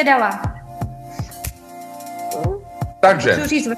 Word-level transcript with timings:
zvědavá. 0.00 0.42
Takže, 3.00 3.36
Co 3.36 3.46
říct? 3.46 3.68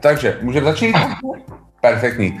takže 0.00 0.38
můžeme 0.42 0.66
začít? 0.66 0.96
Perfektní. 1.80 2.40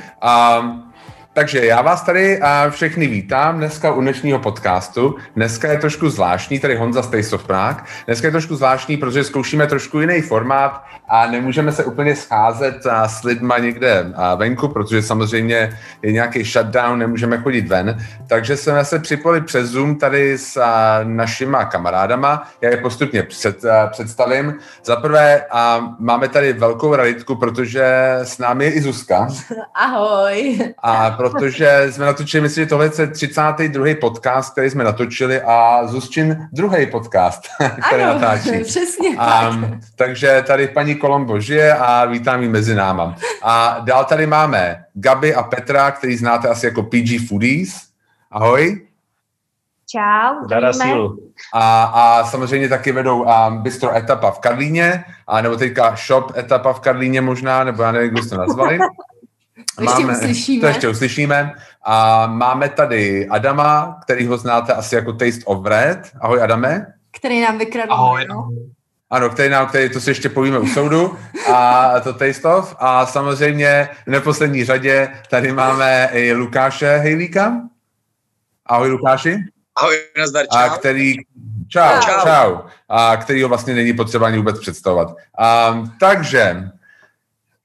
Um, 0.60 0.91
takže 1.32 1.66
já 1.66 1.82
vás 1.82 2.02
tady 2.02 2.40
a 2.40 2.70
všechny 2.70 3.06
vítám 3.06 3.56
dneska 3.56 3.92
u 3.92 4.00
dnešního 4.00 4.38
podcastu. 4.38 5.16
Dneska 5.36 5.72
je 5.72 5.78
trošku 5.78 6.08
zvláštní, 6.08 6.58
tady 6.58 6.76
Honza 6.76 7.02
of 7.34 7.46
Prague. 7.46 7.84
Dneska 8.06 8.26
je 8.26 8.30
trošku 8.30 8.56
zvláštní, 8.56 8.96
protože 8.96 9.24
zkoušíme 9.24 9.66
trošku 9.66 10.00
jiný 10.00 10.20
formát 10.20 10.84
a 11.08 11.26
nemůžeme 11.26 11.72
se 11.72 11.84
úplně 11.84 12.16
scházet 12.16 12.86
a 12.86 13.08
s 13.08 13.22
lidma 13.22 13.58
někde 13.58 14.12
a 14.14 14.34
venku, 14.34 14.68
protože 14.68 15.02
samozřejmě 15.02 15.78
je 16.02 16.12
nějaký 16.12 16.44
shutdown, 16.44 16.98
nemůžeme 16.98 17.38
chodit 17.38 17.68
ven. 17.68 17.98
Takže 18.28 18.56
jsme 18.56 18.84
se 18.84 18.98
připojili 18.98 19.40
přes 19.40 19.68
Zoom 19.68 19.96
tady 19.96 20.38
s 20.38 20.56
a, 20.56 21.00
našima 21.04 21.64
kamarádama. 21.64 22.48
Já 22.60 22.70
je 22.70 22.76
postupně 22.76 23.22
před, 23.22 23.64
a, 23.64 23.86
představím. 23.86 24.54
Za 24.84 24.96
prvé 24.96 25.44
a, 25.50 25.94
máme 25.98 26.28
tady 26.28 26.52
velkou 26.52 26.96
raditku, 26.96 27.36
protože 27.36 28.14
s 28.22 28.38
námi 28.38 28.64
je 28.64 28.72
i 28.72 28.80
Zuzka. 28.80 29.28
Ahoj. 29.74 30.58
A 30.78 31.10
protože 31.30 31.86
jsme 31.90 32.06
natočili, 32.06 32.40
myslím, 32.40 32.64
že 32.64 32.68
tohle 32.68 32.90
je 32.98 33.06
32. 33.06 33.86
podcast, 34.00 34.52
který 34.52 34.70
jsme 34.70 34.84
natočili 34.84 35.40
a 35.40 35.86
Zuzčin 35.86 36.48
druhý 36.52 36.86
podcast, 36.86 37.42
který 37.86 38.02
ano, 38.02 38.14
natáčí. 38.14 38.50
přesně 38.64 39.08
Um, 39.48 39.80
takže 39.96 40.44
tady 40.46 40.68
paní 40.68 40.94
Kolombo 40.94 41.40
žije 41.40 41.74
a 41.74 42.04
vítám 42.04 42.42
ji 42.42 42.48
mezi 42.48 42.74
náma. 42.74 43.16
A 43.42 43.76
dál 43.80 44.04
tady 44.04 44.26
máme 44.26 44.84
Gabi 44.94 45.34
a 45.34 45.42
Petra, 45.42 45.90
který 45.90 46.16
znáte 46.16 46.48
asi 46.48 46.66
jako 46.66 46.82
PG 46.82 47.28
Foodies. 47.28 47.80
Ahoj. 48.30 48.86
Čau, 49.90 50.46
Dara 50.46 50.72
sílu. 50.72 51.18
A, 51.54 51.84
a 51.84 52.24
samozřejmě 52.24 52.68
taky 52.68 52.92
vedou 52.92 53.22
um, 53.22 53.62
Bistro 53.62 53.96
Etapa 53.96 54.30
v 54.30 54.38
Karlíně, 54.38 55.04
a 55.26 55.40
nebo 55.40 55.56
teďka 55.56 55.96
Shop 55.96 56.36
Etapa 56.36 56.72
v 56.72 56.80
Karlíně 56.80 57.20
možná, 57.20 57.64
nebo 57.64 57.82
já 57.82 57.92
nevím, 57.92 58.06
jak 58.06 58.14
byste 58.14 58.36
to 58.36 58.40
nazvali. 58.40 58.78
To 59.76 59.82
ještě 59.82 60.06
uslyšíme. 60.06 60.60
To 60.60 60.66
ještě 60.66 60.88
uslyšíme. 60.88 61.52
A 61.84 62.26
máme 62.26 62.68
tady 62.68 63.28
Adama, 63.28 64.00
který 64.02 64.26
ho 64.26 64.36
znáte 64.36 64.72
asi 64.72 64.94
jako 64.94 65.12
Taste 65.12 65.44
of 65.44 65.66
Red. 65.66 66.12
Ahoj 66.20 66.42
Adame. 66.42 66.86
Který 67.10 67.40
nám 67.40 67.58
vykradl. 67.58 67.92
Ahoj. 67.92 68.26
no. 68.28 68.48
Ano, 69.10 69.30
který 69.30 69.48
nám, 69.50 69.66
který, 69.66 69.88
to 69.88 70.00
si 70.00 70.10
ještě 70.10 70.28
povíme 70.28 70.58
u 70.58 70.66
soudu, 70.66 71.18
a 71.54 71.90
to 72.00 72.12
Taste 72.12 72.48
of. 72.48 72.76
A 72.78 73.06
samozřejmě 73.06 73.88
v 74.06 74.10
neposlední 74.10 74.64
řadě 74.64 75.08
tady 75.30 75.52
máme 75.52 76.08
i 76.12 76.32
Lukáše 76.32 76.96
Hejlíka. 76.96 77.60
Ahoj 78.66 78.88
Lukáši. 78.88 79.38
Ahoj, 79.76 79.96
nazdar, 80.18 80.44
A 80.50 80.68
čau. 80.68 80.74
který, 80.74 81.16
čau, 81.68 82.00
čau, 82.00 82.20
Čau. 82.24 82.56
A 82.88 83.16
který 83.16 83.42
ho 83.42 83.48
vlastně 83.48 83.74
není 83.74 83.92
potřeba 83.92 84.26
ani 84.26 84.36
vůbec 84.36 84.60
představovat. 84.60 85.08
Um, 85.08 85.92
takže, 86.00 86.70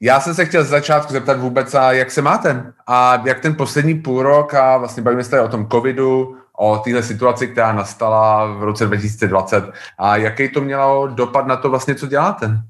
já 0.02 0.20
jsem 0.20 0.36
se 0.36 0.46
chtěl 0.46 0.64
z 0.64 0.68
začátku 0.68 1.14
zeptat 1.14 1.40
vůbec, 1.40 1.74
a 1.74 1.92
jak 1.92 2.12
se 2.12 2.22
máte? 2.22 2.74
A 2.88 3.22
jak 3.26 3.40
ten 3.40 3.56
poslední 3.56 3.96
půl 3.96 4.24
rok, 4.24 4.54
a 4.54 4.78
vlastně 4.78 5.04
bavíme 5.04 5.24
se 5.24 5.30
tady 5.30 5.44
o 5.44 5.48
tom 5.48 5.68
covidu, 5.70 6.38
o 6.58 6.78
téhle 6.78 7.04
situaci, 7.04 7.48
která 7.48 7.74
nastala 7.74 8.46
v 8.46 8.64
roce 8.64 8.86
2020 8.86 9.64
a 9.98 10.18
jaký 10.18 10.50
to 10.50 10.62
mělo 10.62 11.08
dopad 11.08 11.48
na 11.48 11.56
to 11.56 11.70
vlastně, 11.70 11.96
co 11.96 12.08
děláte? 12.08 12.62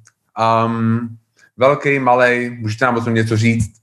Um, 0.66 1.18
velký, 1.58 2.00
malý, 2.00 2.50
můžete 2.50 2.86
nám 2.86 2.98
o 2.98 3.02
tom 3.02 3.14
něco 3.14 3.38
říct? 3.38 3.78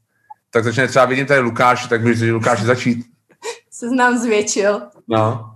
Tak 0.50 0.65
začne 0.65 0.89
třeba, 0.89 1.05
vidím 1.05 1.27
tady 1.27 1.41
Lukáš, 1.41 1.87
tak 1.87 2.03
můžete 2.03 2.33
Lukáši 2.33 2.65
začít. 2.65 3.06
Se 3.70 3.89
znám 3.89 4.19
zvětšil. 4.19 4.83
No. 5.09 5.50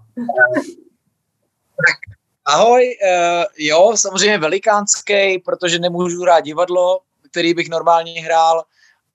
Ahoj, 2.44 2.82
uh, 2.82 3.44
jo, 3.59 3.93
samozřejmě 3.97 4.38
velikánský, 4.38 5.38
protože 5.38 5.78
nemůžu 5.78 6.22
hrát 6.22 6.41
divadlo, 6.41 7.00
který 7.31 7.55
bych 7.55 7.69
normálně 7.69 8.21
hrál 8.21 8.65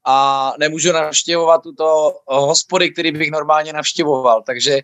a 0.05 0.53
nemůžu 0.59 0.91
navštěvovat 0.91 1.63
tuto 1.63 2.13
hospody, 2.27 2.91
který 2.91 3.11
bych 3.11 3.31
normálně 3.31 3.73
navštěvoval, 3.73 4.43
takže 4.45 4.81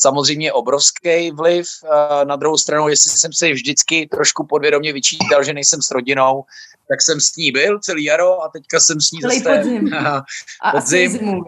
samozřejmě 0.00 0.52
obrovský 0.52 1.30
vliv. 1.30 1.66
Uh, 1.82 1.90
na 2.24 2.36
druhou 2.36 2.58
stranu, 2.58 2.88
jestli 2.88 3.10
jsem 3.10 3.32
se 3.32 3.52
vždycky 3.52 4.06
trošku 4.06 4.46
podvědomě 4.46 4.92
vyčítal, 4.92 5.44
že 5.44 5.52
nejsem 5.52 5.82
s 5.82 5.90
rodinou, 5.90 6.44
tak 6.88 7.02
jsem 7.02 7.20
s 7.20 7.36
ní 7.36 7.52
byl 7.52 7.78
celý 7.78 8.04
jaro 8.04 8.42
a 8.42 8.48
teďka 8.48 8.80
jsem 8.80 9.00
s 9.00 9.10
ní 9.10 9.20
Celý 9.20 9.40
zase 9.40 9.56
podzim. 9.56 9.94
A 10.62 10.70
Podzim. 10.72 11.40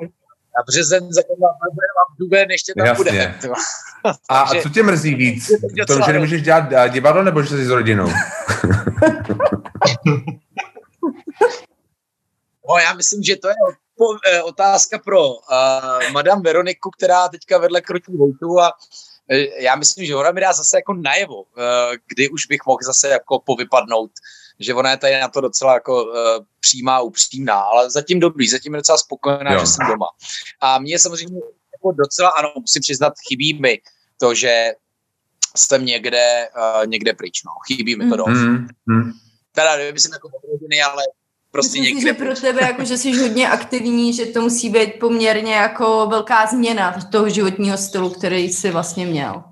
a 0.60 0.62
březen, 0.66 1.12
zakonal 1.12 1.50
a 1.50 2.14
duben 2.18 2.50
ještě 2.50 2.72
tam 2.78 2.86
Jasně. 2.86 3.04
bude. 3.04 3.34
A, 4.28 4.40
a 4.40 4.62
co 4.62 4.68
tě 4.68 4.82
mrzí 4.82 5.14
víc? 5.14 5.50
To 5.86 6.00
že 6.06 6.12
nemůžeš 6.12 6.42
dělat 6.42 6.72
a, 6.72 6.88
divadlo, 6.88 7.22
nebo 7.22 7.42
že 7.42 7.48
jsi 7.48 7.64
s 7.64 7.70
rodinou? 7.70 8.08
No, 12.68 12.76
já 12.78 12.94
myslím, 12.94 13.22
že 13.22 13.36
to 13.36 13.48
je 13.48 13.54
eh, 14.26 14.42
otázka 14.42 14.98
pro 14.98 15.28
uh, 15.34 16.12
Madame 16.12 16.42
Veroniku, 16.42 16.90
která 16.90 17.28
teďka 17.28 17.58
vedle 17.58 17.80
krotí 17.80 18.12
Vojtu 18.16 18.60
a 18.60 18.72
eh, 19.30 19.62
já 19.62 19.76
myslím, 19.76 20.06
že 20.06 20.16
ona 20.16 20.30
mi 20.30 20.40
dá 20.40 20.52
zase 20.52 20.76
jako 20.76 20.94
najevo, 20.94 21.42
uh, 21.42 21.48
kdy 22.06 22.28
už 22.28 22.46
bych 22.46 22.60
mohl 22.66 22.78
zase 22.82 23.08
jako 23.08 23.38
povypadnout, 23.38 24.10
že 24.60 24.74
ona 24.74 24.90
je 24.90 24.96
tady 24.96 25.20
na 25.20 25.28
to 25.28 25.40
docela 25.40 25.74
jako 25.74 26.04
uh, 26.04 26.12
přímá, 26.60 27.00
upřímná, 27.00 27.60
ale 27.60 27.90
zatím 27.90 28.20
dobrý, 28.20 28.48
zatím 28.48 28.74
je 28.74 28.78
docela 28.78 28.98
spokojená, 28.98 29.52
Jo. 29.52 29.60
že 29.60 29.66
jsem 29.66 29.86
doma. 29.86 30.06
A 30.60 30.78
mě 30.78 30.98
samozřejmě 30.98 31.40
jako 31.72 31.92
docela, 31.92 32.28
ano, 32.28 32.52
musím 32.60 32.82
přiznat, 32.82 33.12
chybí 33.28 33.60
mi 33.60 33.80
to, 34.20 34.34
že 34.34 34.72
jsem 35.56 35.84
někde, 35.84 36.48
uh, 36.56 36.86
někde 36.86 37.12
pryč, 37.12 37.42
no. 37.44 37.52
Chybí 37.66 37.96
mi 37.96 38.10
to 38.10 38.16
Mm. 38.16 38.16
dost. 38.16 38.68
Hmm. 38.88 39.12
Teda 39.52 39.76
nevím, 39.76 39.94
jestli 39.94 40.10
jako 40.12 40.30
ale 40.92 41.02
prostě 41.54 41.80
Myslím 41.80 42.00
si, 42.00 42.04
někde 42.04 42.24
že 42.24 42.24
pro 42.24 42.40
tebe, 42.40 42.60
jako, 42.60 42.84
že 42.84 42.98
jsi 42.98 43.12
hodně 43.12 43.48
aktivní, 43.48 44.12
že 44.12 44.26
to 44.26 44.40
musí 44.40 44.70
být 44.70 44.98
poměrně 45.00 45.54
jako 45.54 46.06
velká 46.06 46.46
změna 46.46 47.00
toho 47.12 47.28
životního 47.28 47.78
stylu, 47.78 48.10
který 48.10 48.52
jsi 48.52 48.70
vlastně 48.70 49.06
měl. 49.06 49.44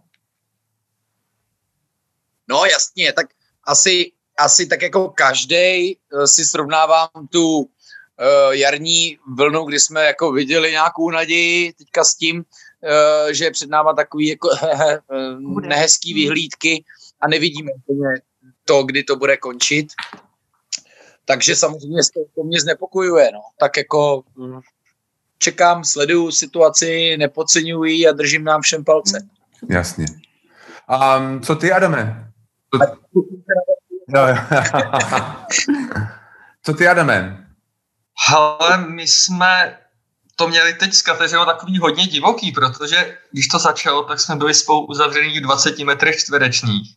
No 2.49 2.65
jasně, 2.65 3.13
tak 3.13 3.27
asi, 3.65 4.13
asi 4.39 4.67
tak 4.67 4.83
jako 4.83 5.09
každý 5.09 5.97
si 6.25 6.45
srovnávám 6.45 7.09
tu 7.31 7.59
uh, 7.59 7.67
jarní 8.51 9.19
vlnu, 9.37 9.65
kdy 9.65 9.81
jsme 9.81 10.05
jako 10.05 10.33
viděli 10.33 10.71
nějakou 10.71 11.11
naději 11.11 11.73
teďka 11.73 12.05
s 12.05 12.15
tím, 12.15 12.37
uh, 12.37 13.33
že 13.33 13.45
je 13.45 13.51
před 13.51 13.71
náma 13.71 13.95
takový 13.95 14.29
jako 14.29 14.51
eh, 14.73 14.99
Bude. 15.41 15.69
nehezký 15.69 16.15
vyhlídky 16.15 16.85
a 17.21 17.29
nevidíme 17.29 17.73
to, 18.65 18.83
kdy 18.83 19.03
to 19.03 19.17
bude 19.17 19.37
končit. 19.37 19.87
Takže 21.25 21.57
samozřejmě 21.57 22.01
to, 22.15 22.21
to 22.35 22.45
mě 22.45 22.61
znepokojuje, 22.61 23.31
no. 23.33 23.41
Tak 23.59 23.77
jako 23.77 24.23
mm, 24.37 24.61
čekám, 25.39 25.85
sleduju 25.85 26.31
situaci, 26.31 27.17
nepodceňuji 27.17 27.93
ji 27.93 28.09
a 28.09 28.13
držím 28.13 28.45
nám 28.45 28.61
všem 28.63 28.85
palce. 28.85 29.29
Jasně. 29.69 30.07
Um, 31.19 31.41
co 31.41 31.57
ty, 31.57 31.73
Adame? 31.73 32.33
Co, 32.75 32.79
co 36.63 36.75
ty, 36.75 36.89
Adame? 36.89 37.47
Hele, 38.29 38.87
my 38.89 39.07
jsme 39.07 39.79
to 40.37 40.49
měli 40.49 40.75
teď 40.75 40.93
s 40.95 41.03
Kateřinou 41.03 41.45
takový 41.45 41.79
hodně 41.79 42.07
divoký, 42.07 42.53
protože 42.53 43.19
když 43.33 43.49
to 43.49 43.59
začalo, 43.59 44.03
tak 44.03 44.21
jsme 44.21 44.37
byli 44.37 44.55
spolu 44.55 44.87
uzavřený 44.87 45.39
v 45.39 45.43
20 45.43 45.79
metrech 45.79 46.17
čtverečních. 46.17 46.97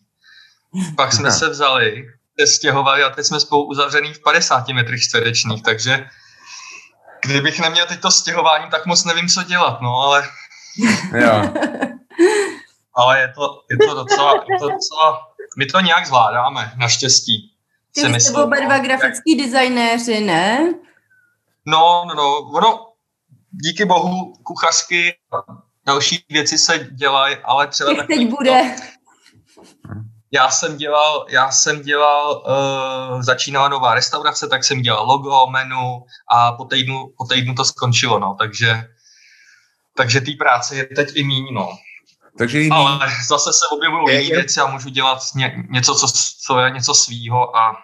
Pak 0.95 1.13
jsme 1.13 1.31
se 1.31 1.49
vzali, 1.49 2.07
se 2.39 2.47
stěhovali 2.47 3.03
a 3.03 3.09
teď 3.09 3.25
jsme 3.25 3.39
spolu 3.39 3.65
uzavřený 3.65 4.13
v 4.13 4.21
50 4.23 4.67
metrech 4.67 5.01
čtverečních, 5.01 5.63
takže 5.63 6.09
kdybych 7.25 7.59
neměl 7.59 7.85
teď 7.85 7.99
to 7.99 8.11
stěhování, 8.11 8.69
tak 8.71 8.85
moc 8.85 9.05
nevím, 9.05 9.27
co 9.27 9.43
dělat, 9.43 9.81
no, 9.81 9.95
ale, 9.95 10.27
Jo. 11.21 11.53
ale 12.95 13.19
je, 13.19 13.33
to, 13.35 13.61
je 13.71 13.77
to 13.87 13.95
docela, 13.95 14.33
je 14.33 14.59
to 14.59 14.69
docela, 14.69 15.27
my 15.57 15.65
to 15.65 15.79
nějak 15.79 16.05
zvládáme, 16.05 16.71
naštěstí. 16.77 17.51
Ty 17.93 18.01
jste 18.01 18.09
myslím, 18.09 18.35
oba 18.35 18.59
dva 18.59 18.77
no. 18.77 18.83
grafický 18.83 19.37
designéři, 19.43 20.19
ne? 20.19 20.73
No, 21.65 22.05
no, 22.07 22.15
no, 22.15 22.37
ono, 22.37 22.87
díky 23.51 23.85
bohu, 23.85 24.33
kuchařky 24.43 25.15
a 25.33 25.37
další 25.85 26.25
věci 26.29 26.57
se 26.57 26.79
dělají, 26.79 27.35
ale 27.43 27.67
třeba 27.67 27.91
Jak 27.91 28.07
teď 28.07 28.29
to- 28.29 28.35
bude? 28.35 28.75
Já 30.31 30.49
jsem 30.49 30.77
dělal, 30.77 31.25
já 31.29 31.51
jsem 31.51 31.81
dělal, 31.81 32.43
uh, 32.47 33.21
začínala 33.21 33.69
nová 33.69 33.95
restaurace, 33.95 34.47
tak 34.47 34.63
jsem 34.63 34.81
dělal 34.81 35.05
logo, 35.05 35.47
menu 35.51 36.03
a 36.31 36.51
po 36.51 36.65
týdnu, 36.65 37.13
po 37.17 37.25
týdnu 37.25 37.55
to 37.55 37.65
skončilo, 37.65 38.19
no, 38.19 38.35
takže, 38.39 38.83
takže 39.97 40.21
té 40.21 40.31
práce 40.39 40.75
je 40.75 40.85
teď 40.85 41.09
i 41.15 41.23
míň, 41.23 41.47
no. 41.53 41.69
Takže 42.37 42.59
jiný. 42.59 42.71
Ale 42.75 42.99
zase 43.27 43.49
se 43.53 43.65
objevují 43.75 44.05
Je- 44.15 44.21
jiné 44.21 44.35
věci 44.35 44.59
a 44.59 44.67
můžu 44.67 44.89
dělat 44.89 45.19
ně, 45.35 45.63
něco, 45.69 45.95
co, 45.95 46.07
co 46.45 46.59
je 46.59 46.69
něco 46.71 46.93
svýho 46.93 47.57
a 47.57 47.77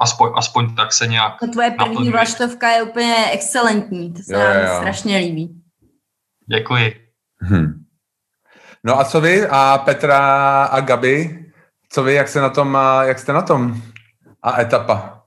aspoň, 0.00 0.32
aspoň 0.36 0.74
tak 0.74 0.92
se 0.92 1.06
nějak 1.06 1.38
To 1.40 1.46
tvoje 1.46 1.70
první 1.70 2.10
vlaštovka 2.10 2.68
je 2.68 2.82
úplně 2.82 3.30
excelentní, 3.32 4.12
to 4.12 4.22
se 4.22 4.32
Jo, 4.32 4.38
nám 4.40 4.56
jo, 4.56 4.62
jo. 4.68 4.76
strašně 4.76 5.16
líbí. 5.18 5.62
Děkuji. 6.46 6.94
Hm. 7.42 7.84
No 8.84 9.00
a 9.00 9.04
co 9.04 9.20
vy? 9.20 9.46
A 9.50 9.78
Petra 9.78 10.64
a 10.64 10.80
Gabi? 10.80 11.41
Co 11.92 12.02
vy, 12.02 12.14
jak 12.14 12.28
se 12.28 12.40
na 12.40 12.50
tom, 12.50 12.78
jak 13.02 13.18
jste 13.18 13.32
na 13.32 13.42
tom? 13.42 13.74
A 14.42 14.60
etapa? 14.60 15.22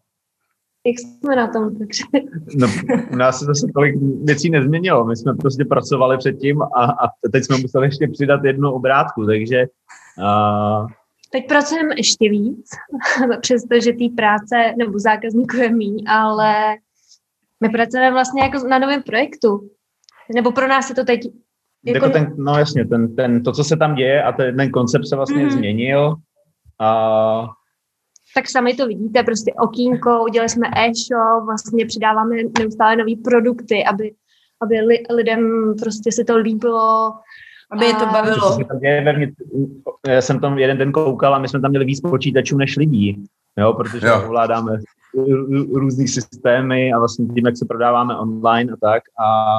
Jak 0.85 0.95
jsme 0.99 1.35
na 1.35 1.47
tom? 1.47 1.77
Takže... 1.77 2.03
No, 2.55 2.67
u 3.11 3.15
nás 3.15 3.39
se 3.39 3.45
zase 3.45 3.67
tolik 3.73 3.95
věcí 4.23 4.49
nezměnilo. 4.49 5.05
My 5.05 5.15
jsme 5.15 5.33
prostě 5.33 5.65
pracovali 5.65 6.17
předtím 6.17 6.61
a, 6.61 6.83
a 6.85 7.09
teď 7.31 7.43
jsme 7.43 7.57
museli 7.57 7.87
ještě 7.87 8.07
přidat 8.07 8.43
jednu 8.43 8.71
obrátku, 8.71 9.25
takže... 9.25 9.65
Uh... 10.17 10.87
Teď 11.31 11.47
pracujeme 11.47 11.95
ještě 11.97 12.29
víc, 12.29 12.69
přestože 13.41 13.93
té 13.93 14.05
práce 14.15 14.73
nebo 14.77 14.99
zákazníků 14.99 15.55
je 15.55 15.71
míň, 15.71 16.03
ale 16.07 16.53
my 17.61 17.69
pracujeme 17.69 18.11
vlastně 18.11 18.43
jako 18.43 18.67
na 18.67 18.79
novém 18.79 19.03
projektu. 19.03 19.69
Nebo 20.35 20.51
pro 20.51 20.67
nás 20.67 20.89
je 20.89 20.95
to 20.95 21.03
teď... 21.03 21.21
Jako... 21.85 22.05
jako 22.05 22.09
ten, 22.09 22.33
no 22.37 22.57
jasně, 22.57 22.85
ten, 22.85 23.15
ten, 23.15 23.43
to, 23.43 23.51
co 23.51 23.63
se 23.63 23.77
tam 23.77 23.95
děje 23.95 24.23
a 24.23 24.31
ten, 24.31 24.57
ten 24.57 24.71
koncept 24.71 25.07
se 25.07 25.15
vlastně 25.15 25.43
mm. 25.43 25.51
změnil. 25.51 26.15
A 26.79 27.47
tak 28.35 28.49
sami 28.49 28.73
to 28.73 28.87
vidíte, 28.87 29.23
prostě 29.23 29.53
okýnko, 29.53 30.23
udělali 30.23 30.49
jsme 30.49 30.67
e-shop, 30.67 31.45
vlastně 31.45 31.85
přidáváme 31.85 32.35
neustále 32.59 32.95
nové 32.95 33.11
produkty, 33.23 33.85
aby, 33.85 34.13
aby 34.61 34.79
li, 34.79 35.03
lidem 35.15 35.73
prostě 35.79 36.11
se 36.11 36.23
to 36.23 36.37
líbilo, 36.37 37.13
aby 37.71 37.85
je 37.85 37.93
to 37.93 38.05
bavilo. 38.05 38.57
Já 40.07 40.21
jsem 40.21 40.39
tam 40.39 40.57
jeden 40.57 40.77
den 40.77 40.91
koukal 40.91 41.35
a 41.35 41.39
my 41.39 41.47
jsme 41.47 41.61
tam 41.61 41.69
měli 41.69 41.85
víc 41.85 42.01
počítačů 42.01 42.57
než 42.57 42.77
lidí, 42.77 43.23
jo, 43.57 43.73
protože 43.73 44.07
jo. 44.07 44.21
ovládáme 44.25 44.77
různý 45.73 46.07
systémy 46.07 46.93
a 46.93 46.99
vlastně 46.99 47.25
tím, 47.25 47.45
jak 47.45 47.57
se 47.57 47.65
prodáváme 47.65 48.17
online 48.17 48.73
a 48.73 48.75
tak. 48.81 49.03
A, 49.19 49.55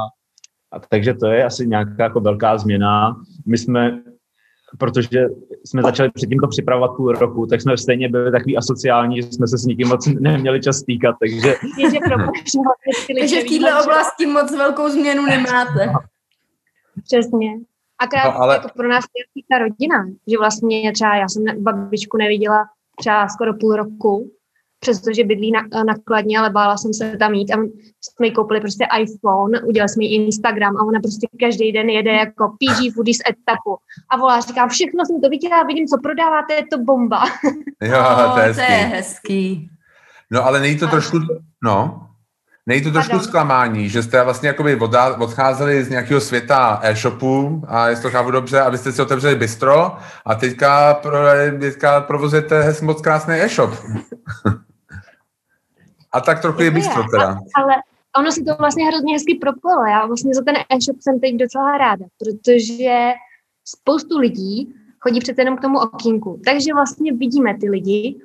a 0.72 0.80
takže 0.88 1.14
to 1.14 1.26
je 1.26 1.44
asi 1.44 1.66
nějaká 1.66 2.02
jako 2.02 2.20
velká 2.20 2.58
změna. 2.58 3.16
My 3.46 3.58
jsme 3.58 4.02
protože 4.78 5.26
jsme 5.64 5.82
začali 5.82 6.11
předtím 6.11 6.38
to 6.38 6.49
připravovat 6.49 6.96
půl 6.96 7.12
roku, 7.12 7.46
tak 7.46 7.61
jsme 7.61 7.76
stejně 7.76 8.08
byli 8.08 8.32
takový 8.32 8.56
asociální, 8.56 9.17
že 9.17 9.23
jsme 9.23 9.46
se 9.49 9.58
s 9.58 9.64
nikým 9.64 9.88
moc 9.88 10.06
neměli 10.06 10.61
čas 10.61 10.82
týkat, 10.82 11.17
takže... 11.20 11.55
takže 13.20 13.40
v 13.40 13.49
této 13.49 13.82
oblasti 13.84 14.26
moc 14.26 14.56
velkou 14.56 14.88
změnu 14.88 15.26
nemáte. 15.26 15.93
Přesně. 17.05 17.50
Akorát 17.99 18.25
no, 18.25 18.43
ale... 18.43 18.55
jako 18.55 18.69
pro 18.76 18.88
nás 18.88 19.05
je 19.37 19.43
ta 19.50 19.58
rodina, 19.58 20.06
že 20.26 20.38
vlastně 20.38 20.93
třeba 20.93 21.17
já 21.17 21.28
jsem 21.28 21.62
babičku 21.62 22.17
neviděla 22.17 22.64
třeba 22.99 23.28
skoro 23.28 23.55
půl 23.55 23.76
roku, 23.76 24.31
přestože 24.81 25.25
bydlí 25.25 25.52
na, 25.52 25.84
nakladně, 25.84 26.38
ale 26.38 26.50
bála 26.50 26.76
jsem 26.76 26.94
se 26.94 27.17
tam 27.17 27.34
jít 27.34 27.52
a 27.52 27.56
jsme 28.00 28.26
jí 28.26 28.32
koupili 28.32 28.61
prostě 28.61 28.87
iPhone, 29.00 29.61
udělali 29.61 29.88
jsme 29.88 30.05
jí 30.05 30.14
Instagram 30.14 30.76
a 30.76 30.87
ona 30.87 31.00
prostě 31.00 31.26
každý 31.40 31.73
den 31.73 31.88
jede 31.88 32.12
jako 32.12 32.49
PG 32.49 32.94
Foodies 32.94 33.19
etapu 33.31 33.76
a 34.11 34.17
volá, 34.17 34.40
říká, 34.40 34.67
všechno 34.67 35.05
jsem 35.06 35.20
to 35.20 35.28
viděla, 35.28 35.62
vidím, 35.62 35.87
co 35.87 35.99
prodáváte, 36.02 36.55
je 36.55 36.67
to 36.70 36.78
bomba. 36.78 37.25
Jo, 37.82 38.02
to 38.34 38.40
je 38.40 38.46
hezký. 38.46 38.67
To 38.67 38.73
je 38.73 38.78
hezký. 38.78 39.70
No 40.31 40.46
ale 40.46 40.61
není 40.61 40.78
to 40.78 40.87
trošku, 40.87 41.19
no, 41.64 42.06
Není 42.69 42.82
to 42.82 42.90
trošku 42.90 43.19
zklamání, 43.19 43.88
že 43.88 44.02
jste 44.02 44.25
vlastně 44.25 44.49
jakoby 44.49 44.78
odcházeli 45.19 45.84
z 45.84 45.88
nějakého 45.88 46.20
světa 46.20 46.81
e-shopu 46.82 47.62
a 47.69 47.88
jestli 47.88 48.02
to 48.02 48.11
chápu 48.11 48.31
dobře, 48.31 48.61
abyste 48.61 48.93
si 48.93 49.02
otevřeli 49.02 49.34
bistro 49.34 49.96
a 50.25 50.34
teďka, 50.34 50.94
pro, 50.94 51.19
teďka 51.61 52.00
provozujete 52.00 52.75
moc 52.82 53.00
krásný 53.00 53.34
e-shop. 53.34 53.70
A 56.12 56.20
tak 56.20 56.42
trochu 56.42 56.62
je 56.62 56.70
bistro 56.70 57.02
teda. 57.10 57.38
Ale 57.56 57.74
ono 58.18 58.32
se 58.32 58.44
to 58.44 58.54
vlastně 58.58 58.86
hrozně 58.86 59.12
hezky 59.12 59.34
propojilo. 59.34 59.84
Já 59.86 60.06
vlastně 60.06 60.34
za 60.34 60.42
ten 60.42 60.56
e-shop 60.56 60.96
jsem 61.00 61.20
teď 61.20 61.34
docela 61.34 61.78
ráda, 61.78 62.04
protože 62.18 63.12
spoustu 63.64 64.18
lidí 64.18 64.74
chodí 65.00 65.20
přece 65.20 65.40
jenom 65.40 65.56
k 65.56 65.60
tomu 65.60 65.78
okýnku. 65.78 66.40
Takže 66.44 66.74
vlastně 66.74 67.12
vidíme 67.12 67.58
ty 67.60 67.70
lidi. 67.70 68.20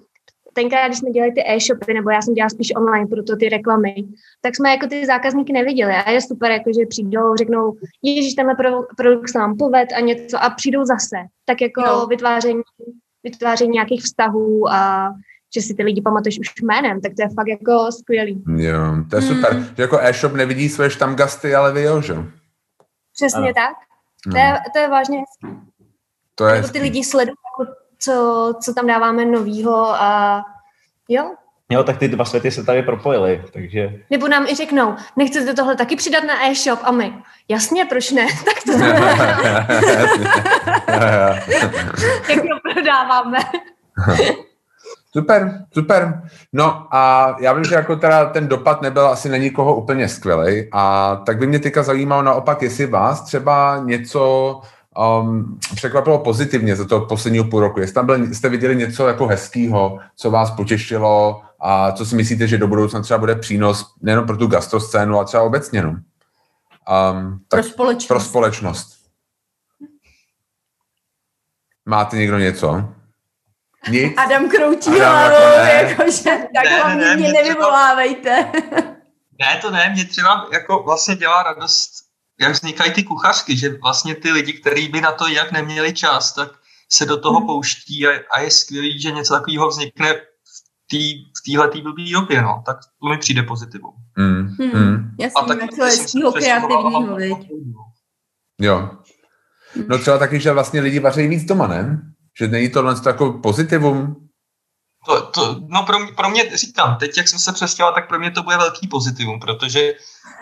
Tenkrát, 0.53 0.87
když 0.87 0.99
jsme 0.99 1.09
dělali 1.09 1.31
ty 1.31 1.43
e-shopy, 1.47 1.93
nebo 1.93 2.09
já 2.09 2.21
jsem 2.21 2.33
dělala 2.33 2.49
spíš 2.49 2.75
online, 2.75 3.07
proto 3.07 3.35
ty 3.35 3.49
reklamy, 3.49 3.95
tak 4.41 4.55
jsme 4.55 4.69
jako 4.69 4.87
ty 4.87 5.05
zákazníky 5.05 5.53
neviděli. 5.53 5.93
A 5.93 6.11
je 6.11 6.21
super, 6.21 6.51
jako, 6.51 6.69
že 6.79 6.85
přijdou, 6.85 7.35
řeknou, 7.35 7.75
ježiš, 8.01 8.33
tenhle 8.33 8.55
produkt 8.97 9.29
se 9.29 9.39
nám 9.39 9.57
poved 9.57 9.89
a 9.97 9.99
něco 9.99 10.43
a 10.43 10.49
přijdou 10.49 10.85
zase. 10.85 11.17
Tak 11.45 11.61
jako 11.61 11.81
no. 11.81 12.05
vytváření, 12.05 12.61
vytváření 13.23 13.71
nějakých 13.71 14.01
vztahů 14.01 14.69
a 14.69 15.11
že 15.53 15.61
si 15.61 15.73
ty 15.73 15.83
lidi 15.83 16.01
pamatuješ 16.01 16.39
už 16.39 16.61
jménem, 16.61 17.01
tak 17.01 17.11
to 17.15 17.21
je 17.21 17.29
fakt 17.29 17.47
jako 17.47 17.91
skvělý. 17.91 18.43
Jo, 18.55 18.95
to 19.09 19.15
je 19.15 19.21
super. 19.21 19.53
Hmm. 19.53 19.63
Že 19.63 19.83
jako 19.83 19.99
e-shop 20.01 20.33
nevidí 20.33 20.69
své 20.69 20.89
štamgasty, 20.89 21.55
ale 21.55 21.73
vy 21.73 21.81
jo, 21.81 22.01
že? 22.01 22.15
Přesně 23.13 23.39
ano. 23.39 23.53
tak. 23.55 23.73
To, 24.31 24.37
je, 24.37 24.57
to 24.73 24.79
je 24.79 24.89
vážně 24.89 25.19
hezký. 25.19 25.47
To 26.35 26.47
je 26.47 26.55
jako 26.55 26.67
ty 26.67 26.79
lidi 26.79 27.03
sledují, 27.03 27.35
jako 27.59 27.71
co, 27.99 28.53
co 28.63 28.73
tam 28.73 28.87
dáváme 28.87 29.25
novýho 29.25 29.87
a 29.87 30.41
jo. 31.09 31.35
Jo, 31.69 31.83
tak 31.83 31.97
ty 31.97 32.07
dva 32.07 32.25
světy 32.25 32.51
se 32.51 32.63
tady 32.63 32.83
propojily, 32.83 33.43
takže... 33.53 33.99
Nebo 34.09 34.27
nám 34.27 34.47
i 34.47 34.55
řeknou, 34.55 34.95
nechcete 35.15 35.53
tohle 35.53 35.75
taky 35.75 35.95
přidat 35.95 36.23
na 36.23 36.49
e-shop 36.49 36.79
a 36.83 36.91
my, 36.91 37.13
jasně, 37.49 37.85
proč 37.85 38.11
ne? 38.11 38.27
Tak 38.45 38.63
to 38.65 38.71
Jak 42.31 42.41
to 42.41 42.47
prodáváme. 42.73 43.37
Super, 45.13 45.65
super. 45.73 46.21
No 46.53 46.95
a 46.95 47.35
já 47.39 47.53
vím, 47.53 47.63
že 47.63 47.75
jako 47.75 47.95
teda 47.95 48.25
ten 48.25 48.47
dopad 48.47 48.81
nebyl 48.81 49.07
asi 49.07 49.29
na 49.29 49.37
nikoho 49.37 49.75
úplně 49.75 50.09
skvělý 50.09 50.67
a 50.71 51.15
tak 51.25 51.37
by 51.37 51.47
mě 51.47 51.59
teďka 51.59 51.83
zajímalo 51.83 52.21
naopak, 52.21 52.61
jestli 52.61 52.85
vás 52.85 53.21
třeba 53.21 53.81
něco 53.85 54.61
um, 55.21 55.57
překvapilo 55.75 56.19
pozitivně 56.19 56.75
za 56.75 56.85
to 56.85 57.01
posledního 57.01 57.45
půl 57.45 57.59
roku. 57.59 57.79
Jestli 57.79 57.93
tam 57.93 58.05
byl, 58.05 58.33
jste 58.33 58.49
viděli 58.49 58.75
něco 58.75 59.07
jako 59.07 59.27
hezkého, 59.27 59.99
co 60.15 60.31
vás 60.31 60.51
potěšilo 60.51 61.41
a 61.59 61.91
co 61.91 62.05
si 62.05 62.15
myslíte, 62.15 62.47
že 62.47 62.57
do 62.57 62.67
budoucna 62.67 63.01
třeba 63.01 63.17
bude 63.17 63.35
přínos 63.35 63.95
nejen 64.01 64.25
pro 64.25 64.37
tu 64.37 64.47
gastroscénu, 64.47 65.15
ale 65.15 65.25
třeba 65.25 65.43
obecně. 65.43 65.81
No? 65.81 65.89
Um, 65.89 67.39
tak 67.47 67.59
pro 67.59 67.63
společnost. 67.63 68.07
Pro 68.07 68.19
společnost. 68.19 69.01
Máte 71.85 72.17
někdo 72.17 72.37
něco? 72.37 72.85
Nic. 73.89 74.13
Adam 74.17 74.49
kroutí 74.49 74.89
hlavou, 74.89 75.65
jakože 75.65 76.37
tak 76.55 76.63
ne, 76.63 76.81
hlavně 76.81 77.05
ne, 77.05 77.15
mě 77.15 77.33
nevyvolávejte. 77.33 78.51
Ne, 79.39 79.59
to 79.61 79.71
ne, 79.71 79.89
mě 79.93 80.05
třeba 80.05 80.49
jako 80.53 80.83
vlastně 80.83 81.15
dělá 81.15 81.43
radost, 81.43 81.91
jak 82.39 82.51
vznikají 82.51 82.91
ty 82.91 83.03
kuchařky, 83.03 83.57
že 83.57 83.77
vlastně 83.77 84.15
ty 84.15 84.31
lidi, 84.31 84.53
kteří 84.53 84.87
by 84.87 85.01
na 85.01 85.11
to 85.11 85.27
jak 85.27 85.51
neměli 85.51 85.93
čas, 85.93 86.33
tak 86.33 86.49
se 86.91 87.05
do 87.05 87.17
toho 87.17 87.37
hmm. 87.37 87.47
pouští 87.47 88.07
a, 88.07 88.11
a 88.31 88.39
je 88.39 88.51
skvělý, 88.51 89.01
že 89.01 89.11
něco 89.11 89.33
takového 89.33 89.67
vznikne 89.67 90.13
v 91.37 91.41
téhle 91.45 91.67
tý 91.69 91.81
blbý 91.81 92.11
době, 92.11 92.41
no, 92.41 92.63
tak 92.65 92.77
to 93.01 93.09
mi 93.09 93.17
přijde 93.17 93.43
pozitivou. 93.43 93.93
Mm. 94.17 94.55
Hmm. 94.59 94.71
Mm. 94.73 95.15
Jasně, 95.19 95.41
a 95.41 95.45
tak 95.45 95.61
něco 95.61 95.83
hezkýho, 95.83 96.31
kreativního, 96.31 97.17
Jo. 98.61 98.89
No 99.87 99.97
třeba 99.97 100.17
taky, 100.17 100.39
že 100.39 100.51
vlastně 100.51 100.81
lidi 100.81 100.99
vaří 100.99 101.27
víc 101.27 101.43
doma, 101.43 101.67
ne? 101.67 102.10
Že 102.39 102.47
není 102.47 102.69
to 102.69 102.95
jako 103.05 103.33
pozitivum? 103.33 104.15
To, 105.05 105.21
to, 105.21 105.55
no 105.67 105.83
pro 105.83 105.99
mě, 105.99 106.11
pro 106.11 106.29
mě, 106.29 106.57
říkám, 106.57 106.95
teď 106.95 107.17
jak 107.17 107.27
jsem 107.27 107.39
se 107.39 107.51
přestěhoval, 107.53 107.93
tak 107.93 108.07
pro 108.07 108.19
mě 108.19 108.31
to 108.31 108.43
bude 108.43 108.57
velký 108.57 108.87
pozitivum, 108.87 109.39
protože 109.39 109.93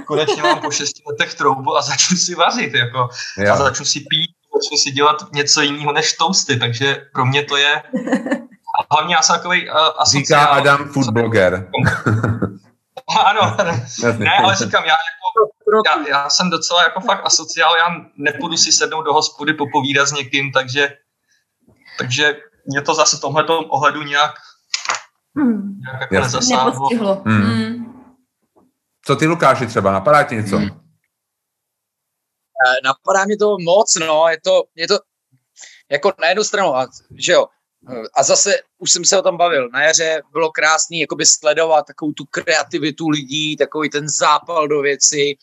konečně 0.07 0.43
mám 0.43 0.59
po 0.61 0.71
šesti 0.71 1.01
letech 1.07 1.33
troubu 1.33 1.77
a 1.77 1.81
začnu 1.81 2.17
si 2.17 2.35
vařit, 2.35 2.73
jako, 2.73 3.09
a 3.51 3.57
začnu 3.57 3.85
si 3.85 3.99
pít, 3.99 4.31
začnu 4.55 4.77
si 4.77 4.91
dělat 4.91 5.33
něco 5.33 5.61
jiného 5.61 5.93
než 5.93 6.13
toasty, 6.13 6.59
takže 6.59 7.01
pro 7.13 7.25
mě 7.25 7.43
to 7.43 7.57
je 7.57 7.83
a 8.79 8.95
hlavně 8.95 9.15
já 9.15 9.21
jsem 9.21 9.35
takový 9.35 9.69
uh, 9.69 9.75
asociál. 9.77 10.41
Říká 10.41 10.45
Adam 10.45 10.89
food 10.89 11.09
blogger. 11.09 11.69
ano, 13.25 13.57
ne, 14.17 14.37
ale 14.43 14.55
říkám, 14.55 14.83
já, 14.85 14.95
jako, 15.09 15.81
já, 15.85 16.07
já 16.07 16.29
jsem 16.29 16.49
docela 16.49 16.83
jako 16.83 16.99
fakt 16.99 17.25
asociál, 17.25 17.77
já 17.77 17.87
nepůjdu 18.17 18.57
si 18.57 18.71
sednout 18.71 19.01
do 19.01 19.13
hospody 19.13 19.53
popovídat 19.53 20.07
s 20.07 20.11
někým, 20.11 20.51
takže 20.51 20.89
takže 21.99 22.37
mě 22.65 22.81
to 22.81 22.93
zase 22.93 23.17
v 23.17 23.21
tomhle 23.21 23.45
ohledu 23.47 24.03
nějak, 24.03 24.31
hmm. 25.37 25.79
nějak 25.79 26.11
nezasáhlo. 26.11 26.89
Hmm. 27.25 27.41
Hmm. 27.41 28.03
Co 29.05 29.15
ty, 29.15 29.25
Lukáši, 29.27 29.67
třeba? 29.67 29.91
Napadá 29.91 30.23
ti 30.23 30.35
něco? 30.35 30.57
Hmm. 30.57 30.69
Napadá 32.83 33.25
mě 33.25 33.37
to 33.37 33.57
moc, 33.59 33.95
no, 33.95 34.25
je 34.29 34.41
to, 34.43 34.63
je 34.75 34.87
to 34.87 34.99
jako 35.91 36.13
na 36.21 36.27
jednu 36.27 36.43
stranu, 36.43 36.75
a, 36.75 36.87
že 37.17 37.31
jo, 37.31 37.47
a 38.13 38.23
zase 38.23 38.59
už 38.77 38.91
jsem 38.91 39.05
se 39.05 39.19
o 39.19 39.21
tom 39.21 39.37
bavil. 39.37 39.69
Na 39.69 39.83
jaře 39.83 40.21
bylo 40.31 40.51
krásný 40.51 40.99
jakoby 40.99 41.25
sledovat 41.25 41.85
takovou 41.87 42.11
tu 42.11 42.25
kreativitu 42.25 43.09
lidí, 43.09 43.57
takový 43.57 43.89
ten 43.89 44.09
zápal 44.09 44.67
do 44.67 44.81
věci, 44.81 45.37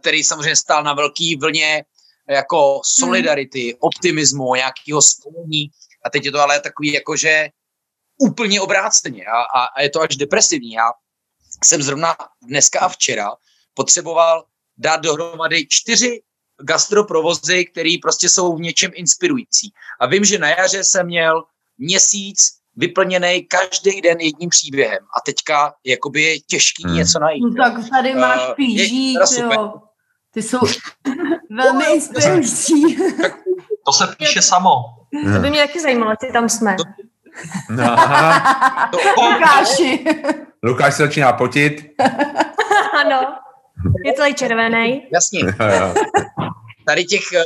který 0.00 0.24
samozřejmě 0.24 0.56
stál 0.56 0.82
na 0.82 0.94
velký 0.94 1.36
vlně 1.36 1.84
jako 2.28 2.80
solidarity, 2.84 3.62
hmm. 3.62 3.78
optimismu, 3.80 4.54
nějakého 4.54 5.02
spojení. 5.02 5.70
A 6.04 6.10
teď 6.10 6.24
je 6.24 6.32
to 6.32 6.40
ale 6.40 6.60
takový 6.60 6.92
jakože 6.92 7.48
úplně 8.18 8.60
obráceně 8.60 9.24
a, 9.24 9.60
a, 9.60 9.64
a 9.64 9.82
je 9.82 9.90
to 9.90 10.00
až 10.00 10.16
depresivní. 10.16 10.72
Já 10.72 10.90
jsem 11.64 11.82
zrovna 11.82 12.16
dneska 12.42 12.80
a 12.80 12.88
včera 12.88 13.30
potřeboval 13.74 14.44
dát 14.78 15.00
dohromady 15.00 15.66
čtyři 15.68 16.22
gastroprovozy, 16.62 17.64
které 17.64 17.96
prostě 18.02 18.28
jsou 18.28 18.56
v 18.56 18.60
něčem 18.60 18.90
inspirující. 18.94 19.72
A 20.00 20.06
vím, 20.06 20.24
že 20.24 20.38
na 20.38 20.48
jaře 20.48 20.84
jsem 20.84 21.06
měl 21.06 21.44
měsíc 21.78 22.38
vyplněný 22.76 23.44
každý 23.44 24.00
den 24.00 24.20
jedním 24.20 24.50
příběhem. 24.50 25.04
A 25.16 25.20
teďka 25.20 25.74
jakoby 25.84 26.22
je 26.22 26.40
těžký 26.40 26.82
hmm. 26.86 26.96
něco 26.96 27.18
najít. 27.18 27.42
No, 27.42 27.54
tak 27.54 27.90
tady 27.90 28.14
máš 28.14 28.48
uh, 28.48 28.54
píží, 28.54 29.14
jo. 29.14 29.72
Ty 30.34 30.42
jsou 30.42 30.58
velmi 31.50 31.84
inspirující. 31.94 32.98
To 33.88 33.92
se 33.92 34.06
píše 34.18 34.42
samo. 34.42 34.70
To 35.34 35.40
by 35.40 35.50
mě 35.50 35.66
taky 35.66 35.80
zajímalo, 35.80 36.10
jestli 36.10 36.32
tam 36.32 36.48
jsme. 36.48 36.76
No. 37.70 37.84
Lukáši. 39.22 40.04
Lukáš 40.62 40.94
se 40.94 41.02
začíná 41.02 41.32
potit. 41.32 41.94
ano. 43.00 43.20
Je 44.04 44.12
celý 44.12 44.34
červený. 44.34 45.08
Jasně. 45.12 45.40
Tady 46.86 47.04
těch 47.04 47.32
eh, 47.32 47.44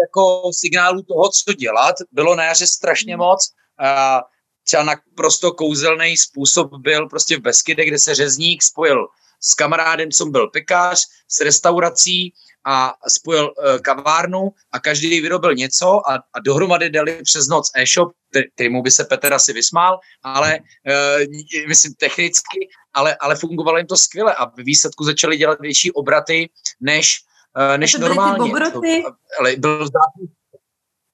jako 0.00 0.50
signálů 0.52 1.02
toho, 1.02 1.28
co 1.28 1.52
dělat, 1.52 1.94
bylo 2.12 2.34
na 2.34 2.44
jaře 2.44 2.66
strašně 2.66 3.16
moc. 3.16 3.52
A 3.78 4.20
třeba 4.64 4.82
na 4.82 4.94
prosto 5.16 5.52
kouzelný 5.52 6.16
způsob 6.16 6.70
byl 6.74 7.08
prostě 7.08 7.36
v 7.36 7.40
Beskydě, 7.40 7.84
kde 7.84 7.98
se 7.98 8.14
řezník 8.14 8.62
spojil 8.62 9.06
s 9.40 9.54
kamarádem, 9.54 10.10
co 10.10 10.26
byl 10.26 10.48
pekář, 10.48 11.06
s 11.28 11.40
restaurací 11.40 12.32
a 12.64 12.94
spojil 13.08 13.44
uh, 13.44 13.78
kavárnu 13.78 14.52
a 14.72 14.80
každý 14.80 15.20
vyrobil 15.20 15.54
něco 15.54 16.10
a, 16.10 16.14
a 16.14 16.40
dohromady 16.44 16.90
dali 16.90 17.20
přes 17.22 17.48
noc 17.48 17.70
e-shop, 17.76 18.12
kterému 18.54 18.82
by 18.82 18.90
se 18.90 19.04
Petr 19.04 19.32
asi 19.32 19.52
vysmál, 19.52 20.00
ale 20.22 20.58
uh, 20.58 21.68
myslím 21.68 21.94
technicky, 21.94 22.68
ale, 22.94 23.16
ale 23.16 23.36
fungovalo 23.36 23.78
jim 23.78 23.86
to 23.86 23.96
skvěle 23.96 24.34
a 24.34 24.46
v 24.46 24.56
výsledku 24.56 25.04
začali 25.04 25.36
dělat 25.36 25.60
větší 25.60 25.92
obraty 25.92 26.50
než, 26.80 27.20
uh, 27.56 27.78
než 27.78 27.94
normálně. 27.94 28.52
Ty 28.82 29.04
ale 29.40 29.56
byl 29.56 29.88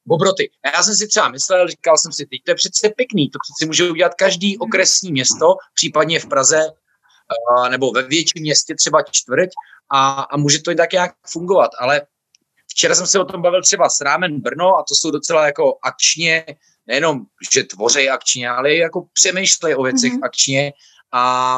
Bobroty. 0.09 0.51
A 0.65 0.69
já 0.77 0.83
jsem 0.83 0.95
si 0.95 1.09
třeba 1.09 1.29
myslel, 1.29 1.69
říkal 1.69 1.99
jsem 1.99 2.13
si, 2.13 2.27
teď 2.27 2.41
to 2.45 2.51
je 2.51 2.55
přece 2.55 2.89
pěkný, 2.89 3.31
to 3.31 3.39
přece 3.45 3.67
může 3.67 3.91
udělat 3.91 4.15
každý 4.15 4.59
okresní 4.59 5.13
město, 5.13 5.57
případně 5.75 6.21
v 6.21 6.27
Praze 6.27 6.71
nebo 7.71 7.91
ve 7.91 8.03
větším 8.03 8.43
městě 8.43 8.75
třeba 8.75 9.03
čtvrť 9.11 9.49
a, 9.91 10.23
a 10.23 10.37
může 10.37 10.63
to 10.63 10.71
i 10.71 10.75
tak 10.75 10.93
nějak 10.93 11.15
fungovat, 11.27 11.71
ale 11.79 12.03
včera 12.67 12.95
jsem 12.95 13.07
se 13.07 13.19
o 13.19 13.25
tom 13.25 13.43
bavil 13.43 13.63
třeba 13.63 13.89
s 13.89 14.01
Rámen 14.01 14.41
Brno 14.41 14.77
a 14.77 14.85
to 14.89 14.95
jsou 14.95 15.11
docela 15.11 15.47
jako 15.47 15.79
akčně, 15.83 16.47
nejenom, 16.87 17.21
že 17.53 17.65
tvoří 17.65 18.09
akčně, 18.09 18.51
ale 18.51 18.75
jako 18.75 19.07
přemýšlej 19.13 19.77
o 19.77 19.83
věcech 19.83 20.13
mm-hmm. 20.13 20.25
akčně 20.25 20.73
a, 21.13 21.57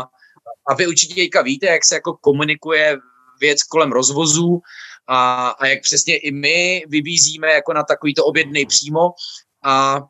a 0.69 0.75
vy 0.75 0.87
určitě 0.87 1.43
víte, 1.43 1.67
jak 1.67 1.85
se 1.85 1.95
jako 1.95 2.15
komunikuje 2.15 2.99
věc 3.41 3.63
kolem 3.63 3.93
rozvozů 3.93 4.61
a, 5.07 5.49
a 5.49 5.67
jak 5.67 5.83
přesně 5.83 6.17
i 6.17 6.31
my 6.33 6.85
vybízíme 6.89 7.53
jako 7.53 7.73
na 7.73 7.83
takovýto 7.83 8.25
objednej 8.25 8.67
přímo 8.67 9.11
a 9.65 10.01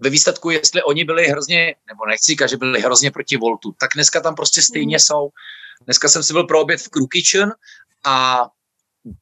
ve 0.00 0.10
výsledku, 0.10 0.50
jestli 0.50 0.82
oni 0.82 1.04
byli 1.04 1.26
hrozně, 1.26 1.74
nebo 1.88 2.06
nechci 2.06 2.32
říkat, 2.32 2.46
že 2.46 2.56
byli 2.56 2.80
hrozně 2.80 3.10
proti 3.10 3.36
Voltu, 3.36 3.74
tak 3.80 3.90
dneska 3.94 4.20
tam 4.20 4.34
prostě 4.34 4.62
stejně 4.62 4.96
mm. 4.96 5.00
jsou. 5.00 5.28
Dneska 5.84 6.08
jsem 6.08 6.22
si 6.22 6.32
byl 6.32 6.44
pro 6.44 6.60
oběd 6.60 6.80
v 6.80 6.88
Crew 6.88 7.06
Kitchen 7.12 7.52
a 8.04 8.46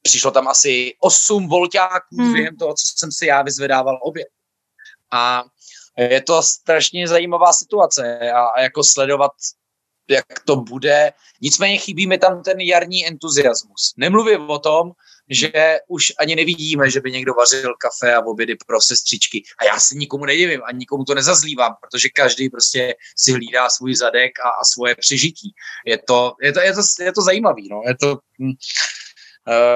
přišlo 0.01 0.31
tam 0.31 0.47
asi 0.47 0.93
8 0.99 1.47
voltáků 1.47 2.21
mm. 2.21 2.33
během 2.33 2.57
toho, 2.57 2.73
co 2.73 2.87
jsem 2.97 3.11
si 3.11 3.25
já 3.25 3.41
vyzvedával 3.41 3.99
oběd. 4.01 4.27
A 5.13 5.43
je 5.97 6.21
to 6.21 6.41
strašně 6.43 7.07
zajímavá 7.07 7.53
situace 7.53 8.31
a, 8.31 8.45
a 8.45 8.61
jako 8.61 8.83
sledovat, 8.83 9.31
jak 10.09 10.25
to 10.45 10.55
bude. 10.55 11.13
Nicméně 11.41 11.77
chybí 11.77 12.07
mi 12.07 12.17
tam 12.17 12.43
ten 12.43 12.59
jarní 12.59 13.07
entuziasmus. 13.07 13.93
Nemluvím 13.97 14.49
o 14.49 14.59
tom, 14.59 14.91
že 15.29 15.77
už 15.87 16.13
ani 16.19 16.35
nevidíme, 16.35 16.89
že 16.89 17.01
by 17.01 17.11
někdo 17.11 17.33
vařil 17.33 17.73
kafe 17.79 18.15
a 18.15 18.25
obědy 18.25 18.55
pro 18.67 18.81
sestřičky. 18.81 19.43
A 19.59 19.65
já 19.65 19.79
se 19.79 19.95
nikomu 19.95 20.25
nedivím 20.25 20.61
a 20.65 20.71
nikomu 20.71 21.03
to 21.03 21.15
nezazlívám, 21.15 21.73
protože 21.81 22.09
každý 22.09 22.49
prostě 22.49 22.95
si 23.17 23.31
hlídá 23.31 23.69
svůj 23.69 23.95
zadek 23.95 24.31
a, 24.39 24.49
a 24.49 24.63
svoje 24.73 24.95
přežití. 24.95 25.53
Je 25.85 25.97
to, 25.97 26.33
je 26.41 26.53
to, 26.53 26.59
je 26.59 26.73
to, 26.73 26.81
je 27.03 27.13
to 27.13 27.21
zajímavý, 27.21 27.69
no. 27.71 27.81
Je 27.87 27.95
to, 27.97 28.17
hm. 28.41 28.53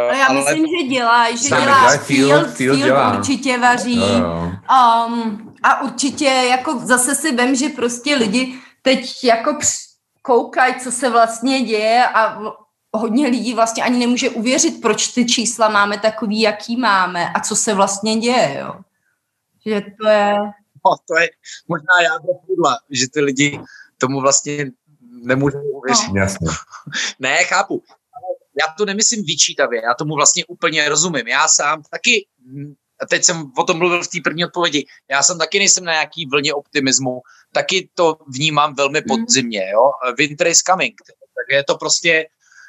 Uh, 0.10 0.18
já 0.18 0.25
ale 0.25 0.39
myslím, 0.39 0.65
že 0.65 0.88
dělá, 0.88 1.36
že 1.36 1.48
dělá 1.48 1.98
field, 1.98 2.53
field, 2.53 2.79
dělá. 2.79 3.18
určitě 3.18 3.58
vaří. 3.58 3.96
No, 3.96 4.20
no. 4.20 4.60
Um, 5.08 5.56
a 5.63 5.82
určitě 5.82 6.25
jako 6.25 6.79
zase 6.79 7.15
si 7.15 7.36
vem, 7.36 7.56
že 7.56 7.70
prostě 7.70 8.15
lidi 8.15 8.60
teď 8.82 9.24
jako 9.24 9.58
koukají, 10.22 10.79
co 10.79 10.91
se 10.91 11.10
vlastně 11.10 11.62
děje 11.62 12.03
a 12.08 12.39
hodně 12.93 13.27
lidí 13.27 13.53
vlastně 13.53 13.84
ani 13.84 14.00
nemůže 14.00 14.29
uvěřit, 14.29 14.81
proč 14.81 15.08
ty 15.08 15.25
čísla 15.25 15.69
máme 15.69 16.00
takový, 16.00 16.41
jaký 16.41 16.77
máme 16.77 17.29
a 17.29 17.39
co 17.39 17.55
se 17.55 17.74
vlastně 17.74 18.15
děje, 18.15 18.58
jo. 18.60 18.74
Že 19.65 19.81
to 20.01 20.08
je... 20.08 20.36
No, 20.86 20.96
to 21.08 21.17
je 21.19 21.29
možná 21.67 22.01
jádro 22.03 22.34
pudla, 22.48 22.77
že 22.89 23.05
ty 23.13 23.22
lidi 23.22 23.60
tomu 23.98 24.22
vlastně 24.22 24.72
nemůžou 25.12 25.60
uvěřit. 25.60 26.08
No. 26.08 26.22
Jasně. 26.22 26.48
ne, 27.19 27.43
chápu. 27.43 27.84
Já 28.60 28.74
to 28.77 28.86
nemyslím 28.86 29.25
vyčítavě, 29.25 29.81
já 29.84 29.93
tomu 29.93 30.15
vlastně 30.15 30.46
úplně 30.46 30.89
rozumím. 30.89 31.27
Já 31.27 31.48
sám 31.48 31.84
taky, 31.91 32.27
a 33.01 33.05
teď 33.05 33.24
jsem 33.24 33.51
o 33.58 33.63
tom 33.63 33.77
mluvil 33.77 34.03
v 34.03 34.08
té 34.08 34.17
první 34.24 34.46
odpovědi, 34.46 34.86
já 35.10 35.24
jsem 35.24 35.38
taky 35.38 35.60
nejsem 35.60 35.84
na 35.84 35.91
nějaký 35.91 36.25
vlně 36.25 36.53
optimismu, 36.53 37.22
taky 37.53 37.89
to 37.93 38.17
vnímám 38.27 38.75
velmi 38.75 39.00
hmm. 39.00 39.08
podzimně, 39.08 39.69
jo. 39.74 39.91
Winter 40.17 40.48
is 40.48 40.60
coming. 40.60 40.93
Tak 41.08 41.55
je 41.55 41.63
to 41.63 41.77
prostě 41.77 42.27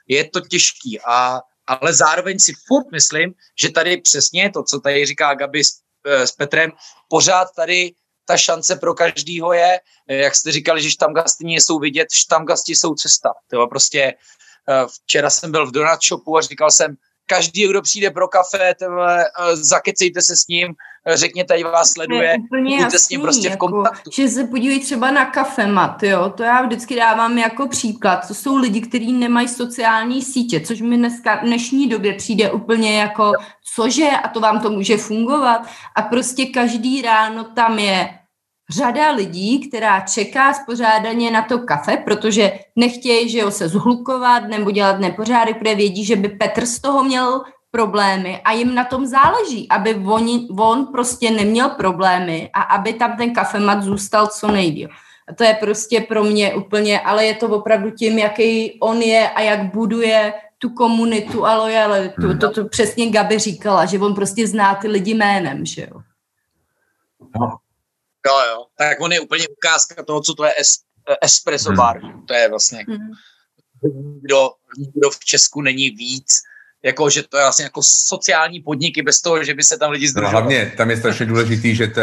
je 0.09 0.25
to 0.31 0.41
těžký. 0.41 1.01
A, 1.01 1.41
ale 1.67 1.95
zároveň 1.95 2.39
si 2.39 2.53
furt 2.67 2.93
myslím, 2.93 3.35
že 3.61 3.73
tady 3.73 3.97
přesně 3.97 4.51
to, 4.51 4.63
co 4.63 4.81
tady 4.81 5.07
říká 5.07 5.35
Gabi 5.35 5.65
s, 5.65 5.71
eh, 6.07 6.27
s 6.27 6.33
Petrem, 6.33 6.73
pořád 7.09 7.49
tady 7.57 7.93
ta 8.25 8.37
šance 8.37 8.77
pro 8.77 8.95
každýho 8.95 9.53
je, 9.53 9.81
jak 10.09 10.35
jste 10.37 10.53
říkali, 10.53 10.83
že 10.83 10.91
štamgasty 10.91 11.45
jsou 11.45 11.79
vidět, 11.79 12.13
štamgasti 12.13 12.75
jsou 12.77 12.95
cesta. 12.95 13.33
To 13.51 13.67
prostě 13.67 14.15
eh, 14.69 14.87
včera 15.03 15.31
jsem 15.31 15.51
byl 15.51 15.67
v 15.67 15.73
donut 15.73 16.03
shopu 16.03 16.37
a 16.37 16.41
říkal 16.41 16.71
jsem, 16.71 16.97
každý, 17.31 17.69
kdo 17.69 17.83
přijde 17.83 18.11
pro 18.11 18.29
kafe, 18.29 18.75
tebe, 18.79 19.25
zakecejte 19.53 20.23
se 20.23 20.37
s 20.37 20.49
ním, 20.49 20.75
řekněte, 21.15 21.55
ať 21.55 21.65
vás 21.65 21.91
sleduje, 21.93 22.37
buďte 22.51 22.99
s 22.99 23.09
ním 23.09 23.21
prostě 23.21 23.49
v 23.49 23.51
jako, 23.51 23.69
kontaktu. 23.69 24.11
Že 24.13 24.29
se 24.29 24.45
podívej 24.45 24.81
třeba 24.81 25.11
na 25.11 25.25
kafemat, 25.25 26.03
jo, 26.03 26.33
to 26.37 26.43
já 26.43 26.63
vždycky 26.63 26.97
dávám 26.97 27.39
jako 27.39 27.69
příklad. 27.69 28.29
To 28.29 28.35
jsou 28.35 28.57
lidi, 28.57 28.81
kteří 28.81 29.13
nemají 29.13 29.49
sociální 29.49 30.23
sítě, 30.23 30.61
což 30.61 30.81
mi 30.81 30.97
dneska 30.97 31.37
v 31.37 31.45
dnešní 31.45 31.89
době 31.89 32.15
přijde 32.15 32.51
úplně 32.51 33.01
jako, 33.01 33.33
cože, 33.75 34.09
a 34.25 34.29
to 34.29 34.41
vám 34.41 34.61
to 34.61 34.71
může 34.71 34.97
fungovat. 34.97 35.63
A 35.97 36.03
prostě 36.03 36.47
každý 36.47 37.03
ráno 37.03 37.45
tam 37.45 37.79
je 37.79 38.20
řada 38.71 39.11
lidí, 39.11 39.69
která 39.69 40.01
čeká 40.01 40.53
spořádaně 40.55 41.31
na 41.31 41.43
to 41.43 41.59
kafe, 41.59 41.97
protože 41.97 42.53
nechtějí, 42.77 43.29
že 43.29 43.39
jo, 43.39 43.51
se 43.51 43.69
zhlukovat 43.69 44.49
nebo 44.49 44.71
dělat 44.71 45.01
nepořádek, 45.01 45.59
protože 45.59 45.75
vědí, 45.75 46.05
že 46.05 46.17
by 46.17 46.29
Petr 46.29 46.67
z 46.67 46.81
toho 46.81 47.05
měl 47.05 47.43
problémy 47.71 48.41
a 48.45 48.53
jim 48.53 48.75
na 48.75 48.85
tom 48.85 49.07
záleží, 49.07 49.69
aby 49.69 49.95
on, 49.95 50.29
on 50.59 50.87
prostě 50.87 51.31
neměl 51.31 51.69
problémy 51.69 52.51
a 52.53 52.63
aby 52.63 52.93
tam 52.93 53.17
ten 53.17 53.35
kafemat 53.35 53.83
zůstal 53.83 54.27
co 54.27 54.49
nejdíl. 54.49 54.89
A 55.29 55.35
to 55.35 55.45
je 55.45 55.55
prostě 55.55 56.01
pro 56.01 56.25
mě 56.25 56.55
úplně, 56.55 57.01
ale 57.01 57.25
je 57.27 57.35
to 57.35 57.49
opravdu 57.49 57.91
tím, 57.91 58.19
jaký 58.19 58.79
on 58.81 59.03
je 59.03 59.31
a 59.31 59.41
jak 59.41 59.75
buduje 59.75 60.33
tu 60.59 60.71
komunitu 60.71 61.47
a 61.47 61.57
lojalitu. 61.57 62.29
Hmm. 62.29 62.39
To, 62.39 62.51
to 62.51 62.65
přesně 62.65 63.11
Gabi 63.11 63.39
říkala, 63.39 63.85
že 63.87 63.99
on 63.99 64.15
prostě 64.15 64.47
zná 64.47 64.75
ty 64.75 64.89
lidi 64.89 65.15
jménem, 65.15 65.67
že 65.67 65.83
jo. 65.91 66.01
No. 67.41 67.57
Jo, 68.27 68.35
jo. 68.51 68.65
Tak 68.79 69.01
on 69.01 69.13
je 69.13 69.21
úplně 69.21 69.49
ukázka 69.49 70.03
toho, 70.03 70.21
co 70.21 70.35
to 70.35 70.45
je 70.45 70.53
es, 70.59 70.69
espresso 71.23 71.73
bar. 71.73 72.03
Hmm. 72.03 72.27
To 72.27 72.35
je 72.35 72.49
vlastně 72.49 72.85
hmm. 72.89 73.11
nikdo, 73.83 74.51
nikdo 74.79 75.11
v 75.11 75.25
Česku 75.25 75.63
není 75.63 75.91
víc 75.91 76.27
jako, 76.85 77.11
že 77.11 77.23
to 77.23 77.37
je 77.37 77.43
vlastně 77.43 77.65
jako 77.65 77.81
sociální 77.85 78.61
podniky 78.61 79.03
bez 79.03 79.21
toho, 79.21 79.45
že 79.45 79.55
by 79.55 79.63
se 79.63 79.79
tam 79.79 79.91
lidi 79.91 80.09
združovali. 80.09 80.35
No, 80.35 80.41
hlavně 80.41 80.73
tam 80.77 80.91
je 80.91 80.97
strašně 80.97 81.27
důležitý, 81.27 81.75
že 81.75 81.87
to 81.87 82.01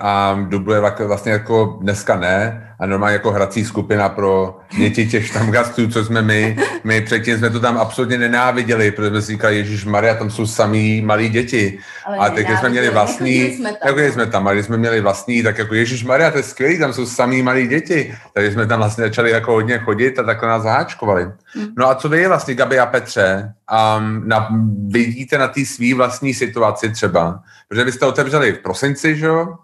a 0.00 0.34
dubluje 0.48 0.80
vlastně 1.06 1.32
jako 1.32 1.78
dneska 1.80 2.16
ne, 2.16 2.67
a 2.80 2.86
normálně 2.86 3.12
jako 3.12 3.30
hrací 3.30 3.64
skupina 3.64 4.08
pro 4.08 4.58
děti 4.76 5.06
těch 5.06 5.26
štamgastů, 5.26 5.88
co 5.88 6.04
jsme 6.04 6.22
my. 6.22 6.56
My 6.84 7.00
předtím 7.00 7.38
jsme 7.38 7.50
to 7.50 7.60
tam 7.60 7.78
absolutně 7.78 8.18
nenáviděli, 8.18 8.90
protože 8.90 9.10
jsme 9.10 9.22
si 9.22 9.32
říkali, 9.32 9.56
Ježíš 9.56 9.84
Maria, 9.84 10.14
tam 10.14 10.30
jsou 10.30 10.46
samý 10.46 11.02
malí 11.02 11.28
děti. 11.28 11.78
Ale 12.06 12.18
a 12.18 12.30
teď, 12.30 12.46
jsme 12.58 12.68
měli 12.68 12.90
vlastní, 12.90 13.56
jsme 13.56 13.72
tam. 13.72 13.88
jako 13.98 14.12
jsme 14.12 14.26
tam, 14.26 14.48
a 14.48 14.52
když 14.52 14.66
jsme 14.66 14.76
měli 14.76 15.00
vlastní, 15.00 15.42
tak 15.42 15.58
jako 15.58 15.74
Ježíš 15.74 16.04
Maria, 16.04 16.30
to 16.30 16.36
je 16.36 16.42
skvělý, 16.42 16.78
tam 16.78 16.92
jsou 16.92 17.06
samý 17.06 17.42
malí 17.42 17.68
děti. 17.68 18.14
Takže 18.34 18.52
jsme 18.52 18.66
tam 18.66 18.78
vlastně 18.78 19.04
začali 19.04 19.30
jako 19.30 19.52
hodně 19.52 19.78
chodit 19.78 20.18
a 20.18 20.22
takhle 20.22 20.48
nás 20.48 20.62
zaháčkovali. 20.62 21.24
Hmm. 21.54 21.66
No 21.78 21.88
a 21.88 21.94
co 21.94 22.08
vy 22.08 22.28
vlastně, 22.28 22.54
Gabi 22.54 22.78
a 22.78 22.86
Petře, 22.86 23.52
um, 23.98 24.28
na, 24.28 24.48
vidíte 24.88 25.38
na 25.38 25.48
té 25.48 25.64
svý 25.64 25.94
vlastní 25.94 26.34
situaci 26.34 26.90
třeba? 26.90 27.42
Protože 27.68 27.84
vy 27.84 27.92
jste 27.92 28.06
otevřeli 28.06 28.52
v 28.52 28.58
prosinci, 28.58 29.16
že 29.16 29.26
jo? 29.26 29.54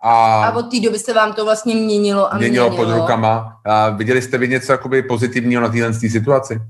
A, 0.00 0.44
a 0.44 0.56
od 0.56 0.62
té 0.62 0.80
doby 0.80 0.98
se 0.98 1.12
vám 1.12 1.32
to 1.32 1.44
vlastně 1.44 1.74
měnilo 1.74 2.32
a 2.32 2.36
měnilo. 2.36 2.68
Měnilo 2.68 2.86
pod 2.86 3.00
rukama. 3.00 3.60
A 3.64 3.90
viděli 3.90 4.22
jste 4.22 4.38
vy 4.38 4.48
něco 4.48 4.72
jakoby 4.72 5.02
pozitivního 5.02 5.62
na 5.62 5.68
téhle 5.68 5.94
situaci? 5.94 6.60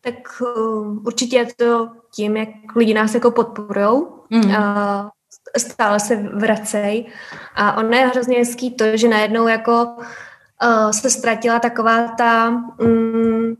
Tak 0.00 0.14
uh, 0.40 1.06
určitě 1.06 1.36
je 1.36 1.46
to 1.56 1.88
tím, 2.14 2.36
jak 2.36 2.48
lidi 2.76 2.94
nás 2.94 3.14
jako 3.14 3.30
podporují. 3.30 4.02
Mm. 4.30 4.44
Uh, 4.44 4.54
stále 5.58 6.00
se 6.00 6.16
vracej. 6.16 7.06
A 7.54 7.76
ono 7.76 7.96
je 7.96 8.06
hrozně 8.06 8.38
hezký 8.38 8.70
to, 8.70 8.96
že 8.96 9.08
najednou 9.08 9.48
jako 9.48 9.86
uh, 10.62 10.90
se 10.90 11.10
ztratila 11.10 11.58
taková 11.58 12.08
ta, 12.08 12.62
um, 12.80 13.56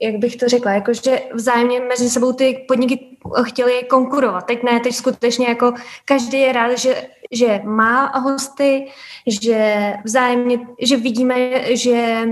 jak 0.00 0.16
bych 0.16 0.36
to 0.36 0.48
řekla, 0.48 0.72
jako 0.72 0.92
že 0.94 1.22
vzájemně 1.34 1.80
mezi 1.80 2.10
sebou 2.10 2.32
ty 2.32 2.64
podniky 2.68 3.16
chtěli 3.42 3.82
konkurovat. 3.90 4.46
Teď 4.46 4.62
ne, 4.62 4.80
teď 4.80 4.94
skutečně 4.94 5.46
jako 5.46 5.72
každý 6.04 6.40
je 6.40 6.52
rád, 6.52 6.78
že, 6.78 7.08
že 7.32 7.60
má 7.64 8.18
hosty, 8.18 8.86
že 9.26 9.92
vzájemně, 10.04 10.58
že 10.80 10.96
vidíme, 10.96 11.36
že 11.76 12.28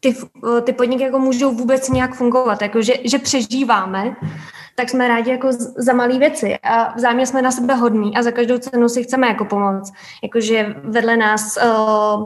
ty, 0.00 0.16
ty 0.64 0.72
podniky 0.72 1.02
jako 1.02 1.18
můžou 1.18 1.54
vůbec 1.54 1.88
nějak 1.88 2.14
fungovat, 2.14 2.62
jako 2.62 2.82
že, 2.82 2.94
že 3.04 3.18
přežíváme 3.18 4.16
tak 4.80 4.88
jsme 4.88 5.08
rádi 5.08 5.30
jako 5.30 5.48
za 5.76 5.92
malé 5.92 6.18
věci. 6.18 6.58
A 6.62 6.94
vzájemně 6.96 7.26
jsme 7.26 7.42
na 7.42 7.50
sebe 7.50 7.74
hodní 7.74 8.16
a 8.16 8.22
za 8.22 8.30
každou 8.30 8.58
cenu 8.58 8.88
si 8.88 9.02
chceme 9.02 9.26
jako 9.26 9.44
pomoct. 9.44 9.92
Jakože 10.22 10.74
vedle 10.84 11.16
nás, 11.16 11.58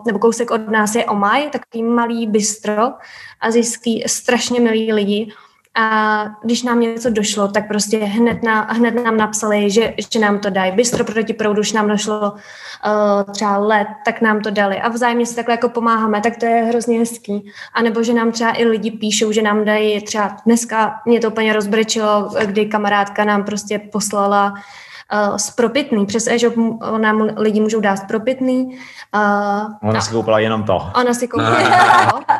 nebo 0.06 0.18
kousek 0.18 0.50
od 0.50 0.68
nás 0.68 0.94
je 0.94 1.04
Omaj, 1.04 1.50
takový 1.50 1.82
malý 1.82 2.26
bistro 2.26 2.92
a 3.40 3.50
získý 3.50 4.04
strašně 4.06 4.60
milí 4.60 4.92
lidi 4.92 5.32
a 5.76 6.24
když 6.42 6.62
nám 6.62 6.80
něco 6.80 7.10
došlo, 7.10 7.48
tak 7.48 7.68
prostě 7.68 7.98
hned, 7.98 8.42
na, 8.42 8.60
hned 8.70 9.04
nám 9.04 9.16
napsali, 9.16 9.70
že, 9.70 9.94
že 10.12 10.18
nám 10.18 10.38
to 10.38 10.50
dají. 10.50 10.72
Bystro 10.72 11.04
proti 11.04 11.32
proudu, 11.32 11.60
už 11.60 11.72
nám 11.72 11.88
došlo 11.88 12.32
uh, 12.32 13.32
třeba 13.32 13.58
let, 13.58 13.88
tak 14.04 14.20
nám 14.20 14.40
to 14.40 14.50
dali. 14.50 14.80
A 14.80 14.88
vzájemně 14.88 15.26
si 15.26 15.36
takhle 15.36 15.54
jako 15.54 15.68
pomáháme, 15.68 16.20
tak 16.20 16.36
to 16.36 16.46
je 16.46 16.62
hrozně 16.62 16.98
hezký. 16.98 17.50
A 17.74 17.82
nebo 17.82 18.02
že 18.02 18.12
nám 18.12 18.32
třeba 18.32 18.52
i 18.56 18.64
lidi 18.64 18.90
píšou, 18.90 19.32
že 19.32 19.42
nám 19.42 19.64
dají 19.64 20.02
třeba 20.02 20.36
dneska, 20.46 21.00
mě 21.06 21.20
to 21.20 21.30
úplně 21.30 21.52
rozbrečilo, 21.52 22.30
kdy 22.44 22.66
kamarádka 22.66 23.24
nám 23.24 23.44
prostě 23.44 23.78
poslala 23.78 24.54
uh, 25.12 25.36
spropitný. 25.36 26.06
Přes 26.06 26.26
e-shop 26.26 26.54
nám 26.98 27.28
lidi 27.36 27.60
můžou 27.60 27.80
dát 27.80 27.96
spropitný. 27.96 28.78
Uh, 29.14 29.90
ona 29.90 30.00
si 30.00 30.12
koupila 30.12 30.38
jenom 30.38 30.62
to. 30.62 30.90
Ona 31.00 31.14
si 31.14 31.28
koupila 31.28 31.60
jenom 31.60 31.78
to. 32.10 32.34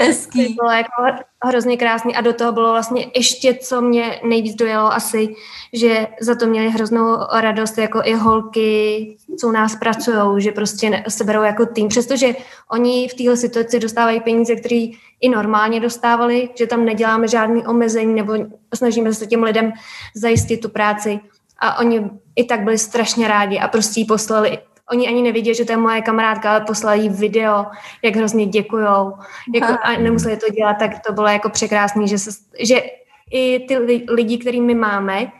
Hezký. 0.00 0.46
To 0.46 0.52
bylo 0.62 0.70
jako 0.70 1.24
hrozně 1.44 1.76
krásný 1.76 2.16
a 2.16 2.20
do 2.20 2.32
toho 2.32 2.52
bylo 2.52 2.72
vlastně 2.72 3.06
ještě, 3.14 3.54
co 3.54 3.80
mě 3.80 4.20
nejvíc 4.24 4.54
dojelo 4.54 4.92
asi, 4.92 5.34
že 5.72 6.06
za 6.20 6.34
to 6.34 6.46
měli 6.46 6.70
hroznou 6.70 7.16
radost 7.32 7.78
jako 7.78 8.00
i 8.04 8.14
holky, 8.14 9.16
co 9.40 9.48
u 9.48 9.50
nás 9.50 9.76
pracují, 9.76 10.42
že 10.42 10.52
prostě 10.52 11.04
se 11.08 11.24
berou 11.24 11.42
jako 11.42 11.66
tým, 11.66 11.88
přestože 11.88 12.34
oni 12.70 13.08
v 13.08 13.14
téhle 13.14 13.36
situaci 13.36 13.78
dostávají 13.78 14.20
peníze, 14.20 14.56
které 14.56 14.86
i 15.20 15.28
normálně 15.28 15.80
dostávali, 15.80 16.48
že 16.58 16.66
tam 16.66 16.84
neděláme 16.84 17.28
žádný 17.28 17.66
omezení 17.66 18.14
nebo 18.14 18.34
snažíme 18.74 19.14
se 19.14 19.26
těm 19.26 19.42
lidem 19.42 19.72
zajistit 20.14 20.56
tu 20.56 20.68
práci, 20.68 21.20
a 21.58 21.78
oni 21.78 22.10
i 22.36 22.44
tak 22.44 22.60
byli 22.60 22.78
strašně 22.78 23.28
rádi 23.28 23.58
a 23.58 23.68
prostě 23.68 24.00
jí 24.00 24.06
poslali 24.06 24.58
Oni 24.92 25.08
ani 25.08 25.22
nevěděli, 25.22 25.54
že 25.54 25.64
to 25.64 25.72
je 25.72 25.76
moje 25.76 26.02
kamarádka, 26.02 26.50
ale 26.50 26.60
poslali 26.60 27.08
video, 27.08 27.66
jak 28.02 28.16
hrozně 28.16 28.46
děkujou. 28.46 29.14
Jako, 29.54 29.72
a 29.82 29.92
nemuseli 29.92 30.36
to 30.36 30.52
dělat, 30.52 30.74
tak 30.78 30.90
to 31.06 31.12
bylo 31.12 31.26
jako 31.26 31.48
překrásný, 31.48 32.08
že, 32.08 32.18
se, 32.18 32.30
že 32.60 32.82
i 33.30 33.66
ty 33.68 33.78
lidi, 34.08 34.38
který 34.38 34.60
my 34.60 34.74
máme, 34.74 35.32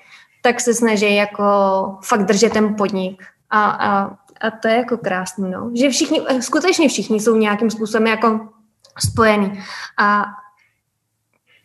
tak 0.42 0.60
se 0.60 0.74
snaží 0.74 1.14
jako 1.14 1.44
fakt 2.04 2.24
držet 2.24 2.52
ten 2.52 2.74
podnik. 2.74 3.22
A, 3.50 3.70
a, 3.70 4.10
a 4.40 4.50
to 4.62 4.68
je 4.68 4.76
jako 4.76 4.96
krásný, 4.96 5.50
no. 5.50 5.70
Že 5.74 5.90
všichni, 5.90 6.20
skutečně 6.40 6.88
všichni 6.88 7.20
jsou 7.20 7.36
nějakým 7.36 7.70
způsobem 7.70 8.06
jako 8.06 8.40
spojení. 8.98 9.60
A 9.98 10.24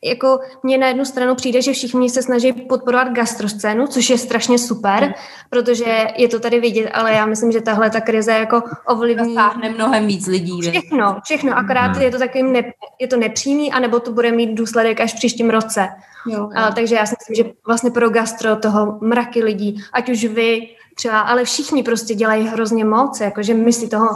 jako 0.03 0.39
mně 0.63 0.77
na 0.77 0.87
jednu 0.87 1.05
stranu 1.05 1.35
přijde, 1.35 1.61
že 1.61 1.73
všichni 1.73 2.09
se 2.09 2.21
snaží 2.21 2.53
podporovat 2.53 3.07
gastroscénu, 3.07 3.87
což 3.87 4.09
je 4.09 4.17
strašně 4.17 4.57
super, 4.57 5.13
protože 5.49 6.07
je 6.17 6.27
to 6.27 6.39
tady 6.39 6.59
vidět, 6.59 6.89
ale 6.93 7.13
já 7.13 7.25
myslím, 7.25 7.51
že 7.51 7.61
tahle 7.61 7.89
ta 7.89 8.01
krize 8.01 8.31
jako 8.31 8.61
ovlivní... 8.87 9.35
Zasáhne 9.35 9.69
mnohem 9.69 10.07
víc 10.07 10.27
lidí. 10.27 10.61
Všechno, 10.61 11.17
všechno, 11.23 11.57
akorát 11.57 11.97
je 11.97 12.11
to 12.11 12.19
takovým 12.19 12.53
ne, 12.53 12.73
je 12.99 13.07
to 13.07 13.17
nepřímý, 13.17 13.71
anebo 13.71 13.99
to 13.99 14.11
bude 14.11 14.31
mít 14.31 14.53
důsledek 14.53 15.01
až 15.01 15.13
v 15.13 15.15
příštím 15.15 15.49
roce. 15.49 15.87
Jo, 16.27 16.39
jo. 16.39 16.49
A, 16.55 16.71
takže 16.71 16.95
já 16.95 17.05
si 17.05 17.15
myslím, 17.19 17.45
že 17.45 17.53
vlastně 17.67 17.91
pro 17.91 18.09
gastro 18.09 18.55
toho 18.55 18.97
mraky 19.01 19.43
lidí, 19.43 19.83
ať 19.93 20.09
už 20.09 20.25
vy 20.25 20.67
třeba, 20.95 21.19
ale 21.19 21.45
všichni 21.45 21.83
prostě 21.83 22.15
dělají 22.15 22.47
hrozně 22.47 22.85
moc, 22.85 23.19
jakože 23.19 23.53
my 23.53 23.73
si 23.73 23.87
toho 23.87 24.07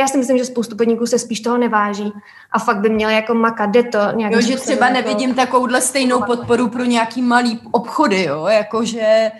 já 0.00 0.08
si 0.08 0.18
myslím, 0.18 0.38
že 0.38 0.44
spoustu 0.44 0.76
podniků 0.76 1.06
se 1.06 1.18
spíš 1.18 1.40
toho 1.40 1.58
neváží 1.58 2.12
a 2.52 2.58
fakt 2.58 2.80
by 2.80 2.90
měli 2.90 3.14
jako 3.14 3.34
makat, 3.34 3.70
jde 3.70 3.82
to 3.82 3.98
nějak. 4.14 4.32
Jo, 4.32 4.40
že 4.40 4.56
třeba 4.56 4.88
jako... 4.88 5.00
nevidím 5.00 5.34
takovouhle 5.34 5.80
stejnou 5.80 6.22
podporu 6.22 6.68
pro 6.68 6.84
nějaký 6.84 7.22
malý 7.22 7.60
obchody, 7.70 8.24
jo, 8.24 8.46
jakože... 8.46 9.30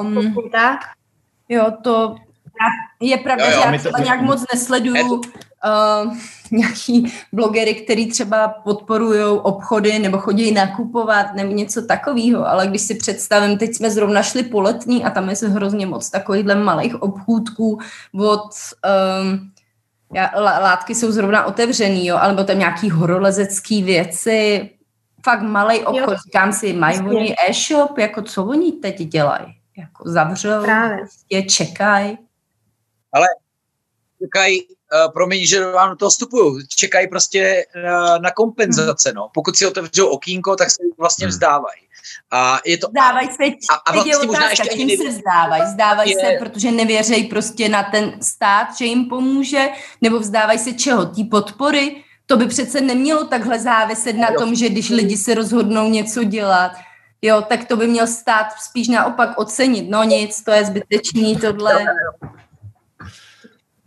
Um, 0.00 0.34
tak? 0.52 0.78
Jo, 1.48 1.72
to 1.82 2.16
je 3.00 3.16
pravda, 3.16 3.44
jo, 3.44 3.50
jo, 3.50 3.62
že 3.62 3.72
já 3.72 3.78
třeba 3.78 3.98
to... 3.98 4.04
nějak 4.04 4.20
moc 4.20 4.44
nesleduju 4.54 5.20
uh, 5.64 6.16
nějaký 6.50 7.12
blogery, 7.32 7.74
který 7.74 8.10
třeba 8.10 8.48
podporují 8.48 9.38
obchody 9.42 9.98
nebo 9.98 10.18
chodí 10.18 10.52
nakupovat 10.52 11.34
nebo 11.34 11.52
něco 11.52 11.82
takového, 11.82 12.48
ale 12.48 12.66
když 12.66 12.82
si 12.82 12.94
představím, 12.94 13.58
teď 13.58 13.74
jsme 13.74 13.90
zrovna 13.90 14.22
šli 14.22 14.42
po 14.42 14.60
letní 14.60 15.04
a 15.04 15.10
tam 15.10 15.30
je 15.30 15.36
se 15.36 15.48
hrozně 15.48 15.86
moc 15.86 16.10
takovýchhle 16.10 16.54
malých 16.54 17.02
obchůdků 17.02 17.78
od 18.18 18.50
um, 19.22 19.50
já, 20.14 20.30
látky 20.36 20.94
jsou 20.94 21.12
zrovna 21.12 21.44
otevřený, 21.44 22.06
jo, 22.06 22.16
alebo 22.20 22.44
tam 22.44 22.58
nějaký 22.58 22.90
horolezecký 22.90 23.82
věci, 23.82 24.70
fakt 25.24 25.42
malý 25.42 25.80
obchod, 25.80 26.10
jo. 26.10 26.16
říkám 26.24 26.52
si, 26.52 26.72
mají 26.72 27.00
oni 27.00 27.34
e-shop, 27.48 27.98
jako 27.98 28.22
co 28.22 28.44
oni 28.44 28.72
teď 28.72 28.96
dělají? 28.96 29.60
Jako 29.76 30.10
zavřou, 30.10 30.62
Právě. 30.62 31.04
je 31.30 31.42
čekají. 31.42 32.18
Ale 33.12 33.26
čekají, 34.22 34.62
promiň, 35.12 35.46
že 35.46 35.70
vám 35.70 35.90
do 35.90 35.96
toho 35.96 36.10
vstupuju, 36.10 36.58
čekají 36.76 37.08
prostě 37.08 37.66
uh, 37.76 38.22
na 38.22 38.30
kompenzace, 38.30 39.12
no. 39.12 39.28
Pokud 39.34 39.56
si 39.56 39.66
otevřou 39.66 40.06
okýnko, 40.06 40.56
tak 40.56 40.70
se 40.70 40.82
vlastně 40.98 41.26
hmm. 41.26 41.30
vzdávají. 41.30 41.80
A 42.30 42.60
je 42.64 42.78
to... 42.78 42.86
Vzdávají 42.86 43.28
se, 43.28 43.44
a, 43.72 43.74
a 43.74 43.92
vlastně 43.92 44.16
otázka, 44.16 44.26
možná 44.26 44.50
ještě 44.50 44.70
ani 44.70 44.96
se 44.96 45.08
vzdávají. 45.08 45.62
Vzdávají 45.62 46.10
je... 46.10 46.20
se, 46.20 46.36
protože 46.38 46.70
nevěřejí 46.70 47.24
prostě 47.24 47.68
na 47.68 47.82
ten 47.82 48.22
stát, 48.22 48.76
že 48.78 48.84
jim 48.84 49.08
pomůže, 49.08 49.68
nebo 50.00 50.18
vzdávají 50.18 50.58
se 50.58 50.72
čeho? 50.72 51.06
Tý 51.06 51.24
podpory? 51.24 52.04
To 52.26 52.36
by 52.36 52.46
přece 52.46 52.80
nemělo 52.80 53.24
takhle 53.24 53.58
záviset 53.58 54.16
na 54.16 54.28
tom, 54.38 54.54
že 54.54 54.68
když 54.68 54.90
lidi 54.90 55.16
se 55.16 55.34
rozhodnou 55.34 55.88
něco 55.88 56.24
dělat, 56.24 56.72
jo, 57.22 57.42
tak 57.42 57.64
to 57.64 57.76
by 57.76 57.86
měl 57.86 58.06
stát 58.06 58.46
spíš 58.60 58.88
naopak 58.88 59.38
ocenit. 59.38 59.90
No 59.90 60.04
nic, 60.04 60.42
to 60.42 60.50
je 60.50 60.64
zbytečný, 60.64 61.36
tohle. 61.36 61.84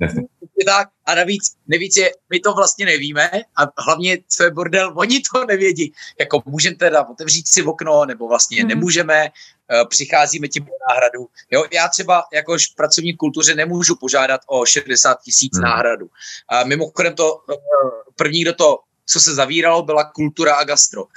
Jasně 0.01 0.21
tak. 0.65 0.89
A 1.05 1.15
navíc, 1.15 1.55
navíc 1.67 1.97
je, 1.97 2.11
my 2.29 2.39
to 2.39 2.53
vlastně 2.53 2.85
nevíme 2.85 3.31
a 3.57 3.81
hlavně, 3.83 4.17
co 4.27 4.43
je 4.43 4.51
bordel, 4.51 4.93
oni 4.95 5.21
to 5.33 5.45
nevědí. 5.45 5.93
Jako 6.19 6.43
můžeme 6.45 6.75
teda 6.75 7.07
otevřít 7.07 7.47
si 7.47 7.63
okno, 7.63 8.05
nebo 8.05 8.27
vlastně 8.27 8.59
hmm. 8.59 8.67
nemůžeme, 8.67 9.23
uh, 9.23 9.87
přicházíme 9.89 10.47
tím 10.47 10.67
náhradu. 10.89 11.27
Jo, 11.51 11.65
já 11.71 11.87
třeba 11.87 12.23
jakož 12.33 12.67
pracovní 12.67 13.17
kultuře 13.17 13.55
nemůžu 13.55 13.95
požádat 13.95 14.41
o 14.47 14.65
60 14.65 15.21
tisíc 15.21 15.55
hmm. 15.55 15.63
náhradu. 15.63 16.09
A 16.49 16.63
mimochodem 16.63 17.15
to, 17.15 17.35
uh, 17.35 17.55
první, 18.15 18.41
kdo 18.41 18.53
to 18.53 18.79
co 19.09 19.19
se 19.19 19.35
zavíralo, 19.35 19.83
byla 19.83 20.03
kultura 20.03 20.55
a 20.55 20.63
gastro. 20.63 21.03
Uh, 21.03 21.09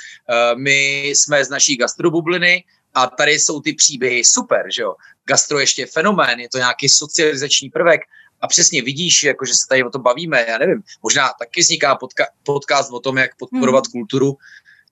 my 0.55 1.03
jsme 1.09 1.45
z 1.45 1.49
naší 1.49 1.77
gastrobubliny 1.77 2.65
a 2.95 3.07
tady 3.07 3.33
jsou 3.33 3.61
ty 3.61 3.73
příběhy 3.73 4.25
super, 4.25 4.67
že 4.73 4.83
jo. 4.83 4.95
Gastro 5.25 5.59
ještě 5.59 5.87
fenomén, 5.87 6.41
je 6.41 6.49
to 6.49 6.59
nějaký 6.59 6.89
socializační 6.89 7.71
prvek 7.71 8.01
a 8.41 8.47
přesně 8.47 8.83
vidíš, 8.83 9.23
jako, 9.23 9.45
že 9.45 9.55
se 9.55 9.67
tady 9.69 9.85
o 9.85 9.91
tom 9.91 10.03
bavíme, 10.03 10.45
já 10.49 10.59
nevím, 10.59 10.83
možná 11.03 11.31
taky 11.39 11.61
vzniká 11.61 11.97
podka- 11.97 12.31
podcast 12.43 12.93
o 12.93 13.01
tom, 13.01 13.19
jak 13.19 13.31
podporovat 13.39 13.85
hmm. 13.87 13.93
kulturu, 13.93 14.37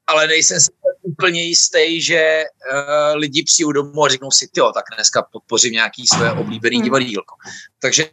ale 0.06 0.26
nejsem 0.26 0.60
si 0.60 0.70
úplně 1.02 1.42
jistý, 1.42 2.02
že 2.02 2.44
uh, 2.44 3.16
lidi 3.16 3.42
přijdou 3.42 3.72
domů 3.72 4.04
a 4.04 4.08
řeknou 4.08 4.30
si, 4.30 4.48
jo, 4.56 4.72
tak 4.74 4.84
dneska 4.94 5.22
podpořím 5.22 5.72
nějaký 5.72 6.06
své 6.06 6.32
oblíbený 6.32 6.76
hmm. 6.76 6.84
divadílko. 6.84 7.34
Takže 7.78 8.10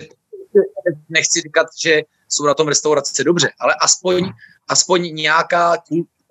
nechci 1.10 1.42
říkat, 1.42 1.68
že 1.82 2.02
jsou 2.30 2.46
na 2.46 2.54
tom 2.54 2.68
restaurace 2.68 3.24
dobře, 3.24 3.52
ale 3.60 3.76
aspoň, 3.82 4.32
aspoň 4.68 5.16
nějaká 5.16 5.78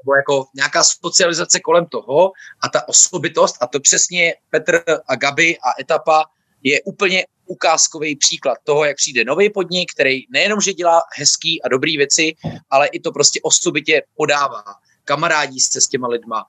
nebo 0.05 0.17
jako 0.17 0.47
nějaká 0.55 0.85
socializace 0.85 1.61
kolem 1.61 1.87
toho 1.87 2.33
a 2.61 2.69
ta 2.69 2.89
osobitost, 2.89 3.57
a 3.61 3.67
to 3.67 3.81
přesně 3.81 4.35
Petr 4.51 4.85
a 5.07 5.17
Gabi 5.17 5.59
a 5.59 5.81
etapa 5.81 6.25
je 6.65 6.83
úplně 6.83 7.27
ukázkový 7.47 8.17
příklad 8.17 8.59
toho, 8.65 8.85
jak 8.85 8.97
přijde 8.97 9.25
nový 9.25 9.51
podnik, 9.51 9.93
který 9.93 10.25
nejenom, 10.31 10.61
že 10.61 10.73
dělá 10.73 11.03
hezký 11.17 11.63
a 11.63 11.69
dobrý 11.69 11.97
věci, 11.97 12.35
ale 12.71 12.87
i 12.87 13.01
to 13.01 13.13
prostě 13.13 13.41
osobitě 13.43 14.03
podává. 14.17 14.65
Kamarádí 15.05 15.61
se 15.61 15.81
s 15.81 15.89
těma 15.89 16.09
lidma, 16.09 16.45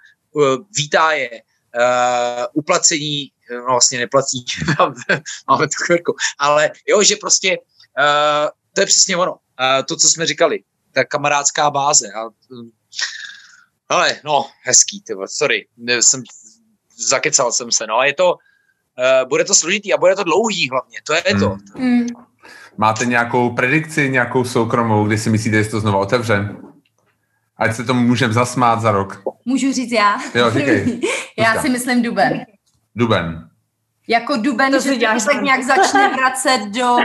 vítá 0.78 1.12
je, 1.12 1.30
uh, 1.76 2.46
uplacení, 2.54 3.32
no 3.52 3.66
vlastně 3.66 4.00
neplatí, 4.00 4.46
máme 5.50 5.68
tu 5.68 5.84
chvilku, 5.86 6.16
ale 6.40 6.72
jo, 6.88 7.04
že 7.04 7.16
prostě 7.16 7.58
uh, 7.58 8.50
to 8.74 8.82
je 8.82 8.86
přesně 8.86 9.18
ono. 9.18 9.32
Uh, 9.34 9.86
to, 9.88 9.96
co 9.96 10.10
jsme 10.10 10.26
říkali, 10.26 10.60
ta 10.92 11.04
kamarádská 11.04 11.70
báze. 11.70 12.08
A, 12.12 12.30
ale 13.90 14.20
no, 14.24 14.50
hezký, 14.64 15.02
tyvo, 15.02 15.28
sorry, 15.28 15.68
jsem, 16.00 16.24
zakecal 17.10 17.52
jsem 17.52 17.72
se, 17.72 17.88
no, 17.88 18.04
je 18.04 18.14
to, 18.14 18.38
bude 19.30 19.44
to 19.44 19.56
složitý 19.56 19.94
a 19.94 19.98
bude 19.98 20.16
to 20.16 20.24
dlouhý 20.24 20.70
hlavně, 20.70 20.98
to 21.04 21.14
je 21.14 21.36
to. 21.40 21.58
Hmm. 21.76 22.08
Máte 22.78 23.06
nějakou 23.06 23.50
predikci, 23.50 24.10
nějakou 24.10 24.44
soukromou, 24.44 25.06
kdy 25.06 25.18
si 25.18 25.30
myslíte, 25.30 25.58
že 25.58 25.64
se 25.64 25.72
to 25.72 25.80
znovu 25.80 25.98
otevře? 25.98 26.56
Ať 27.58 27.76
se 27.76 27.84
tomu 27.84 28.02
můžeme 28.02 28.34
zasmát 28.34 28.82
za 28.82 28.92
rok. 28.92 29.22
Můžu 29.46 29.74
říct 29.74 29.92
já? 29.92 30.18
Jo, 30.36 30.52
říkej. 30.52 31.02
já 31.38 31.62
si 31.62 31.70
myslím 31.70 32.02
duben. 32.02 32.46
Duben. 32.96 33.50
Jako 34.08 34.38
duben, 34.38 34.72
To 34.72 34.80
že 34.80 34.96
se 35.20 35.26
tak 35.26 35.42
nějak 35.42 35.64
začne 35.64 36.10
vracet 36.10 36.60
do... 36.68 36.98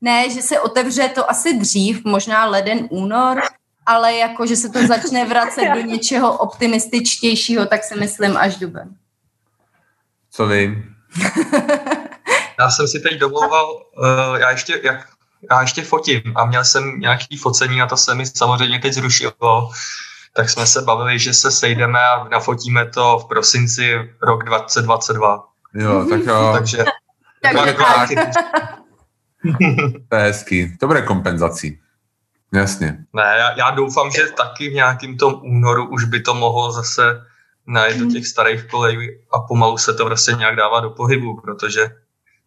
Ne, 0.00 0.30
že 0.30 0.42
se 0.42 0.60
otevře 0.60 1.08
to 1.08 1.30
asi 1.30 1.58
dřív, 1.58 2.04
možná 2.04 2.46
leden, 2.46 2.88
únor, 2.90 3.40
ale 3.86 4.14
jako, 4.14 4.46
že 4.46 4.56
se 4.56 4.68
to 4.68 4.86
začne 4.86 5.24
vracet 5.24 5.74
do 5.74 5.80
něčeho 5.80 6.38
optimističtějšího, 6.38 7.66
tak 7.66 7.84
si 7.84 7.94
myslím 7.94 8.36
až 8.36 8.56
duben. 8.56 8.94
Co 10.30 10.46
vy? 10.46 10.84
Já 12.58 12.70
jsem 12.70 12.88
si 12.88 13.00
teď 13.00 13.18
domlouval, 13.18 13.72
uh, 13.72 14.36
já 14.38 14.50
ještě, 14.50 14.80
jak, 14.84 15.06
já 15.50 15.60
ještě 15.60 15.82
fotím 15.82 16.22
a 16.36 16.44
měl 16.46 16.64
jsem 16.64 17.00
nějaký 17.00 17.36
focení 17.36 17.82
a 17.82 17.86
to 17.86 17.96
se 17.96 18.14
mi 18.14 18.26
samozřejmě 18.26 18.78
teď 18.78 18.92
zrušilo. 18.92 19.70
Tak 20.36 20.50
jsme 20.50 20.66
se 20.66 20.82
bavili, 20.82 21.18
že 21.18 21.34
se 21.34 21.50
sejdeme 21.50 21.98
a 21.98 22.28
nafotíme 22.28 22.86
to 22.86 23.18
v 23.18 23.28
prosinci 23.28 24.10
rok 24.22 24.44
2022. 24.44 25.44
Jo, 25.74 26.06
tak 26.10 26.20
jo, 26.20 26.50
Takže 26.52 26.84
Takže 27.42 27.72
dva- 27.72 27.94
tak. 27.94 28.10
dva- 28.10 28.32
to 30.08 30.16
je 30.16 30.22
hezký. 30.22 30.76
To 30.78 30.86
bude 30.86 31.02
kompenzací. 31.02 31.78
Jasně. 32.54 32.98
Ne, 33.12 33.34
já, 33.38 33.58
já 33.58 33.70
doufám, 33.70 34.10
že 34.10 34.26
taky 34.26 34.70
v 34.70 34.74
nějakým 34.74 35.16
tom 35.18 35.34
únoru 35.42 35.86
už 35.88 36.04
by 36.04 36.20
to 36.20 36.34
mohlo 36.34 36.72
zase 36.72 37.20
najít 37.68 37.98
do 37.98 38.06
těch 38.06 38.26
starých 38.26 38.64
kolejí 38.70 39.08
a 39.32 39.38
pomalu 39.48 39.78
se 39.78 39.94
to 39.94 40.04
prostě 40.04 40.32
nějak 40.32 40.56
dává 40.56 40.80
do 40.80 40.90
pohybu, 40.90 41.40
protože 41.40 41.90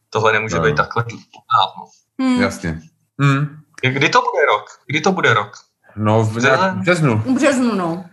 tohle 0.10 0.34
nemůže 0.34 0.56
No. 0.58 0.64
být 0.64 0.76
takhle 0.76 1.04
dávno. 1.04 1.86
Hmm. 2.20 2.42
Jasně. 2.42 2.82
Hm. 3.24 3.58
Kdy 3.82 4.10
to 4.10 4.20
bude 4.22 4.46
rok? 4.46 4.66
Kdy 4.88 5.02
to 5.02 5.12
bude 5.12 5.34
rok? 5.34 5.52
No, 5.96 6.24
v 6.24 6.38
březnu. 6.82 7.18
V 7.18 7.34
březnu, 7.36 7.76
no. 7.76 8.06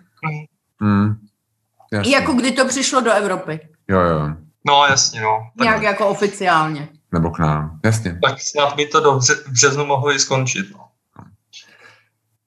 Hm. 0.84 1.14
Jasně. 1.92 2.12
Jako 2.14 2.32
kdy 2.32 2.52
to 2.52 2.64
přišlo 2.68 3.00
do 3.00 3.12
Evropy. 3.12 3.68
Jo, 3.88 4.00
jo. 4.00 4.28
No 4.66 4.86
jasně, 4.86 5.20
no. 5.20 5.38
Tak, 5.58 5.64
Nějak 5.64 5.82
jako 5.82 6.08
oficiálně. 6.08 6.88
Nebo 7.12 7.30
k 7.30 7.38
nám. 7.38 7.80
Jasně. 7.84 8.18
tak 8.22 8.40
snad 8.40 8.76
by 8.76 8.86
to 8.86 9.00
do 9.00 9.20
březnu 9.48 9.86
mohlo 9.86 10.12
i 10.12 10.18
skončit. 10.18 10.66
No. 10.72 10.87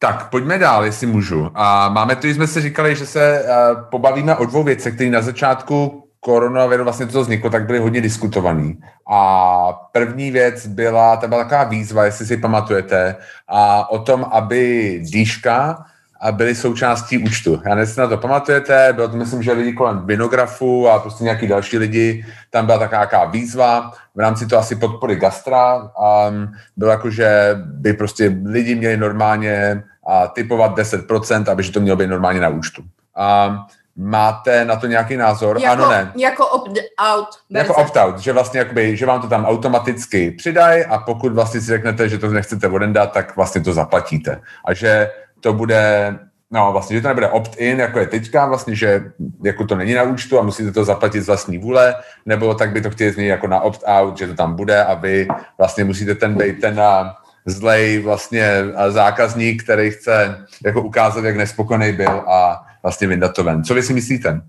Tak, 0.04 0.30
pojďme 0.30 0.58
dál, 0.58 0.86
jestli 0.86 1.08
můžu. 1.08 1.52
A 1.56 1.90
máme 1.90 2.16
tu, 2.16 2.28
jsme 2.28 2.48
si 2.48 2.62
říkali, 2.62 2.96
že 2.96 3.06
se 3.06 3.44
uh, 3.44 3.82
pobavíme 3.90 4.36
o 4.36 4.46
dvou 4.46 4.64
věcech, 4.64 4.96
které 4.96 5.10
na 5.10 5.22
začátku 5.22 6.04
koronaviru, 6.20 6.84
vlastně 6.84 7.06
to 7.06 7.22
vzniklo, 7.22 7.50
tak 7.50 7.66
byly 7.66 7.80
hodně 7.80 8.02
diskutovaný. 8.02 8.82
A 9.12 9.74
první 9.92 10.32
věc 10.32 10.68
byla, 10.68 11.18
to 11.18 11.28
byla 11.28 11.44
taková 11.44 11.64
výzva, 11.64 12.06
jestli 12.06 12.26
si 12.26 12.38
pamatujete, 12.38 13.16
a 13.48 13.92
o 13.92 14.00
tom, 14.00 14.26
aby 14.32 15.00
dýška 15.04 15.86
a 16.22 16.32
byly 16.32 16.56
součástí 16.56 17.18
účtu. 17.18 17.52
Já 17.52 17.70
nevím, 17.70 17.80
jestli 17.80 18.02
na 18.02 18.08
to 18.08 18.18
pamatujete, 18.18 18.94
bylo 18.94 19.08
to 19.08 19.18
myslím, 19.18 19.44
že 19.44 19.52
lidi 19.52 19.74
kolem 19.74 20.06
Vinografu 20.06 20.90
a 20.90 21.00
prostě 21.00 21.24
nějaký 21.24 21.48
další 21.48 21.78
lidi, 21.78 22.26
tam 22.50 22.66
byla 22.66 22.78
taková 22.78 22.98
nějaká 22.98 23.26
výzva 23.26 23.92
v 24.16 24.20
rámci 24.20 24.48
to 24.48 24.58
asi 24.58 24.76
podpory 24.76 25.16
gastra. 25.16 25.78
Um, 25.78 26.54
bylo 26.78 26.92
jako, 26.92 27.10
že 27.10 27.56
by 27.64 27.94
prostě 27.94 28.38
lidi 28.46 28.76
měli 28.76 28.98
normálně 28.98 29.84
a 30.08 30.28
typovat 30.28 30.78
10%, 30.78 31.52
aby 31.52 31.64
že 31.64 31.72
to 31.72 31.80
mělo 31.80 31.98
být 31.98 32.08
normálně 32.08 32.40
na 32.40 32.50
účtu. 32.50 32.82
Um, 32.82 33.60
máte 33.96 34.66
na 34.66 34.76
to 34.76 34.88
nějaký 34.88 35.18
názor? 35.18 35.58
Jako, 35.62 35.84
ano, 35.84 35.92
ne. 35.92 36.12
Jako 36.16 36.48
opt-out. 36.48 37.28
Jako 37.50 37.74
opt-out, 37.74 38.20
že 38.20 38.34
vlastně 38.34 38.60
jakoby, 38.60 38.98
že 38.98 39.06
vám 39.06 39.22
to 39.22 39.28
tam 39.28 39.46
automaticky 39.46 40.32
přidají 40.32 40.86
a 40.86 40.98
pokud 40.98 41.34
vlastně 41.34 41.62
si 41.62 41.68
řeknete, 41.68 42.10
že 42.10 42.18
to 42.18 42.28
nechcete 42.28 42.68
odendat, 42.68 43.12
tak 43.12 43.36
vlastně 43.36 43.62
to 43.62 43.74
zaplatíte. 43.74 44.42
A 44.66 44.74
že 44.74 45.10
to 45.42 45.54
bude, 45.54 46.16
no 46.52 46.72
vlastně, 46.72 46.96
že 46.96 47.02
to 47.02 47.08
nebude 47.08 47.28
opt-in, 47.28 47.80
jako 47.80 48.00
je 48.00 48.08
teďka, 48.08 48.46
vlastně, 48.46 48.76
že 48.76 49.12
jako 49.44 49.66
to 49.66 49.76
není 49.76 49.94
na 49.94 50.04
účtu 50.04 50.40
a 50.40 50.44
musíte 50.44 50.72
to 50.72 50.84
zaplatit 50.84 51.22
z 51.22 51.28
vlastní 51.28 51.58
vůle, 51.58 51.96
nebo 52.26 52.54
tak 52.54 52.72
by 52.72 52.82
to 52.82 52.90
chtěli 52.90 53.12
změnit 53.12 53.30
jako 53.30 53.48
na 53.48 53.62
opt-out, 53.62 54.18
že 54.18 54.28
to 54.28 54.34
tam 54.34 54.56
bude 54.56 54.84
a 54.84 54.94
vy 54.94 55.28
vlastně 55.58 55.84
musíte 55.84 56.16
ten 56.16 56.36
být 56.38 56.62
ten 56.62 56.80
a, 56.80 57.16
zlej 57.46 58.00
vlastně 58.00 58.58
a, 58.76 58.92
zákazník, 58.92 59.64
který 59.64 59.92
chce 59.92 60.46
jako 60.66 60.82
ukázat, 60.82 61.24
jak 61.24 61.36
nespokojený 61.36 61.94
byl 61.94 62.24
a 62.28 62.64
vlastně 62.84 63.08
vyndat 63.08 63.34
to 63.34 63.44
ven. 63.44 63.64
Co 63.64 63.74
vy 63.74 63.84
si 63.84 63.94
myslíte? 63.94 64.42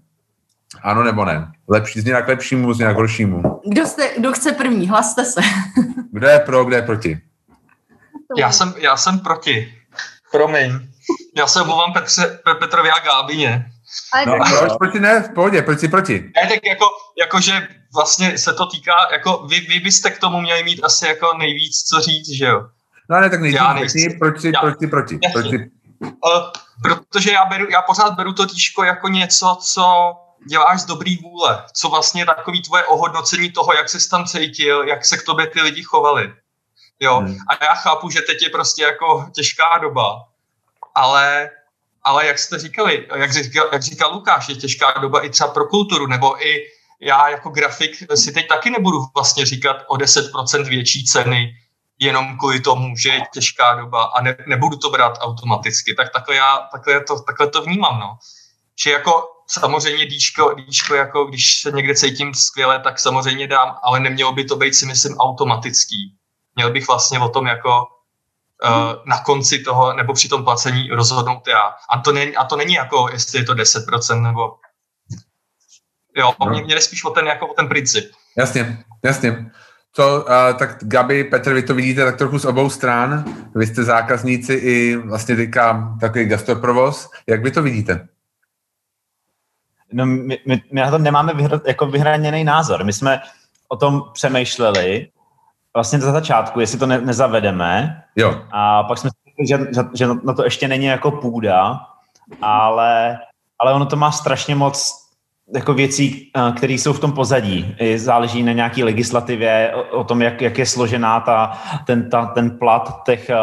Ano 0.83 1.05
nebo 1.05 1.25
ne? 1.25 1.53
Lepší, 1.69 2.01
změna 2.01 2.23
k 2.23 2.29
lepšímu, 2.29 2.75
změna 2.75 2.93
k 2.93 2.97
horšímu. 2.97 3.43
Kdo, 3.69 3.87
jste, 3.87 4.11
kdo 4.19 4.33
chce 4.33 4.53
první? 4.53 4.89
Hlaste 4.89 5.25
se. 5.25 5.41
Kdo 6.13 6.29
je 6.29 6.39
pro, 6.39 6.65
kdo 6.65 6.77
je 6.77 6.83
proti? 6.83 7.21
Já 8.39 8.53
jsem, 8.53 8.75
já 8.79 8.97
jsem 8.97 9.19
proti. 9.19 9.75
Promiň. 10.33 10.79
Já 11.37 11.47
se 11.47 11.61
omlouvám 11.61 11.93
Petře, 11.93 12.41
Pe- 12.47 12.55
Petrovi 12.59 12.91
a 12.91 12.99
Gábině. 12.99 13.67
Ale 14.13 14.27
No, 14.27 14.33
a 14.35 14.59
proč 14.59 14.73
proti 14.79 15.01
ne? 15.01 15.21
V 15.21 15.35
pohodě, 15.35 15.63
proč 15.63 15.81
si 15.81 15.89
proti? 15.89 16.31
Ne, 16.37 16.49
tak 16.49 16.67
jako, 16.67 16.85
jako, 17.21 17.41
že 17.41 17.69
vlastně 17.95 18.39
se 18.39 18.53
to 18.55 18.67
týká, 18.67 18.93
jako 19.13 19.47
vy, 19.49 19.61
vy 19.61 19.81
byste 19.81 20.11
k 20.11 20.19
tomu 20.19 20.41
měli 20.41 20.65
mít 20.65 20.85
asi 20.85 21.07
jako 21.07 21.37
nejvíc 21.39 21.83
co 21.89 22.01
říct, 22.01 22.29
že 22.31 22.45
jo? 22.47 22.67
No 23.11 23.21
ne, 23.21 23.31
tak 23.31 23.41
nejdřív 23.41 23.61
Já 23.61 23.73
nejsem. 23.73 24.19
proč 24.19 24.41
si, 24.41 24.51
Já- 24.55 24.61
proč 24.61 24.79
si 24.79 24.87
proti? 24.87 25.19
Proč 25.33 25.51
si, 25.51 25.71
Uh, 26.03 26.11
protože 26.83 27.33
já, 27.33 27.45
beru, 27.45 27.67
já 27.71 27.83
pořád 27.83 28.11
beru 28.15 28.33
to 28.33 28.47
tížko 28.47 28.85
jako 28.85 29.09
něco, 29.09 29.57
co 29.63 30.13
děláš 30.49 30.81
z 30.81 30.85
dobrý 30.85 31.17
vůle, 31.17 31.65
co 31.73 31.89
vlastně 31.89 32.23
je 32.23 32.27
takový 32.27 32.63
tvoje 32.63 32.85
ohodnocení 32.85 33.51
toho, 33.51 33.73
jak 33.73 33.89
jsi 33.89 34.09
tam 34.09 34.25
cítil, 34.25 34.83
jak 34.89 35.05
se 35.05 35.17
k 35.17 35.23
tobě 35.23 35.47
ty 35.47 35.61
lidi 35.63 35.83
chovali. 35.83 36.33
Jo, 37.03 37.17
Hmm. 37.19 37.37
a 37.49 37.65
já 37.65 37.75
chápu, 37.75 38.11
že 38.11 38.21
teď 38.21 38.43
je 38.43 38.51
prostě 38.51 38.83
jako 38.83 39.27
těžká 39.35 39.79
doba, 39.83 40.25
ale, 40.95 41.51
ale 42.03 42.27
jak 42.27 42.39
jste 42.39 42.59
říkali, 42.59 43.07
jak 43.17 43.33
říkal, 43.33 43.69
jak 43.73 43.83
říkal 43.83 44.13
Lukáš, 44.13 44.49
je 44.49 44.55
těžká 44.55 44.93
doba 45.01 45.25
i 45.25 45.31
třeba 45.31 45.51
pro 45.51 45.65
kulturu, 45.69 46.07
nebo 46.07 46.47
i 46.47 46.63
já 47.01 47.29
jako 47.29 47.51
grafik 47.51 47.91
si 48.15 48.33
teď 48.33 48.49
taky 48.49 48.71
nebudu 48.71 48.99
vlastně 49.15 49.47
říkat 49.47 49.77
o 49.89 49.95
10% 49.97 50.69
větší 50.69 51.05
ceny, 51.05 51.55
jenom 51.99 52.39
kvůli 52.39 52.61
tomu, 52.61 52.97
že 52.97 53.09
je 53.09 53.23
těžká 53.35 53.75
doba 53.75 54.05
a 54.05 54.23
ne, 54.23 54.37
nebudu 54.47 54.77
to 54.77 54.91
brát 54.91 55.19
automaticky, 55.21 55.95
tak 55.95 56.13
takhle, 56.13 56.37
já, 56.37 56.59
takhle, 56.73 57.05
to, 57.05 57.21
takhle 57.21 57.47
to 57.51 57.63
vnímám, 57.63 58.01
no. 58.01 58.19
Že 58.85 58.91
jako 58.91 59.29
samozřejmě 59.47 60.07
díčko, 60.07 60.55
díčko, 60.55 60.95
jako 60.95 61.25
když 61.25 61.61
se 61.61 61.71
někde 61.71 61.95
cítím 61.95 62.35
skvěle, 62.35 62.79
tak 62.81 62.99
samozřejmě 62.99 63.47
dám, 63.47 63.77
ale 63.83 64.01
nemělo 64.01 64.33
by 64.33 64.45
to 64.45 64.57
být 64.57 64.75
si 64.75 64.87
myslím 64.87 65.17
automatický. 65.19 66.15
Měl 66.57 66.73
bych 66.73 66.89
vlastně 66.89 67.21
o 67.21 67.29
tom 67.29 67.47
jako 67.47 67.87
uh, 68.65 68.93
na 69.07 69.19
konci 69.21 69.59
toho, 69.59 69.93
nebo 69.93 70.13
při 70.13 70.29
tom 70.29 70.45
placení 70.45 70.89
rozhodnout 70.89 71.49
já. 71.49 71.75
A 71.91 71.99
to, 71.99 72.13
není, 72.13 72.37
a 72.37 72.45
to 72.45 72.57
není 72.57 72.75
jako, 72.75 73.09
jestli 73.13 73.39
je 73.39 73.45
to 73.45 73.55
10% 73.55 74.23
nebo... 74.23 74.55
Jo, 76.17 76.33
No. 76.41 76.47
mě, 76.51 76.63
mě 76.63 76.75
jde 76.75 76.81
spíš 76.81 77.05
o 77.05 77.11
ten, 77.11 77.27
jako 77.27 77.47
o 77.47 77.55
ten 77.55 77.69
princip. 77.69 78.11
jasně, 78.37 78.85
jasně. 79.05 79.51
Co, 79.95 80.25
uh, 80.25 80.59
tak 80.59 80.85
Gabi, 80.85 81.25
Petr, 81.25 81.55
vy 81.55 81.63
to 81.63 81.75
vidíte 81.75 82.05
tak 82.05 82.17
trochu 82.19 82.39
z 82.39 82.45
obou 82.45 82.71
stran. 82.71 83.25
Vy 83.55 83.67
jste 83.67 83.85
zákazníci 83.85 84.53
i 84.55 84.97
vlastně 84.97 85.37
teďka 85.37 85.97
takový 86.01 86.25
gastroprovoz. 86.25 87.11
Jak 87.27 87.43
vy 87.43 87.51
to 87.51 87.63
vidíte? 87.63 88.09
No, 89.93 90.07
my, 90.07 90.39
my, 90.47 90.63
my 90.73 90.81
na 90.81 90.91
to 90.91 90.99
nemáme 90.99 91.35
vyhra, 91.35 91.61
jako 91.67 91.87
vyhraněný 91.87 92.45
názor. 92.45 92.85
My 92.85 92.93
jsme 92.93 93.21
o 93.69 93.77
tom 93.77 94.03
přemýšleli 94.13 95.09
vlastně 95.75 95.99
za 95.99 96.13
začátku, 96.13 96.61
jestli 96.61 96.79
to 96.79 96.87
ne, 96.87 97.01
nezavedeme, 97.01 98.03
Jo, 98.17 98.43
a 98.51 98.83
pak 98.83 98.99
jsme 98.99 99.11
si 99.11 99.17
řekli, 99.27 99.47
že, 99.47 99.87
že, 99.95 100.07
na 100.25 100.33
to 100.33 100.45
ještě 100.45 100.69
není 100.69 100.85
jako 100.87 101.11
půda, 101.11 101.81
ale, 102.43 103.19
ale 103.59 103.73
ono 103.73 103.87
to 103.87 103.97
má 103.97 104.13
strašně 104.13 104.55
moc 104.55 105.03
jako 105.55 105.75
věcí, 105.75 106.31
eh, 106.37 106.53
které 106.53 106.73
jsou 106.73 106.93
v 106.93 107.01
tom 107.01 107.13
pozadí. 107.13 107.77
Záleží 107.97 108.43
na 108.43 108.53
nějaké 108.53 108.85
legislativě, 108.85 109.73
o, 109.75 109.99
o 109.99 110.05
tom, 110.05 110.23
jak, 110.23 110.41
jak 110.41 110.59
je 110.59 110.67
složená 110.67 111.21
ta, 111.21 111.59
ten, 111.87 112.11
ta, 112.11 112.27
ten 112.27 112.59
plat 112.59 113.03
těch, 113.07 113.31
eh, 113.31 113.37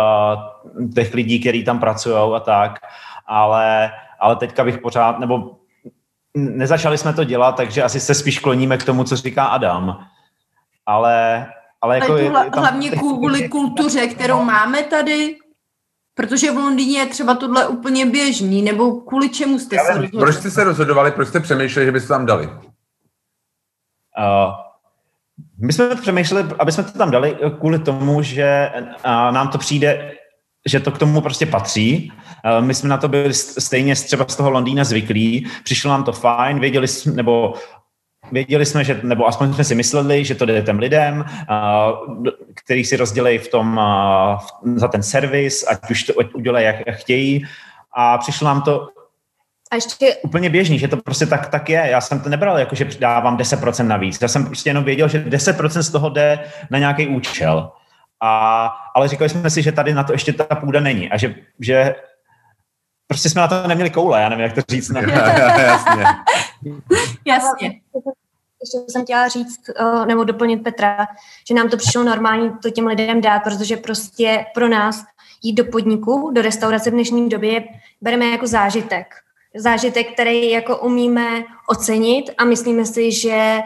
těch 0.95 1.13
lidí, 1.13 1.39
kteří 1.39 1.63
tam 1.63 1.79
pracují 1.79 2.35
a 2.35 2.39
tak. 2.39 2.79
Ale, 3.25 3.91
ale 4.19 4.35
teďka 4.35 4.63
bych 4.63 4.77
pořád, 4.77 5.19
nebo 5.19 5.55
nezačali 6.35 6.97
jsme 6.97 7.13
to 7.13 7.23
dělat, 7.23 7.55
takže 7.55 7.83
asi 7.83 7.99
se 7.99 8.15
spíš 8.15 8.39
kloníme 8.39 8.77
k 8.77 8.83
tomu, 8.83 9.03
co 9.03 9.15
říká 9.15 9.45
Adam. 9.45 10.05
Ale, 10.85 11.47
ale 11.81 11.95
jako 11.95 12.11
Ale 12.11 12.21
je, 12.21 12.29
hla, 12.29 12.43
je 12.43 12.51
tam, 12.51 12.59
hlavně 12.59 12.91
kvůli 12.91 13.49
kultuře, 13.49 14.07
kterou 14.07 14.43
máme 14.43 14.83
tady, 14.83 15.35
protože 16.13 16.51
v 16.51 16.57
Londýně 16.57 16.99
je 16.99 17.05
třeba 17.05 17.35
tohle 17.35 17.67
úplně 17.67 18.05
běžný, 18.05 18.61
nebo 18.61 19.01
kvůli 19.01 19.29
čemu 19.29 19.59
jste 19.59 19.77
se 19.77 19.87
rozhodli? 19.87 20.19
proč 20.19 20.35
jste 20.35 20.51
se 20.51 20.63
rozhodovali, 20.63 21.11
proč 21.11 21.27
jste 21.27 21.39
přemýšleli, 21.39 21.85
že 21.85 21.91
byste 21.91 22.07
tam 22.07 22.25
dali? 22.25 22.47
Uh, 22.47 22.53
my 25.61 25.73
jsme 25.73 25.95
přemýšleli, 25.95 26.49
aby 26.59 26.71
jsme 26.71 26.83
to 26.83 26.97
tam 26.97 27.11
dali 27.11 27.37
kvůli 27.59 27.79
tomu, 27.79 28.21
že 28.21 28.71
uh, 28.75 28.81
nám 29.31 29.47
to 29.47 29.57
přijde, 29.57 30.11
že 30.65 30.79
to 30.79 30.91
k 30.91 30.97
tomu 30.97 31.21
prostě 31.21 31.45
patří. 31.45 32.11
Uh, 32.59 32.65
my 32.65 32.75
jsme 32.75 32.89
na 32.89 32.97
to 32.97 33.07
byli 33.07 33.29
st- 33.29 33.61
stejně 33.61 33.95
z- 33.95 34.03
třeba 34.03 34.25
z 34.27 34.35
toho 34.35 34.49
Londýna 34.49 34.83
zvyklí, 34.83 35.47
přišlo 35.63 35.91
nám 35.91 36.03
to 36.03 36.11
fajn, 36.11 36.59
věděli 36.59 36.87
jsme, 36.87 37.13
nebo 37.13 37.53
věděli 38.31 38.65
jsme, 38.65 38.83
že, 38.83 38.99
nebo 39.03 39.27
aspoň 39.27 39.53
jsme 39.53 39.63
si 39.63 39.75
mysleli, 39.75 40.25
že 40.25 40.35
to 40.35 40.45
jde 40.45 40.61
těm 40.61 40.79
lidem, 40.79 41.25
který 42.55 42.85
si 42.85 42.97
rozdělejí 42.97 43.37
v 43.37 43.47
tom, 43.47 43.81
za 44.75 44.87
ten 44.87 45.03
servis, 45.03 45.65
ať 45.67 45.91
už 45.91 46.03
to 46.03 46.13
udělají, 46.33 46.65
jak, 46.65 46.75
chtějí. 46.89 47.45
A 47.93 48.17
přišlo 48.17 48.47
nám 48.47 48.61
to 48.61 48.87
a 49.71 49.75
ještě... 49.75 50.15
Úplně 50.15 50.49
běžný, 50.49 50.79
že 50.79 50.87
to 50.87 50.97
prostě 50.97 51.25
tak, 51.25 51.47
tak 51.47 51.69
je. 51.69 51.87
Já 51.89 52.01
jsem 52.01 52.19
to 52.19 52.29
nebral 52.29 52.59
jako, 52.59 52.75
že 52.75 52.85
dávám 52.99 53.37
10% 53.37 53.87
navíc. 53.87 54.21
Já 54.21 54.27
jsem 54.27 54.45
prostě 54.45 54.69
jenom 54.69 54.83
věděl, 54.83 55.07
že 55.07 55.19
10% 55.19 55.79
z 55.79 55.89
toho 55.89 56.09
jde 56.09 56.39
na 56.69 56.79
nějaký 56.79 57.07
účel. 57.07 57.71
A, 58.21 58.65
ale 58.95 59.07
říkali 59.07 59.29
jsme 59.29 59.49
si, 59.49 59.61
že 59.61 59.71
tady 59.71 59.93
na 59.93 60.03
to 60.03 60.13
ještě 60.13 60.33
ta 60.33 60.55
půda 60.55 60.79
není 60.79 61.09
a 61.09 61.17
že, 61.17 61.35
že 61.59 61.95
prostě 63.07 63.29
jsme 63.29 63.41
na 63.41 63.47
to 63.47 63.67
neměli 63.67 63.89
koule, 63.89 64.21
já 64.21 64.29
nevím, 64.29 64.43
jak 64.43 64.53
to 64.53 64.61
říct. 64.69 64.89
Ne? 64.89 65.01
Jasně. 65.57 66.05
Jasně. 67.25 67.81
Ještě 68.61 68.91
jsem 68.91 69.03
chtěla 69.03 69.27
říct, 69.27 69.61
eh, 69.69 70.05
nebo 70.05 70.23
doplnit 70.23 70.63
Petra, 70.63 71.07
že 71.47 71.53
nám 71.53 71.69
to 71.69 71.77
přišlo 71.77 72.03
normální 72.03 72.51
to 72.61 72.69
těm 72.69 72.87
lidem 72.87 73.21
dát, 73.21 73.39
protože 73.39 73.77
prostě 73.77 74.45
pro 74.53 74.67
nás 74.67 75.05
jít 75.43 75.53
do 75.53 75.65
podniku, 75.65 76.31
do 76.33 76.41
restaurace 76.41 76.89
v 76.89 76.93
dnešní 76.93 77.29
době 77.29 77.63
bereme 78.01 78.25
jako 78.25 78.47
zážitek. 78.47 79.15
Zážitek, 79.55 80.13
který 80.13 80.49
jako 80.49 80.77
umíme 80.77 81.43
ocenit 81.67 82.29
a 82.37 82.45
myslíme 82.45 82.85
si, 82.85 83.11
že 83.11 83.59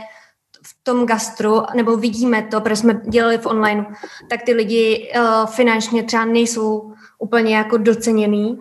v 0.65 0.84
tom 0.84 1.06
gastru, 1.06 1.62
nebo 1.75 1.97
vidíme 1.97 2.41
to, 2.41 2.62
protože 2.62 2.75
jsme 2.75 3.01
dělali 3.08 3.38
v 3.38 3.45
online, 3.45 3.86
tak 4.29 4.41
ty 4.41 4.53
lidi 4.53 5.12
uh, 5.15 5.45
finančně 5.45 6.03
třeba 6.03 6.25
nejsou 6.25 6.93
úplně 7.19 7.56
jako 7.58 7.77
doceněný. 7.77 8.60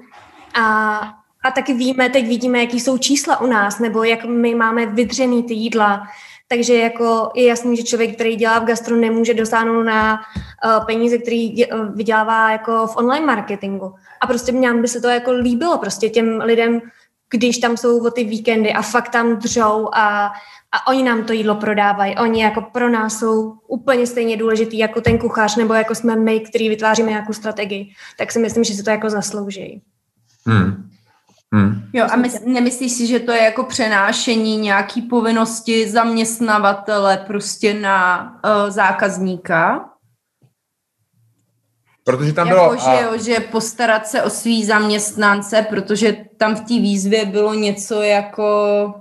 A, 0.55 1.01
a 1.43 1.51
taky 1.51 1.75
víme, 1.75 2.09
teď 2.09 2.27
vidíme, 2.27 2.61
jaký 2.61 2.81
jsou 2.81 2.99
čísla 2.99 3.41
u 3.41 3.47
nás, 3.47 3.79
nebo 3.79 4.05
jak 4.05 4.25
my 4.25 4.55
máme 4.55 4.87
vydřený 4.87 5.43
ty 5.43 5.55
jídla. 5.55 6.07
Takže 6.49 6.75
jako 6.75 7.31
je 7.35 7.47
jasný, 7.47 7.77
že 7.77 7.83
člověk, 7.83 8.15
který 8.15 8.37
dělá 8.37 8.59
v 8.59 8.65
gastru, 8.65 8.97
nemůže 8.97 9.35
dosáhnout 9.35 9.83
na 9.83 10.21
uh, 10.65 10.87
peníze, 10.87 11.19
který 11.19 11.49
dě, 11.49 11.67
uh, 11.67 11.97
vydělává 11.97 12.51
jako 12.51 12.87
v 12.87 12.97
online 12.97 13.27
marketingu. 13.27 13.95
A 14.21 14.27
prostě 14.27 14.53
mně 14.53 14.75
by 14.75 14.89
se 14.89 15.01
to 15.01 15.09
jako 15.09 15.33
líbilo 15.33 15.79
prostě 15.79 16.09
těm 16.09 16.41
lidem, 16.41 16.81
když 17.31 17.59
tam 17.59 17.77
jsou 17.77 18.07
o 18.07 18.11
ty 18.11 18.25
víkendy 18.25 18.73
a 18.73 18.83
fakt 18.83 19.09
tam 19.09 19.37
dřou 19.37 19.89
a, 19.93 20.33
a 20.73 20.87
oni 20.87 21.03
nám 21.03 21.25
to 21.25 21.33
jídlo 21.33 21.55
prodávají. 21.55 22.17
Oni 22.17 22.43
jako 22.43 22.61
pro 22.61 22.89
nás 22.91 23.19
jsou 23.19 23.55
úplně 23.69 24.07
stejně 24.07 24.37
důležitý 24.37 24.79
jako 24.79 25.01
ten 25.01 25.19
kuchař 25.19 25.57
nebo 25.57 25.75
jako 25.75 25.95
jsme 25.95 26.17
my, 26.17 26.41
který 26.41 26.69
vytváříme 26.69 27.09
nějakou 27.09 27.33
strategii. 27.33 27.91
Tak 28.19 28.33
si 28.33 28.39
myslím, 28.39 28.65
že 28.65 28.75
si 28.75 28.83
to 28.83 28.91
jako 28.91 29.11
zaslouží. 29.11 29.83
Hmm. 30.47 30.92
Hmm. 31.55 31.83
Jo, 31.93 32.07
a 32.11 32.17
mys- 32.17 32.47
nemyslíš 32.47 32.93
si, 32.93 33.07
že 33.07 33.21
to 33.21 33.33
je 33.33 33.43
jako 33.43 33.65
přenášení 33.65 34.57
nějaký 34.57 35.03
povinnosti 35.03 35.91
zaměstnavatele 35.91 37.17
prostě 37.17 37.75
na 37.75 38.31
uh, 38.45 38.71
zákazníka? 38.71 39.89
Protože 42.05 42.33
tam 42.33 42.49
jako, 42.49 42.61
bylo... 42.61 42.77
Že, 42.77 42.91
a... 42.91 43.01
jo, 43.01 43.19
že 43.19 43.41
postarat 43.41 44.07
se 44.07 44.23
o 44.23 44.31
svý 44.31 44.65
zaměstnance, 44.65 45.67
protože 45.71 46.17
tam 46.37 46.55
v 46.55 46.61
té 46.61 46.75
výzvě 46.75 47.25
bylo 47.25 47.55
něco 47.55 48.03
jako 48.03 48.95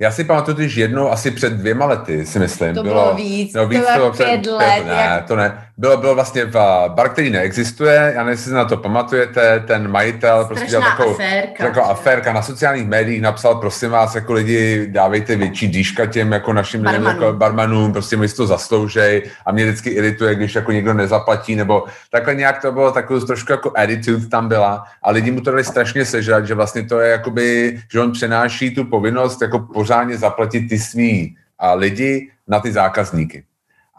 já 0.00 0.10
si 0.10 0.24
pamatuju, 0.24 0.56
když 0.56 0.76
jednou 0.76 1.10
asi 1.10 1.30
před 1.30 1.52
dvěma 1.52 1.86
lety, 1.86 2.26
si 2.26 2.38
myslím. 2.38 2.74
To 2.74 2.82
bylo, 2.82 3.02
bylo 3.02 3.14
víc, 3.14 3.54
no, 3.54 3.66
víc 3.66 3.84
to 3.86 3.92
bylo 3.96 4.10
před, 4.10 4.24
pět 4.24 4.46
let. 4.46 4.74
Pět, 4.74 4.86
ne, 4.86 4.92
jak... 4.92 5.24
to 5.24 5.36
ne. 5.36 5.58
Bylo, 5.76 5.96
bylo 5.96 6.14
vlastně 6.14 6.44
v 6.44 6.84
bar, 6.88 7.08
který 7.08 7.30
neexistuje, 7.30 8.12
já 8.14 8.24
nevím, 8.24 8.28
jestli 8.28 8.52
na 8.52 8.64
to 8.64 8.76
pamatujete, 8.76 9.64
ten 9.66 9.90
majitel 9.90 10.44
prostě 10.44 10.66
dělal 10.66 10.90
takovou 10.90 11.10
aférka. 11.10 11.64
Takovou 11.64 11.86
aférka 11.86 12.32
na 12.32 12.42
sociálních 12.42 12.86
médiích, 12.86 13.22
napsal, 13.22 13.54
prosím 13.54 13.90
vás, 13.90 14.14
jako 14.14 14.32
lidi, 14.32 14.86
dávejte 14.90 15.36
větší 15.36 15.68
dýška 15.68 16.06
těm 16.06 16.32
jako 16.32 16.52
našim 16.52 16.82
Barmanu. 16.82 17.06
jako 17.08 17.32
barmanům, 17.32 17.92
prostě 17.92 18.16
mi 18.16 18.28
to 18.28 18.46
zasloužej 18.46 19.22
a 19.46 19.52
mě 19.52 19.64
vždycky 19.64 19.90
irituje, 19.90 20.34
když 20.34 20.54
jako 20.54 20.72
někdo 20.72 20.94
nezaplatí, 20.94 21.56
nebo 21.56 21.84
takhle 22.10 22.34
nějak 22.34 22.62
to 22.62 22.72
bylo, 22.72 22.92
takovou 22.92 23.20
trošku 23.20 23.52
jako 23.52 23.72
attitude 23.76 24.26
tam 24.26 24.48
byla 24.48 24.84
a 25.02 25.10
lidi 25.10 25.30
mu 25.30 25.40
to 25.40 25.50
dali 25.50 25.64
strašně 25.64 26.04
sežrat, 26.04 26.46
že 26.46 26.54
vlastně 26.54 26.82
to 26.82 27.00
je 27.00 27.10
jakoby, 27.10 27.78
že 27.92 28.00
on 28.00 28.12
přenáší 28.12 28.74
tu 28.74 28.84
povinnost 28.84 29.42
jako 29.42 29.58
pořádně 29.84 30.16
zaplatit 30.16 30.68
ty 30.68 30.78
svý 30.78 31.36
a 31.58 31.74
lidi 31.74 32.30
na 32.48 32.60
ty 32.60 32.72
zákazníky. 32.72 33.44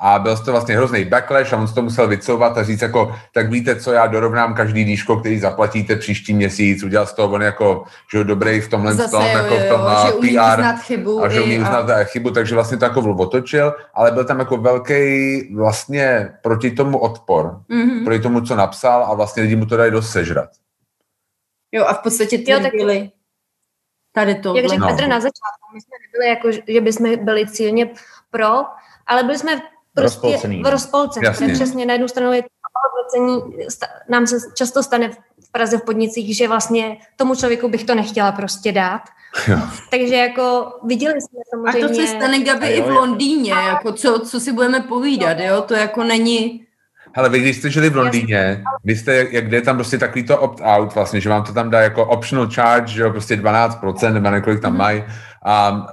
A 0.02 0.19
byl 0.19 0.38
to 0.38 0.52
vlastně 0.52 0.78
hrozný 0.78 1.06
backlash 1.06 1.54
a 1.54 1.58
on 1.58 1.67
to 1.67 1.82
musel 1.82 2.08
vycouvat 2.08 2.58
a 2.58 2.63
říct 2.63 2.82
jako, 2.82 3.15
tak 3.34 3.52
víte 3.52 3.76
co, 3.76 3.91
já 3.91 4.08
dorovnám 4.08 4.54
každý 4.54 4.84
díško, 4.84 5.17
který 5.17 5.39
zaplatíte 5.39 5.95
příští 5.95 6.34
měsíc, 6.34 6.84
udělal 6.84 7.06
z 7.06 7.13
toho 7.13 7.34
on 7.34 7.41
jako, 7.41 7.84
že 8.13 8.24
dobrý 8.24 8.62
v 8.62 8.69
tomhle 8.69 8.93
Zase, 8.93 9.12
tom, 9.12 9.21
jo, 9.21 9.38
jako 9.38 9.56
v 9.56 9.69
tom 9.69 9.82
jo, 9.82 10.21
že 10.21 10.38
PR. 10.38 10.82
chybu 10.82 11.24
a 11.24 11.30
že 11.30 11.41
umí 11.41 11.60
uznat 11.60 11.89
a... 11.89 12.04
chybu, 12.04 12.32
takže 12.32 12.56
vlastně 12.56 12.78
to 12.78 12.86
jako 12.86 13.02
otočil, 13.02 13.74
ale 13.93 14.12
byl 14.12 14.26
tam 14.26 14.39
jako 14.39 14.58
velký 14.58 15.06
vlastně 15.56 16.30
proti 16.41 16.71
tomu 16.71 16.98
odpor, 16.98 17.62
mm-hmm. 17.69 18.04
proti 18.04 18.19
tomu, 18.24 18.41
co 18.41 18.56
napsal 18.56 19.04
a 19.04 19.13
vlastně 19.13 19.43
lidi 19.43 19.56
mu 19.56 19.65
to 19.65 19.78
dají 19.78 19.91
dost 19.91 20.12
sežrat. 20.12 20.50
Jo 21.71 21.86
a 21.86 21.93
v 21.93 22.00
podstatě 22.00 22.38
ty 22.38 22.52
byli 22.78 23.10
tady 24.15 24.36
to. 24.36 24.56
Jak 24.56 24.65
řekl 24.65 24.82
no. 24.82 24.88
Petr 24.88 25.08
na 25.08 25.19
začátku, 25.19 25.73
my 25.73 25.82
jsme 25.82 25.97
nebyli 26.08 26.30
jako, 26.30 26.51
že 26.67 26.82
bychom 26.82 27.25
byli 27.25 27.47
cílně 27.47 27.89
pro, 28.32 28.65
ale 29.08 29.23
byli 29.23 29.38
jsme 29.38 29.51
prostě 29.93 30.04
rozpolcený. 30.04 30.63
v 30.63 30.67
rozpolcení. 30.67 31.54
Přesně 31.54 31.86
na 31.86 31.93
jednu 31.93 32.08
stranu 32.08 32.34
je 32.34 32.41
to 32.41 32.47
hodnocení, 32.86 33.58
nám 34.10 34.28
se 34.28 34.38
často 34.56 34.84
stane 34.84 35.10
v 35.10 35.51
Praze 35.51 35.78
v 35.78 35.84
podnicích, 35.84 36.38
že 36.38 36.47
vlastně 36.47 36.97
tomu 37.15 37.36
člověku 37.36 37.69
bych 37.69 37.84
to 37.84 37.95
nechtěla 37.95 38.32
prostě 38.32 38.71
dát. 38.71 39.01
Jo. 39.47 39.58
Takže 39.91 40.15
jako 40.15 40.73
viděli 40.84 41.21
jsme 41.21 41.39
samozřejmě... 41.49 41.86
A 41.86 41.88
to 41.88 41.93
se 41.93 42.08
stane, 42.08 42.39
Gabi, 42.39 42.67
i 42.67 42.82
v 42.82 42.89
Londýně, 42.89 43.51
jako 43.51 43.93
co, 43.93 44.19
co 44.19 44.39
si 44.39 44.51
budeme 44.51 44.80
povídat, 44.80 45.39
jo? 45.39 45.62
To 45.62 45.73
jako 45.73 46.04
není... 46.04 46.64
Hele, 47.17 47.30
vy 47.30 47.39
když 47.39 47.58
jste 47.58 47.69
žili 47.69 47.89
v 47.89 47.95
Londýně, 47.95 48.63
vy 48.84 48.95
jste, 48.95 49.28
jak, 49.32 49.47
kde 49.47 49.58
je 49.58 49.62
tam 49.62 49.75
prostě 49.75 49.97
takový 49.97 50.23
to 50.23 50.38
opt-out 50.38 50.95
vlastně, 50.95 51.21
že 51.21 51.30
vám 51.30 51.43
to 51.43 51.54
tam 51.54 51.69
dá 51.69 51.82
jako 51.82 52.06
optional 52.06 52.49
charge, 52.54 52.93
že 52.93 53.01
jo, 53.01 53.12
prostě 53.12 53.36
12%, 53.36 54.13
nebo 54.13 54.30
několik 54.30 54.62
tam 54.62 54.73
mm-hmm. 54.73 54.78
mají. 54.78 55.04
A 55.45 55.86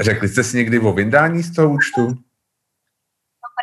řekli 0.00 0.28
jste 0.28 0.44
si 0.44 0.56
někdy 0.56 0.78
o 0.78 0.92
vyndání 0.92 1.42
z 1.42 1.54
toho 1.54 1.68
účtu? 1.68 2.14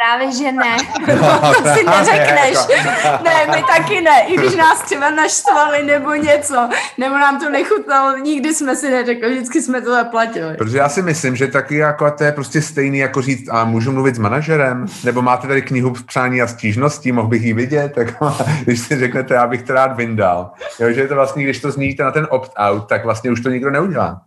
Právě, 0.02 0.32
že 0.32 0.52
ne. 0.52 0.78
No, 1.22 1.54
to 1.54 1.70
si 1.74 1.84
neřekneš. 1.84 2.58
Ne, 3.24 3.48
my 3.56 3.64
taky 3.64 4.02
ne. 4.02 4.22
I 4.28 4.38
když 4.38 4.56
nás 4.56 4.82
třeba 4.82 5.10
naštvali 5.10 5.84
nebo 5.84 6.14
něco, 6.14 6.70
nebo 6.98 7.18
nám 7.18 7.40
to 7.40 7.50
nechutnalo, 7.50 8.18
nikdy 8.18 8.54
jsme 8.54 8.76
si 8.76 8.92
neřekli, 8.92 9.30
vždycky 9.30 9.62
jsme 9.62 9.82
to 9.82 9.92
zaplatili. 9.92 10.56
Protože 10.58 10.78
já 10.78 10.90
si 10.90 11.02
myslím, 11.02 11.36
že 11.36 11.48
taky 11.48 11.76
jako 11.76 12.12
to 12.12 12.24
je 12.24 12.32
prostě 12.32 12.62
stejný, 12.62 12.98
jako 12.98 13.22
říct, 13.22 13.50
a 13.50 13.64
můžu 13.66 13.92
mluvit 13.92 14.16
s 14.16 14.20
manažerem, 14.20 14.86
nebo 15.04 15.22
máte 15.22 15.48
tady 15.48 15.62
knihu 15.62 15.94
v 15.94 16.06
přání 16.06 16.42
a 16.42 16.48
stížností, 16.48 17.12
mohl 17.12 17.28
bych 17.28 17.44
ji 17.44 17.54
vidět, 17.54 17.94
tak 17.96 18.08
když 18.64 18.80
si 18.80 19.00
řeknete, 19.00 19.34
já 19.34 19.48
bych 19.48 19.64
to 19.64 19.74
rád 19.74 19.96
vyndal. 19.96 20.52
Jo, 20.80 20.92
že 20.92 21.02
je 21.02 21.08
to 21.08 21.16
vlastně, 21.16 21.44
když 21.44 21.62
to 21.62 21.72
zníte 21.72 22.04
na 22.04 22.12
ten 22.12 22.28
opt-out, 22.30 22.88
tak 22.88 23.04
vlastně 23.04 23.32
už 23.32 23.42
to 23.42 23.50
nikdo 23.50 23.72
neudělá. 23.72 24.22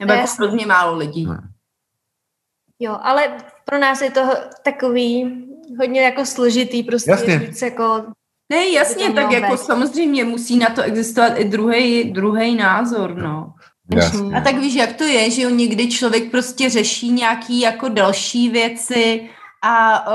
Nebo 0.00 0.12
jako 0.12 0.30
hodně 0.38 0.66
málo 0.66 0.96
lidí. 0.96 1.26
Ne. 1.26 1.55
Jo, 2.80 2.98
ale 3.02 3.36
pro 3.64 3.78
nás 3.78 4.00
je 4.00 4.10
to 4.10 4.20
takový 4.64 5.44
hodně 5.78 6.02
jako 6.02 6.26
složitý, 6.26 6.82
prostě 6.82 7.10
jasně. 7.10 7.38
říct 7.38 7.62
jako... 7.62 8.04
Ne, 8.52 8.68
jasně, 8.68 9.12
tak 9.12 9.32
jako 9.32 9.52
být. 9.52 9.60
samozřejmě 9.60 10.24
musí 10.24 10.58
na 10.58 10.70
to 10.70 10.82
existovat 10.82 11.32
i 11.38 11.44
druhý 11.44 12.04
druhý 12.04 12.54
názor, 12.54 13.16
no. 13.16 13.52
Jasně. 13.94 14.36
A 14.36 14.40
tak 14.40 14.58
víš, 14.58 14.74
jak 14.74 14.92
to 14.92 15.04
je, 15.04 15.30
že 15.30 15.42
někdy 15.42 15.88
člověk 15.88 16.30
prostě 16.30 16.70
řeší 16.70 17.12
nějaký 17.12 17.60
jako 17.60 17.88
další 17.88 18.48
věci 18.48 19.28
a 19.64 20.06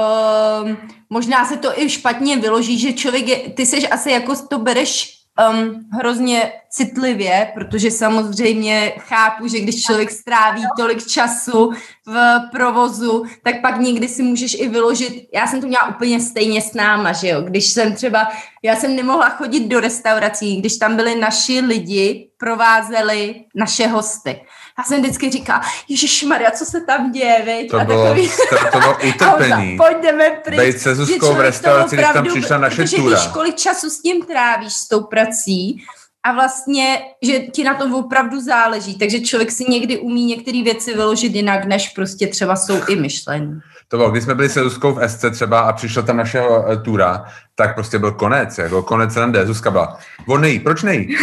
uh, 0.61 0.71
možná 1.09 1.45
se 1.45 1.57
to 1.57 1.79
i 1.79 1.89
špatně 1.89 2.37
vyloží, 2.37 2.79
že 2.79 2.93
člověk 2.93 3.27
je, 3.27 3.37
ty 3.49 3.65
seš 3.65 3.87
asi 3.91 4.11
jako 4.11 4.35
to 4.47 4.59
bereš 4.59 5.20
um, 5.39 5.89
hrozně 5.91 6.53
citlivě, 6.69 7.51
protože 7.53 7.91
samozřejmě 7.91 8.93
chápu, 8.97 9.47
že 9.47 9.59
když 9.59 9.83
člověk 9.83 10.11
stráví 10.11 10.63
tolik 10.77 11.07
času 11.07 11.71
v 12.05 12.39
provozu, 12.51 13.23
tak 13.43 13.61
pak 13.61 13.79
někdy 13.79 14.07
si 14.07 14.23
můžeš 14.23 14.53
i 14.53 14.69
vyložit, 14.69 15.29
já 15.33 15.47
jsem 15.47 15.61
to 15.61 15.67
měla 15.67 15.87
úplně 15.87 16.19
stejně 16.19 16.61
s 16.61 16.73
náma, 16.73 17.11
že 17.11 17.27
jo, 17.27 17.41
když 17.41 17.65
jsem 17.65 17.95
třeba, 17.95 18.27
já 18.63 18.75
jsem 18.75 18.95
nemohla 18.95 19.29
chodit 19.29 19.67
do 19.67 19.79
restaurací, 19.79 20.59
když 20.59 20.77
tam 20.77 20.95
byli 20.95 21.15
naši 21.15 21.59
lidi, 21.59 22.29
provázeli 22.37 23.45
naše 23.55 23.87
hosty. 23.87 24.41
Já 24.81 24.85
jsem 24.85 25.01
vždycky 25.01 25.29
říkala, 25.29 25.61
Ježíš 25.87 26.23
Maria, 26.23 26.51
co 26.51 26.65
se 26.65 26.81
tam 26.81 27.11
děje, 27.11 27.41
viď? 27.45 27.71
To, 27.71 27.79
a 27.79 27.83
bylo, 27.83 28.03
takový... 28.03 28.29
to, 28.71 28.79
bylo 28.79 28.97
utrpení. 29.09 29.77
Pojďme 29.77 30.29
pryč. 30.43 30.57
Bejt 30.57 30.79
se 30.79 30.95
Zuzkou 30.95 31.33
v 31.33 31.41
restauraci, 31.41 31.95
když 31.95 32.07
tam 32.13 32.25
přišla 32.25 32.57
naše 32.57 32.83
tura. 32.83 33.17
Když 33.17 33.27
kolik 33.27 33.55
času 33.55 33.89
s 33.89 34.01
tím 34.01 34.25
trávíš, 34.25 34.73
s 34.73 34.87
tou 34.87 35.03
prací, 35.03 35.85
a 36.23 36.33
vlastně, 36.33 36.99
že 37.21 37.39
ti 37.39 37.63
na 37.63 37.73
tom 37.73 37.93
opravdu 37.93 38.41
záleží, 38.41 38.97
takže 38.97 39.19
člověk 39.19 39.51
si 39.51 39.65
někdy 39.69 39.97
umí 39.97 40.25
některé 40.25 40.63
věci 40.63 40.93
vyložit 40.93 41.35
jinak, 41.35 41.65
než 41.65 41.89
prostě 41.89 42.27
třeba 42.27 42.55
jsou 42.55 42.79
i 42.87 42.95
myšlení. 42.95 43.59
To 43.87 43.97
bylo, 43.97 44.11
když 44.11 44.23
jsme 44.23 44.35
byli 44.35 44.49
se 44.49 44.63
Zuzkou 44.63 44.93
v 44.93 45.09
SC 45.09 45.25
třeba 45.31 45.59
a 45.59 45.73
přišla 45.73 46.01
tam 46.01 46.17
našeho 46.17 46.61
uh, 46.61 46.83
tura, 46.83 47.25
tak 47.55 47.75
prostě 47.75 47.99
byl 47.99 48.11
konec, 48.11 48.57
jako 48.57 48.83
konec 48.83 49.15
rande. 49.15 49.45
Zuzka 49.45 49.71
byla, 49.71 49.99
on 50.27 50.41
nejí, 50.41 50.59
proč 50.59 50.83
nejí? 50.83 51.17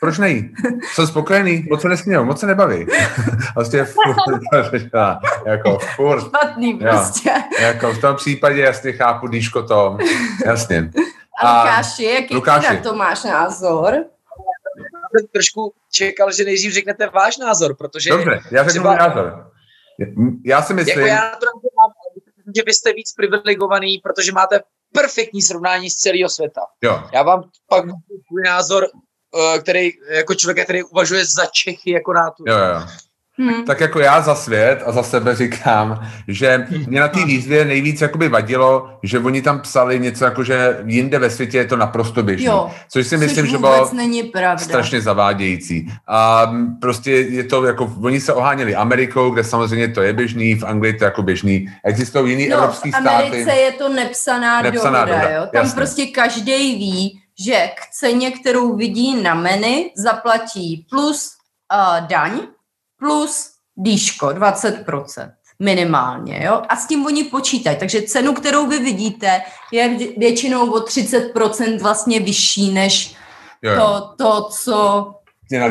Proč 0.00 0.18
nejí? 0.18 0.54
Jsem 0.94 1.06
spokojený, 1.06 1.66
moc 1.70 1.82
se 1.82 1.88
nesměl, 1.88 2.24
moc 2.24 2.40
se 2.40 2.46
nebaví. 2.46 2.86
vlastně 3.54 3.84
furt, 3.84 4.42
jako 5.46 5.78
furt. 5.78 6.20
Špatný 6.20 6.74
prostě. 6.74 7.30
Jo, 7.30 7.66
jako 7.66 7.92
v 7.92 8.00
tom 8.00 8.16
případě 8.16 8.60
jasně 8.60 8.92
chápu, 8.92 9.28
Díško, 9.28 9.62
to, 9.62 9.98
jasně. 10.44 10.90
A 11.42 11.62
Lukáši, 11.62 12.04
jaký 12.04 12.34
Lukáši. 12.34 12.76
to 12.76 12.94
máš 12.94 13.24
názor? 13.24 14.04
jsem 15.18 15.26
trošku 15.32 15.74
čekal, 15.92 16.32
že 16.32 16.44
nejdřív 16.44 16.72
řeknete 16.72 17.08
váš 17.08 17.38
názor, 17.38 17.76
protože... 17.76 18.10
Dobře, 18.10 18.40
já 18.50 18.64
řeknu 18.64 18.80
třeba, 18.80 18.96
názor. 18.96 19.52
Já 20.44 20.62
si 20.62 20.74
myslím... 20.74 20.98
Jako 20.98 21.08
já 21.08 21.20
na 21.24 21.30
to 21.30 21.46
mám, 21.76 21.90
že 22.56 22.62
vy 22.66 22.74
jste 22.74 22.92
víc 22.92 23.12
privilegovaný, 23.12 23.98
protože 23.98 24.32
máte 24.32 24.60
perfektní 24.92 25.42
srovnání 25.42 25.90
z 25.90 25.94
celého 25.94 26.28
světa. 26.28 26.60
Jo. 26.82 27.02
Já 27.12 27.22
vám 27.22 27.42
pak 27.68 27.84
můj 27.84 28.42
názor, 28.44 28.86
který 29.60 29.90
jako 30.10 30.34
člověk, 30.34 30.64
který 30.64 30.82
uvažuje 30.82 31.24
za 31.24 31.46
Čechy 31.46 31.90
jako 31.90 32.12
nátu. 32.12 32.44
Jo, 32.46 32.56
jo. 32.56 32.82
Hmm. 33.38 33.64
Tak 33.64 33.80
jako 33.80 34.00
já 34.00 34.20
za 34.20 34.34
svět 34.34 34.82
a 34.86 34.92
za 34.92 35.02
sebe 35.02 35.34
říkám, 35.34 36.06
že 36.28 36.66
mě 36.86 37.00
na 37.00 37.08
té 37.08 37.24
výzvě 37.24 37.64
nejvíc 37.64 38.00
jakoby 38.00 38.28
vadilo, 38.28 38.90
že 39.02 39.18
oni 39.18 39.42
tam 39.42 39.60
psali 39.60 40.00
něco 40.00 40.24
jako, 40.24 40.44
že 40.44 40.78
jinde 40.86 41.18
ve 41.18 41.30
světě 41.30 41.58
je 41.58 41.64
to 41.64 41.76
naprosto 41.76 42.22
běžné. 42.22 42.52
Což 42.88 43.06
si 43.06 43.16
myslím, 43.16 43.46
že 43.46 43.58
bylo 43.58 43.90
není 43.92 44.22
pravda. 44.22 44.64
strašně 44.64 45.00
zavádějící. 45.00 45.92
A 46.08 46.52
prostě 46.80 47.10
je 47.12 47.44
to 47.44 47.64
jako, 47.64 47.92
oni 48.02 48.20
se 48.20 48.32
oháněli 48.32 48.74
Amerikou, 48.74 49.30
kde 49.30 49.44
samozřejmě 49.44 49.88
to 49.88 50.02
je 50.02 50.12
běžný, 50.12 50.54
v 50.54 50.64
Anglii 50.64 50.92
to 50.92 51.04
je 51.04 51.06
jako 51.06 51.22
běžný. 51.22 51.68
Existují 51.84 52.30
jiný 52.30 52.48
no, 52.48 52.56
evropský 52.56 52.88
státy. 52.88 53.04
v 53.04 53.08
Americe 53.08 53.42
státy. 53.42 53.60
je 53.60 53.72
to 53.72 53.88
nepsaná, 53.88 54.62
nepsaná 54.62 55.04
dohoda, 55.04 55.20
dohoda, 55.20 55.36
jo? 55.36 55.48
Tam 55.52 55.64
jasně. 55.64 55.76
prostě 55.76 56.06
každý 56.06 56.76
ví, 56.78 57.20
že 57.38 57.68
k 57.68 57.90
ceně, 57.92 58.30
kterou 58.30 58.76
vidí 58.76 59.22
na 59.22 59.34
menu, 59.34 59.90
zaplatí 59.96 60.86
plus 60.90 61.30
uh, 61.72 62.06
daň, 62.06 62.40
plus 62.98 63.50
dýško, 63.76 64.26
20% 64.26 65.32
minimálně, 65.58 66.44
jo? 66.44 66.62
A 66.68 66.76
s 66.76 66.86
tím 66.86 67.06
oni 67.06 67.24
počítají. 67.24 67.76
Takže 67.76 68.02
cenu, 68.02 68.34
kterou 68.34 68.66
vy 68.66 68.78
vidíte, 68.78 69.42
je 69.72 69.98
většinou 70.16 70.70
o 70.72 70.78
30% 70.78 71.78
vlastně 71.82 72.20
vyšší, 72.20 72.72
než 72.72 73.16
jo, 73.62 73.72
jo. 73.72 73.80
To, 73.80 74.14
to, 74.24 74.48
co 74.50 75.14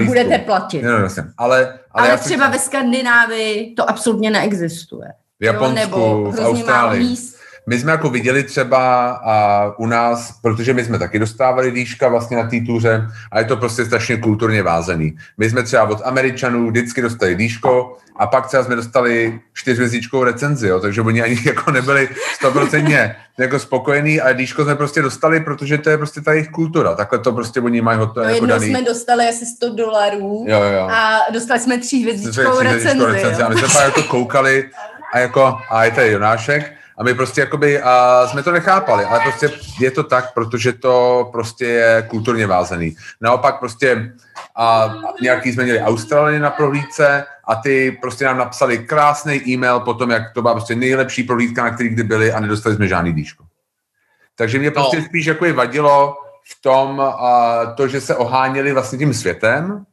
budete 0.05 0.37
platit. 0.37 0.83
Jo, 0.83 0.91
jo, 0.91 1.07
ale, 1.37 1.79
ale, 1.91 2.09
ale 2.09 2.17
třeba 2.17 2.45
si... 2.45 2.51
ve 2.51 2.59
Skandinávii 2.59 3.73
to 3.75 3.89
absolutně 3.89 4.31
neexistuje. 4.31 5.07
V 5.39 5.43
Japonsku, 5.43 5.79
jo? 5.79 5.85
Nebo 5.85 6.31
v 6.31 6.39
Austrálii. 6.39 7.03
Míst, 7.03 7.34
my 7.67 7.79
jsme 7.79 7.91
jako 7.91 8.09
viděli 8.09 8.43
třeba 8.43 9.09
a 9.09 9.65
u 9.77 9.85
nás, 9.87 10.31
protože 10.41 10.73
my 10.73 10.85
jsme 10.85 10.99
taky 10.99 11.19
dostávali 11.19 11.71
dýška 11.71 12.07
vlastně 12.07 12.37
na 12.37 12.49
té 12.49 12.61
tuře 12.65 13.07
a 13.31 13.39
je 13.39 13.45
to 13.45 13.57
prostě 13.57 13.85
strašně 13.85 14.17
kulturně 14.17 14.63
vázený. 14.63 15.17
My 15.37 15.49
jsme 15.49 15.63
třeba 15.63 15.83
od 15.83 16.01
Američanů 16.03 16.67
vždycky 16.67 17.01
dostali 17.01 17.35
dýško 17.35 17.97
a 18.15 18.27
pak 18.27 18.47
třeba 18.47 18.63
jsme 18.63 18.75
dostali 18.75 19.39
čtyřvězdičkovou 19.53 20.23
recenzi, 20.23 20.67
jo, 20.67 20.79
takže 20.79 21.01
oni 21.01 21.21
ani 21.21 21.37
jako 21.45 21.71
nebyli 21.71 22.09
stoprocentně 22.35 23.15
jako 23.37 23.59
spokojení 23.59 24.21
a 24.21 24.33
dýško 24.33 24.63
jsme 24.63 24.75
prostě 24.75 25.01
dostali, 25.01 25.39
protože 25.39 25.77
to 25.77 25.89
je 25.89 25.97
prostě 25.97 26.21
ta 26.21 26.33
jejich 26.33 26.49
kultura. 26.49 26.95
Takhle 26.95 27.19
to 27.19 27.31
prostě 27.31 27.61
oni 27.61 27.81
mají 27.81 27.99
hotovo. 27.99 28.25
No, 28.25 28.33
jako 28.33 28.45
daný. 28.45 28.69
jsme 28.69 28.81
dostali 28.81 29.27
asi 29.29 29.45
100 29.45 29.69
dolarů 29.75 30.45
jo, 30.47 30.61
jo. 30.61 30.87
a 30.91 31.19
dostali 31.33 31.59
jsme 31.59 31.77
tříhvězdičkovou 31.77 32.59
recenzi. 32.59 33.05
recenzi 33.05 33.43
a 33.43 33.49
my 33.49 33.55
jsme 33.55 33.67
pak 33.67 33.83
jako 33.83 34.03
koukali 34.03 34.69
a 35.15 35.19
jako, 35.19 35.57
a 35.69 35.83
je 35.83 35.91
tady 35.91 36.11
Jonášek, 36.11 36.73
a 36.97 37.03
my 37.03 37.13
prostě 37.13 37.41
jakoby 37.41 37.81
a 37.81 38.27
jsme 38.27 38.43
to 38.43 38.51
nechápali, 38.51 39.05
ale 39.05 39.19
prostě 39.19 39.49
je 39.79 39.91
to 39.91 40.03
tak, 40.03 40.33
protože 40.33 40.73
to 40.73 41.29
prostě 41.31 41.65
je 41.65 42.05
kulturně 42.07 42.47
vázený. 42.47 42.95
Naopak 43.21 43.59
prostě 43.59 44.13
a 44.55 44.95
nějaký 45.21 45.53
jsme 45.53 45.63
měli 45.63 45.81
Australany 45.81 46.39
na 46.39 46.49
prohlídce 46.49 47.25
a 47.47 47.55
ty 47.55 47.97
prostě 48.01 48.25
nám 48.25 48.37
napsali 48.37 48.77
krásný 48.77 49.49
e-mail 49.49 49.79
potom, 49.79 50.11
jak 50.11 50.33
to 50.33 50.41
byla 50.41 50.53
prostě 50.53 50.75
nejlepší 50.75 51.23
prohlídka, 51.23 51.63
na 51.63 51.69
který 51.69 51.89
kdy 51.89 52.03
byli 52.03 52.31
a 52.31 52.39
nedostali 52.39 52.75
jsme 52.75 52.87
žádný 52.87 53.13
dýško. 53.13 53.43
Takže 54.35 54.59
mě 54.59 54.71
prostě 54.71 54.97
no. 54.97 55.03
spíš 55.05 55.25
jako 55.25 55.53
vadilo 55.53 56.17
v 56.51 56.61
tom 56.61 57.01
a 57.01 57.59
to, 57.77 57.87
že 57.87 58.01
se 58.01 58.15
oháněli 58.15 58.73
vlastně 58.73 58.97
tím 58.97 59.13
světem, 59.13 59.85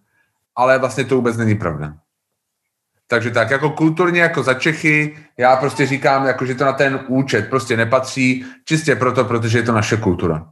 ale 0.57 0.79
vlastně 0.79 1.05
to 1.05 1.15
vůbec 1.15 1.37
není 1.37 1.55
pravda. 1.55 1.93
Takže 3.13 3.31
tak, 3.31 3.51
jako 3.51 3.71
kulturně, 3.71 4.21
jako 4.21 4.43
za 4.43 4.55
Čechy, 4.55 5.17
já 5.37 5.57
prostě 5.57 5.87
říkám, 5.87 6.27
jako, 6.27 6.47
že 6.47 6.55
to 6.55 6.65
na 6.65 6.73
ten 6.73 7.01
účet 7.07 7.51
prostě 7.51 7.77
nepatří, 7.77 8.45
čistě 8.65 8.97
proto, 8.97 9.25
protože 9.25 9.59
je 9.59 9.63
to 9.63 9.73
naše 9.73 9.97
kultura. 9.97 10.47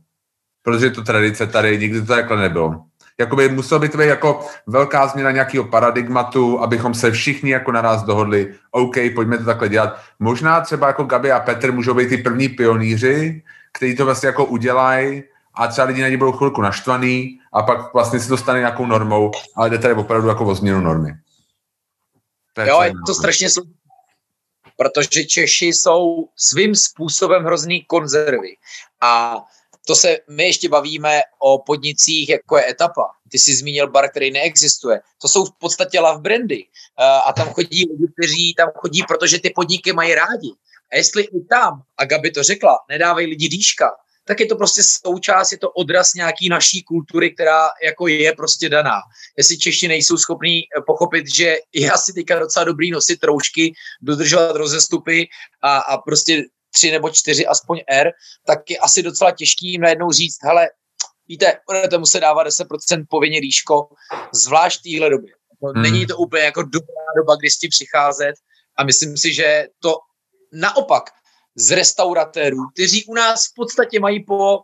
Protože 0.63 0.87
je 0.87 0.91
to 0.91 1.03
tradice 1.03 1.47
tady, 1.47 1.79
nikdy 1.79 2.01
to 2.01 2.07
takhle 2.07 2.37
nebylo. 2.37 2.85
Jakoby 3.21 3.49
muselo 3.49 3.81
by 3.81 3.89
to 3.89 3.99
být 3.99 4.07
jako 4.07 4.47
velká 4.67 5.07
změna 5.07 5.31
nějakého 5.31 5.65
paradigmatu, 5.65 6.61
abychom 6.61 6.95
se 6.95 7.11
všichni 7.11 7.51
jako 7.51 7.73
naraz 7.73 8.03
dohodli, 8.03 8.55
OK, 8.71 8.97
pojďme 9.15 9.39
to 9.39 9.45
takhle 9.45 9.69
dělat. 9.69 10.01
Možná 10.19 10.61
třeba 10.61 10.87
jako 10.87 11.05
Gabi 11.05 11.33
a 11.33 11.41
Petr 11.41 11.73
můžou 11.73 11.95
být 11.95 12.09
ty 12.09 12.17
první 12.17 12.49
pionýři, 12.49 13.43
kteří 13.73 13.97
to 13.97 14.05
vlastně 14.05 14.27
jako 14.27 14.45
udělají 14.45 15.23
a 15.55 15.67
třeba 15.67 15.87
lidi 15.87 16.03
na 16.03 16.09
ně 16.09 16.17
budou 16.17 16.33
chvilku 16.33 16.63
naštvaný 16.63 17.39
a 17.53 17.63
pak 17.63 17.95
vlastně 17.95 18.21
se 18.21 18.29
to 18.29 18.37
stane 18.37 18.59
nějakou 18.59 18.87
normou, 18.87 19.31
ale 19.57 19.71
jde 19.71 19.79
tady 19.79 19.95
opravdu 19.95 20.29
jako 20.29 20.45
o 20.45 20.55
změnu 20.55 20.81
normy. 20.81 21.15
To 22.55 22.61
je 22.61 22.69
jo, 22.69 22.83
je 22.83 22.93
to 23.07 23.15
strašně 23.15 23.51
složité. 23.51 23.75
Protože 24.77 25.25
Češi 25.25 25.67
jsou 25.67 26.29
svým 26.37 26.75
způsobem 26.75 27.45
hrozný 27.45 27.85
konzervy. 27.85 28.57
A 29.01 29.37
to 29.87 29.95
se, 29.95 30.19
my 30.29 30.45
ještě 30.45 30.69
bavíme 30.69 31.21
o 31.39 31.59
podnicích, 31.59 32.29
jako 32.29 32.57
je 32.57 32.71
etapa. 32.71 33.11
Ty 33.29 33.39
jsi 33.39 33.55
zmínil 33.55 33.91
bar, 33.91 34.11
který 34.11 34.31
neexistuje. 34.31 35.01
To 35.23 35.29
jsou 35.29 35.45
v 35.45 35.53
podstatě 35.59 36.01
love 36.01 36.21
brandy. 36.21 36.67
A 37.27 37.33
tam 37.33 37.49
chodí 37.53 37.85
lidi, 37.91 38.07
kteří 38.19 38.55
tam 38.55 38.69
chodí, 38.77 39.03
protože 39.09 39.39
ty 39.39 39.51
podniky 39.51 39.93
mají 39.93 40.15
rádi. 40.15 40.53
A 40.93 40.97
jestli 40.97 41.23
i 41.23 41.45
tam, 41.51 41.83
a 41.97 42.05
Gabi 42.05 42.31
to 42.31 42.43
řekla, 42.43 42.79
nedávají 42.89 43.27
lidi 43.27 43.49
dýška, 43.49 43.97
tak 44.25 44.41
je 44.41 44.47
to 44.47 44.57
prostě 44.57 44.83
součást, 44.83 45.53
je 45.53 45.59
to 45.59 45.71
odraz 45.71 46.15
nějaký 46.15 46.49
naší 46.49 46.83
kultury, 46.83 47.35
která 47.35 47.69
jako 47.85 48.09
je 48.09 48.33
prostě 48.33 48.69
daná. 48.69 49.01
Jestli 49.39 49.59
Češi 49.59 49.89
nejsou 49.89 50.17
schopní 50.17 50.59
eh, 50.59 50.81
pochopit, 50.87 51.35
že 51.35 51.57
je 51.73 51.91
asi 51.91 52.13
teďka 52.13 52.39
docela 52.39 52.65
dobrý 52.65 52.91
nosit 52.91 53.21
troušky, 53.21 53.73
dodržovat 54.03 54.57
rozestupy 54.57 55.29
a, 55.63 55.79
a 55.79 55.99
prostě 55.99 56.43
tři 56.75 56.91
nebo 56.91 57.11
čtyři 57.11 57.47
aspoň 57.47 57.81
R, 57.89 58.11
tak 58.47 58.71
je 58.71 58.79
asi 58.79 59.03
docela 59.03 59.31
těžký 59.31 59.73
jim 59.73 59.81
najednou 59.81 60.11
říct, 60.11 60.39
hele, 60.43 60.69
víte, 61.29 61.59
budete 61.67 61.99
muset 61.99 62.21
dávat 62.21 62.47
10% 62.47 63.05
povinně 63.11 63.39
líško, 63.39 63.89
zvlášť 64.33 64.81
v 64.81 64.83
téhle 64.83 65.11
době. 65.11 65.35
Hmm. 65.75 65.83
Není 65.83 66.07
to 66.07 66.17
úplně 66.17 66.43
jako 66.43 66.63
dobrá 66.63 67.05
doba, 67.17 67.37
kdy 67.37 67.51
s 67.51 67.59
tím 67.59 67.71
přicházet 67.71 68.35
a 68.79 68.85
myslím 68.85 69.17
si, 69.17 69.35
že 69.35 69.67
to 69.79 69.99
naopak 70.53 71.11
z 71.57 71.71
restauratérů, 71.71 72.59
kteří 72.75 73.05
u 73.05 73.15
nás 73.15 73.47
v 73.47 73.55
podstatě 73.57 74.01
mají 74.01 74.25
po 74.25 74.59
uh, 74.59 74.63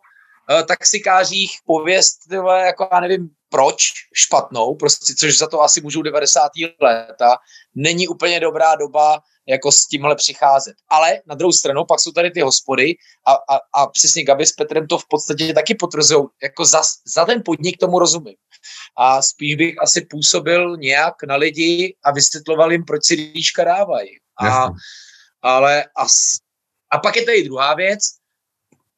taxikářích 0.69 1.59
pověst, 1.67 2.19
tyhle, 2.29 2.67
jako 2.67 2.89
já 2.93 3.01
nevím 3.01 3.29
proč, 3.49 3.77
špatnou, 4.15 4.75
prostě, 4.75 5.15
což 5.15 5.39
za 5.39 5.47
to 5.47 5.63
asi 5.63 5.81
můžou 5.81 6.03
90. 6.03 6.51
léta, 6.81 7.37
není 7.75 8.09
úplně 8.09 8.41
dobrá 8.41 8.75
doba 8.75 9.21
jako 9.49 9.73
s 9.73 9.87
tímhle 9.87 10.17
přicházet. 10.17 10.75
Ale 10.89 11.21
na 11.27 11.35
druhou 11.35 11.53
stranu 11.53 11.85
pak 11.85 12.01
jsou 12.01 12.13
tady 12.13 12.31
ty 12.31 12.41
hospody 12.41 12.95
a, 13.27 13.33
a, 13.33 13.61
a 13.75 13.87
přesně 13.87 14.25
Gabi 14.25 14.47
s 14.47 14.53
Petrem 14.53 14.87
to 14.87 14.99
v 14.99 15.09
podstatě 15.09 15.53
taky 15.55 15.75
potvrzují. 15.75 16.27
Jako 16.43 16.65
za, 16.65 16.83
za 17.15 17.25
ten 17.25 17.43
podnik 17.45 17.79
tomu 17.79 17.99
rozumím. 17.99 18.35
A 18.97 19.23
spíš 19.23 19.55
bych 19.55 19.75
asi 19.83 20.07
působil 20.11 20.77
nějak 20.77 21.15
na 21.29 21.37
lidi 21.37 21.97
a 22.05 22.13
vysvětloval 22.13 22.73
jim, 22.73 22.85
proč 22.85 23.05
si 23.05 23.15
líška 23.15 23.65
dávají. 23.65 24.11
A, 24.43 24.69
ale 25.43 25.85
as, 25.97 26.13
a 26.97 26.99
pak 26.99 27.17
je 27.17 27.25
tady 27.25 27.43
druhá 27.43 27.75
věc, 27.75 28.01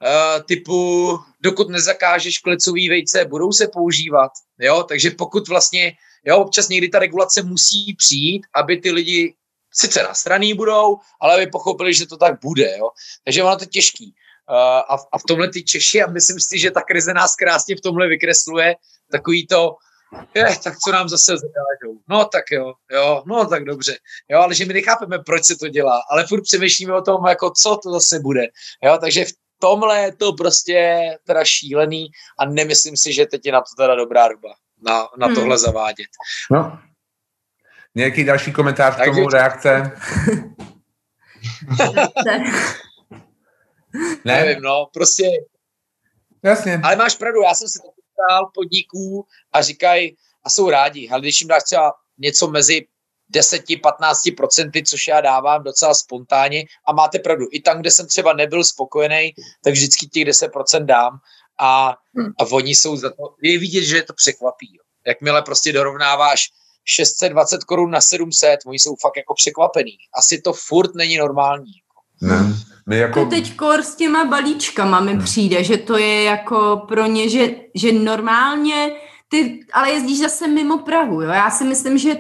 uh, 0.02 0.42
typu, 0.46 1.18
dokud 1.40 1.68
nezakážeš 1.68 2.38
klecový 2.38 2.88
vejce, 2.88 3.24
budou 3.24 3.52
se 3.52 3.68
používat, 3.68 4.30
jo, 4.58 4.82
takže 4.82 5.10
pokud 5.10 5.48
vlastně, 5.48 5.92
jo, 6.24 6.38
občas 6.38 6.68
někdy 6.68 6.88
ta 6.88 6.98
regulace 6.98 7.42
musí 7.42 7.94
přijít, 7.94 8.46
aby 8.54 8.76
ty 8.76 8.90
lidi 8.90 9.34
sice 9.72 10.02
na 10.02 10.14
straný 10.14 10.54
budou, 10.54 10.98
ale 11.20 11.34
aby 11.34 11.46
pochopili, 11.46 11.94
že 11.94 12.06
to 12.06 12.16
tak 12.16 12.40
bude, 12.42 12.76
jo, 12.78 12.90
takže 13.24 13.42
ono 13.42 13.56
to 13.56 13.64
těžký. 13.64 14.14
Uh, 14.50 14.56
a, 14.88 14.96
v, 14.96 15.06
a 15.12 15.18
v 15.18 15.22
tomhle 15.28 15.50
ty 15.50 15.62
Češi, 15.62 16.02
a 16.02 16.10
myslím 16.10 16.40
si, 16.40 16.58
že 16.58 16.70
ta 16.70 16.80
krize 16.80 17.14
nás 17.14 17.36
krásně 17.36 17.76
v 17.76 17.80
tomhle 17.80 18.08
vykresluje, 18.08 18.74
takový 19.10 19.46
to, 19.46 19.76
je, 20.34 20.44
tak 20.64 20.78
co 20.78 20.92
nám 20.92 21.08
zase 21.08 21.32
zakážou. 21.32 22.00
No 22.08 22.24
tak 22.24 22.44
jo, 22.50 22.72
jo, 22.92 23.22
no 23.26 23.46
tak 23.46 23.64
dobře. 23.64 23.98
Jo, 24.28 24.40
ale 24.40 24.54
že 24.54 24.64
my 24.64 24.74
nechápeme, 24.74 25.18
proč 25.18 25.44
se 25.44 25.56
to 25.56 25.68
dělá, 25.68 26.00
ale 26.10 26.26
furt 26.26 26.42
přemýšlíme 26.42 26.94
o 26.94 27.02
tom, 27.02 27.26
jako 27.26 27.50
co 27.50 27.76
to 27.82 27.92
zase 27.92 28.18
bude. 28.18 28.46
Jo, 28.82 28.98
takže 29.00 29.24
v 29.24 29.32
tomhle 29.58 29.98
je 29.98 30.16
to 30.16 30.32
prostě 30.32 31.00
teda 31.26 31.44
šílený 31.44 32.10
a 32.38 32.44
nemyslím 32.44 32.96
si, 32.96 33.12
že 33.12 33.26
teď 33.26 33.46
je 33.46 33.52
na 33.52 33.60
to 33.60 33.82
teda 33.82 33.94
dobrá 33.94 34.28
doba 34.28 34.54
na, 34.82 35.08
na 35.18 35.26
hmm. 35.26 35.36
tohle 35.36 35.58
zavádět. 35.58 36.08
No. 36.50 36.78
Nějaký 37.94 38.24
další 38.24 38.52
komentář 38.52 38.96
k 38.96 39.04
tomu, 39.04 39.28
reakce? 39.28 39.92
ne. 42.26 42.44
Nevím, 44.24 44.62
no, 44.62 44.86
prostě... 44.94 45.24
Jasně. 46.42 46.80
Ale 46.84 46.96
máš 46.96 47.14
pravdu, 47.14 47.42
já 47.42 47.54
jsem 47.54 47.68
si 47.68 47.78
stál 48.18 48.50
podniků 48.54 49.26
a 49.52 49.62
říkají, 49.62 50.16
a 50.44 50.50
jsou 50.50 50.70
rádi, 50.70 51.08
ale 51.08 51.20
když 51.20 51.40
jim 51.40 51.48
dáš 51.48 51.62
třeba 51.64 51.92
něco 52.18 52.48
mezi 52.48 52.86
10-15%, 53.34 54.82
což 54.86 55.06
já 55.08 55.20
dávám 55.20 55.64
docela 55.64 55.94
spontánně 55.94 56.64
a 56.86 56.92
máte 56.92 57.18
pravdu, 57.18 57.46
i 57.52 57.60
tam, 57.60 57.80
kde 57.80 57.90
jsem 57.90 58.06
třeba 58.06 58.32
nebyl 58.32 58.64
spokojený, 58.64 59.32
tak 59.64 59.72
vždycky 59.72 60.06
těch 60.06 60.24
10% 60.28 60.84
dám 60.84 61.18
a, 61.60 61.96
a 62.38 62.44
oni 62.52 62.74
jsou 62.74 62.96
za 62.96 63.10
to, 63.10 63.34
je 63.42 63.58
vidět, 63.58 63.84
že 63.84 63.96
je 63.96 64.02
to 64.02 64.12
překvapí. 64.12 64.76
Jo. 64.76 64.82
Jakmile 65.06 65.42
prostě 65.42 65.72
dorovnáváš 65.72 66.48
620 66.84 67.64
korun 67.64 67.90
na 67.90 68.00
700, 68.00 68.60
oni 68.66 68.78
jsou 68.78 68.96
fakt 69.00 69.16
jako 69.16 69.34
překvapený. 69.34 69.98
Asi 70.14 70.40
to 70.40 70.52
furt 70.52 70.94
není 70.94 71.16
normální. 71.16 71.72
Ne. 72.22 72.54
My 72.88 72.98
jako... 72.98 73.20
No 73.20 73.26
teď 73.30 73.56
kor 73.56 73.82
s 73.82 73.94
těma 73.94 74.24
balíčkama 74.24 75.00
mi 75.00 75.18
přijde, 75.18 75.64
že 75.64 75.76
to 75.76 75.98
je 75.98 76.22
jako 76.22 76.84
pro 76.88 77.06
ně, 77.06 77.28
že, 77.28 77.48
že 77.74 77.92
normálně 77.92 78.92
ty, 79.28 79.60
ale 79.72 79.90
jezdíš 79.90 80.18
zase 80.18 80.48
mimo 80.48 80.78
Prahu, 80.78 81.22
jo? 81.22 81.30
Já 81.30 81.50
si 81.50 81.64
myslím, 81.64 81.98
že 81.98 82.16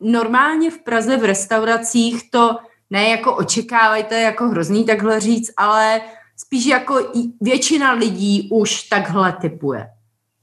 normálně 0.00 0.70
v 0.70 0.78
Praze 0.78 1.16
v 1.16 1.24
restauracích 1.24 2.30
to 2.30 2.56
ne 2.90 3.08
jako 3.08 3.36
očekávajte 3.36 4.20
jako 4.20 4.48
hrozný 4.48 4.84
takhle 4.86 5.20
říct, 5.20 5.52
ale 5.56 6.00
spíš 6.36 6.66
jako 6.66 7.12
většina 7.40 7.92
lidí 7.92 8.48
už 8.52 8.82
takhle 8.82 9.32
typuje. 9.32 9.88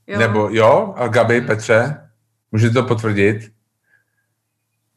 Jo? 0.07 0.19
Nebo 0.19 0.49
jo, 0.51 0.93
a 0.97 1.07
Gabi, 1.07 1.41
Petře, 1.41 2.09
můžete 2.51 2.73
to 2.73 2.83
potvrdit? 2.83 3.51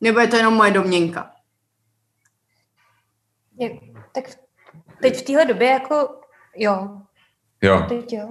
Nebo 0.00 0.20
je 0.20 0.26
to 0.26 0.36
jenom 0.36 0.54
moje 0.54 0.70
domněnka? 0.70 1.30
Je, 3.58 3.70
tak 4.14 4.41
teď 5.02 5.18
v 5.18 5.22
téhle 5.22 5.44
době 5.44 5.68
jako 5.68 6.08
jo. 6.56 6.88
Jo. 7.62 7.84
Teď 7.88 8.12
jo. 8.12 8.28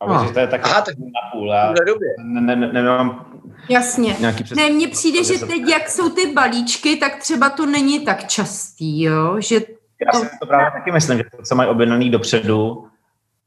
A 0.00 0.06
no. 0.06 0.32
to 0.32 0.40
je 0.40 0.46
tak 0.46 0.64
Aha, 0.64 0.80
tak 0.80 0.98
na 0.98 1.30
půl. 1.32 1.50
Já 1.50 1.74
ne, 2.18 2.40
ne, 2.40 2.56
ne, 2.56 2.72
nemám 2.72 3.36
Jasně. 3.68 4.16
Ne, 4.56 4.70
mně 4.70 4.88
přijde, 4.88 5.24
že 5.24 5.46
teď, 5.46 5.62
jak 5.68 5.88
jsou 5.88 6.10
ty 6.10 6.32
balíčky, 6.32 6.96
tak 6.96 7.16
třeba 7.16 7.50
to 7.50 7.66
není 7.66 8.04
tak 8.04 8.26
častý, 8.26 9.02
jo? 9.02 9.40
Že 9.40 9.54
Já 9.54 10.12
to... 10.12 10.18
si 10.18 10.38
to 10.40 10.46
právě 10.46 10.70
taky 10.70 10.92
myslím, 10.92 11.18
že 11.18 11.24
to, 11.36 11.42
co 11.42 11.54
mají 11.54 11.70
objednaný 11.70 12.10
dopředu, 12.10 12.86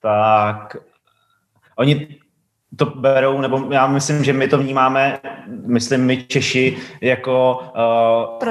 tak 0.01 0.75
oni 1.75 2.19
to 2.75 2.85
berou, 2.85 3.41
nebo 3.41 3.67
já 3.71 3.87
myslím, 3.87 4.23
že 4.23 4.33
my 4.33 4.47
to 4.47 4.57
vnímáme, 4.57 5.19
myslím 5.47 6.05
my 6.05 6.23
Češi, 6.23 6.77
jako 7.01 7.59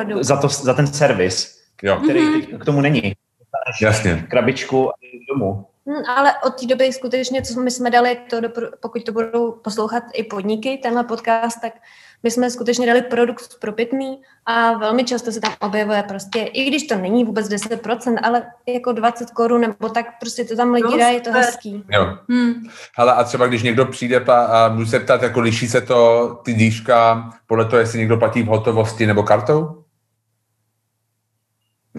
uh, 0.09 0.23
za, 0.23 0.37
to, 0.37 0.49
za 0.49 0.75
ten 0.75 0.87
servis, 0.87 1.58
jo. 1.83 1.97
který 1.97 2.21
mm-hmm. 2.21 2.59
k 2.59 2.65
tomu 2.65 2.81
není. 2.81 3.13
Jasně. 3.83 4.27
Krabičku 4.31 4.91
a 4.91 4.93
domů. 5.29 5.67
Hmm, 5.89 6.03
ale 6.17 6.33
od 6.47 6.61
té 6.61 6.67
doby 6.67 6.93
skutečně, 6.93 7.43
co 7.43 7.61
my 7.61 7.71
jsme 7.71 7.91
dali, 7.91 8.19
to 8.31 8.41
do, 8.41 8.49
pokud 8.81 9.05
to 9.05 9.13
budou 9.13 9.53
poslouchat 9.53 10.03
i 10.15 10.25
podniky, 10.25 10.79
tenhle 10.83 11.05
podcast, 11.05 11.61
tak 11.61 11.73
my 12.23 12.31
jsme 12.31 12.51
skutečně 12.51 12.87
dali 12.87 13.03
produkt 13.03 13.61
propitný 13.61 14.23
a 14.47 14.73
velmi 14.73 15.05
často 15.05 15.33
se 15.33 15.41
tam 15.41 15.53
objevuje 15.61 16.03
prostě, 16.03 16.41
i 16.41 16.65
když 16.65 16.87
to 16.87 16.97
není 16.97 17.25
vůbec 17.25 17.49
10%, 17.49 18.17
ale 18.23 18.47
jako 18.67 18.93
20 18.93 19.31
korun 19.31 19.61
nebo 19.61 19.89
tak 19.89 20.07
prostě 20.21 20.45
to 20.45 20.57
tam 20.57 20.73
lidi 20.73 20.99
dají, 20.99 21.15
je 21.15 21.21
to 21.21 21.33
hezký. 21.33 21.85
Jo. 21.93 22.19
Hmm. 22.29 22.55
Hele, 22.97 23.13
a 23.13 23.25
třeba 23.25 23.47
když 23.47 23.63
někdo 23.63 23.87
přijde 23.87 24.25
a 24.29 24.69
může 24.69 24.91
se 24.91 25.01
ptát, 25.01 25.23
jako 25.23 25.41
liší 25.41 25.69
se 25.69 25.81
to 25.81 26.29
ty 26.45 26.55
díška 26.55 27.31
podle 27.47 27.65
toho, 27.65 27.81
jestli 27.81 27.99
někdo 27.99 28.17
platí 28.17 28.43
v 28.43 28.47
hotovosti 28.47 29.07
nebo 29.07 29.23
kartou? 29.23 29.85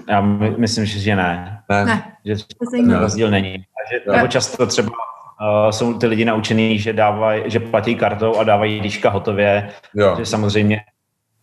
Já 0.09 0.21
my, 0.21 0.51
myslím, 0.51 0.85
že 0.85 1.15
ne. 1.15 1.63
Ne. 1.69 1.85
ne. 1.85 2.17
Že 2.25 2.35
ten 2.71 2.95
rozdíl 2.95 3.31
není. 3.31 3.55
A 3.55 3.79
že, 3.91 4.11
nebo 4.11 4.27
často 4.27 4.67
třeba 4.67 4.89
uh, 4.89 5.69
jsou 5.69 5.93
ty 5.93 6.07
lidi 6.07 6.25
naučený, 6.25 6.79
že, 6.79 6.93
dávaj, 6.93 7.43
že 7.45 7.59
platí 7.59 7.95
kartou 7.95 8.35
a 8.35 8.43
dávají 8.43 8.79
díška 8.79 9.09
hotově. 9.09 9.69
Jo. 9.95 10.15
Že 10.17 10.25
samozřejmě 10.25 10.81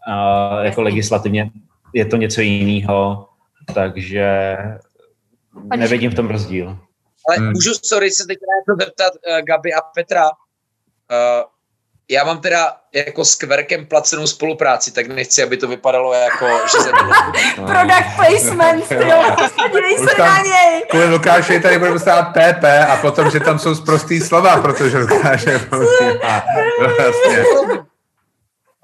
uh, 0.09 0.65
jako 0.65 0.83
legislativně 0.83 1.51
je 1.93 2.05
to 2.05 2.17
něco 2.17 2.41
jiného, 2.41 3.29
takže 3.75 4.57
nevidím 5.77 6.11
v 6.11 6.15
tom 6.15 6.29
rozdíl. 6.29 6.79
Ale 7.29 7.37
hmm. 7.37 7.53
můžu, 7.53 7.71
sorry, 7.83 8.11
se 8.11 8.27
teď 8.27 8.39
zeptat 8.81 9.13
uh, 9.13 9.39
Gabi 9.41 9.75
a 9.75 9.81
Petra. 9.95 10.25
Uh, 10.25 10.31
já 12.11 12.25
mám 12.25 12.41
teda 12.41 12.77
jako 12.95 13.25
s 13.25 13.35
Kverkem 13.35 13.87
placenou 13.87 14.27
spolupráci, 14.27 14.93
tak 14.93 15.07
nechci, 15.07 15.43
aby 15.43 15.57
to 15.57 15.69
vypadalo 15.69 16.13
jako, 16.13 16.47
že 16.63 16.83
se... 16.83 16.91
Product 17.55 18.17
placement, 18.17 18.91
jo, 18.91 19.37
podívej 19.57 19.99
se 19.99 20.19
na 20.19 20.39
něj. 20.39 20.83
Kvůli 20.91 21.09
Lukáši 21.11 21.61
tady 21.61 21.79
bude 21.79 21.93
dostávat 21.93 22.25
PP 22.25 22.65
a 22.89 22.97
potom, 22.97 23.31
že 23.31 23.41
tam 23.41 23.59
jsou 23.59 23.75
zprostý 23.75 24.21
slova, 24.21 24.63
protože 24.63 24.99
Lukáš 24.99 25.47
je 25.47 25.59
vlastně. 25.71 26.15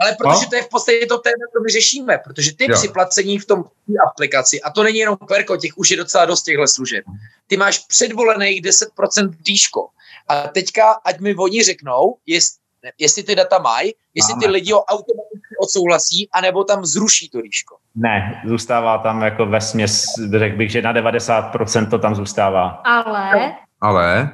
Ale 0.01 0.17
protože 0.19 0.45
no? 0.45 0.51
to 0.51 0.57
je 0.57 0.63
v 0.63 0.69
podstatě 0.69 1.07
to 1.07 1.19
téma, 1.19 1.45
co 1.53 1.63
my 1.63 1.73
řešíme, 1.73 2.19
protože 2.25 2.57
ty 2.57 2.67
jo. 2.71 2.77
při 2.79 2.89
placení 2.89 3.39
v 3.39 3.47
tom 3.47 3.65
aplikaci, 4.09 4.63
a 4.63 4.71
to 4.71 4.83
není 4.83 4.99
jenom 4.99 5.17
Kverko, 5.17 5.57
těch 5.57 5.73
už 5.77 5.91
je 5.91 5.97
docela 5.97 6.25
dost 6.25 6.43
těchto 6.43 6.69
služeb, 6.69 7.05
ty 7.47 7.57
máš 7.57 7.79
předvolených 7.79 8.63
10% 8.63 9.31
dýško. 9.41 9.89
A 10.29 10.49
teďka, 10.49 10.91
ať 11.05 11.21
mi 11.21 11.35
oni 11.35 11.63
řeknou, 11.63 12.17
jest, 12.27 12.62
jestli 12.99 13.23
ty 13.23 13.35
data 13.35 13.59
mají, 13.59 13.93
jestli 14.15 14.33
Máme. 14.33 14.41
ty 14.41 14.49
lidi 14.49 14.73
ho 14.73 14.85
automaticky 14.85 15.57
odsouhlasí, 15.63 16.29
anebo 16.33 16.65
tam 16.65 16.85
zruší 16.85 17.31
to 17.31 17.39
líško. 17.39 17.77
Ne, 17.95 18.43
zůstává 18.47 18.99
tam 18.99 19.23
jako 19.23 19.47
ve 19.47 19.61
směs, 19.61 20.05
řekl 20.39 20.57
bych, 20.57 20.71
že 20.71 20.83
na 20.83 20.95
90% 20.95 21.91
to 21.91 21.99
tam 21.99 22.15
zůstává. 22.15 22.69
Ale... 22.85 23.55
Ale? 23.81 24.33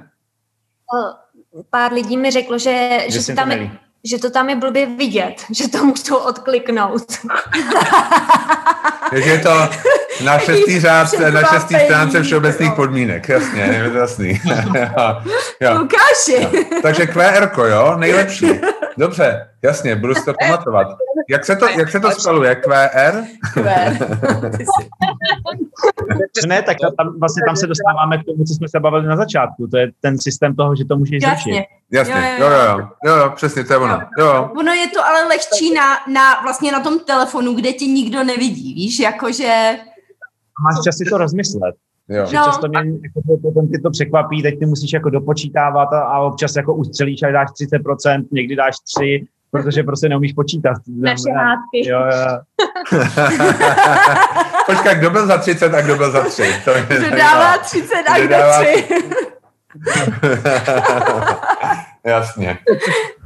Pár 1.70 1.92
lidí 1.92 2.16
mi 2.16 2.30
řeklo, 2.30 2.58
že, 2.58 2.98
že, 3.08 3.20
že, 3.22 3.34
tam 3.34 3.50
je, 3.50 3.70
že 4.04 4.18
to 4.18 4.30
tam 4.30 4.50
je 4.50 4.56
blbě 4.56 4.86
vidět, 4.86 5.44
že 5.50 5.68
to 5.68 5.84
musou 5.84 6.16
odkliknout. 6.16 7.06
Takže 9.10 9.30
je 9.30 9.38
to 9.38 9.50
na 10.24 10.38
šestý 10.38 10.80
řád, 10.80 11.08
na 11.32 11.42
šestý 11.42 11.74
stránce 11.74 12.22
všeobecných 12.22 12.72
podmínek, 12.72 13.28
jasně, 13.28 13.60
je 13.60 13.90
to 13.90 13.98
jasný. 13.98 14.40
jo. 15.60 15.78
Lukáši. 15.78 16.56
Jo. 16.56 16.80
Takže 16.82 17.06
QR, 17.06 17.50
jo, 17.68 17.96
nejlepší. 17.96 18.46
Dobře, 18.98 19.48
jasně, 19.62 19.96
budu 19.96 20.14
si 20.14 20.24
to 20.24 20.34
pamatovat. 20.40 20.86
Jak 21.30 21.44
se 21.44 21.56
to, 21.56 21.68
jak 21.68 21.90
se 21.90 22.00
to 22.00 22.10
spaluje? 22.10 22.54
QR? 22.54 23.24
QR. 23.54 23.92
ne, 26.46 26.62
tak 26.62 26.76
tam, 26.96 27.18
vlastně 27.20 27.42
tam 27.46 27.56
se 27.56 27.66
dostáváme 27.66 28.18
k 28.18 28.24
tomu, 28.24 28.44
co 28.44 28.54
jsme 28.54 28.68
se 28.68 28.80
bavili 28.80 29.06
na 29.06 29.16
začátku. 29.16 29.66
To 29.66 29.76
je 29.76 29.90
ten 30.00 30.18
systém 30.18 30.56
toho, 30.56 30.76
že 30.76 30.84
to 30.84 30.96
můžeš 30.96 31.22
Jasně. 31.22 31.66
Jasně, 31.92 32.36
jo, 32.40 32.46
jo, 32.46 32.58
jo, 32.64 32.88
jo, 33.04 33.16
jo, 33.16 33.32
přesně, 33.34 33.64
to 33.64 33.72
je 33.72 33.78
ono. 33.78 34.00
Jo. 34.18 34.26
jo. 34.26 34.50
Ono 34.58 34.72
je 34.72 34.88
to 34.88 35.06
ale 35.06 35.24
lehčí 35.24 35.74
na, 35.74 35.96
na, 36.12 36.40
vlastně 36.42 36.72
na 36.72 36.80
tom 36.80 37.00
telefonu, 37.00 37.54
kde 37.54 37.72
tě 37.72 37.86
nikdo 37.86 38.24
nevidí, 38.24 38.74
víš, 38.74 38.98
jakože... 38.98 39.78
Máš 40.64 40.84
čas 40.84 40.96
si 40.96 41.04
to 41.04 41.18
rozmyslet. 41.18 41.74
Jo. 42.08 42.26
Že 42.26 42.36
no. 42.36 42.44
často 42.44 42.68
mě 42.68 42.78
jako, 42.78 43.38
potom 43.42 43.68
ty 43.68 43.80
to 43.80 43.90
překvapí, 43.90 44.42
teď 44.42 44.58
ty 44.58 44.66
musíš 44.66 44.92
jako 44.92 45.10
dopočítávat 45.10 45.92
a, 45.92 46.00
a 46.00 46.20
občas 46.20 46.56
jako 46.56 46.74
ustřelíš 46.74 47.22
a 47.22 47.30
dáš 47.30 47.48
30%, 47.48 48.24
někdy 48.32 48.56
dáš 48.56 48.74
3, 48.96 49.26
protože 49.50 49.82
prostě 49.82 50.08
neumíš 50.08 50.32
počítat. 50.32 50.76
Naše 50.96 51.30
hádky. 51.36 51.88
Jo, 51.88 52.00
jo. 52.00 52.38
Počkej, 54.66 54.94
kdo 54.94 55.10
byl 55.10 55.26
za 55.26 55.38
30 55.38 55.74
a 55.74 55.80
kdo 55.80 55.96
byl 55.96 56.10
za 56.10 56.24
3? 56.24 56.42
To 56.64 56.70
kdo 56.88 57.10
dává 57.16 57.58
30 57.58 57.94
a 58.08 58.18
kdo 58.18 58.36
3? 58.60 58.84
Jasně. 62.04 62.58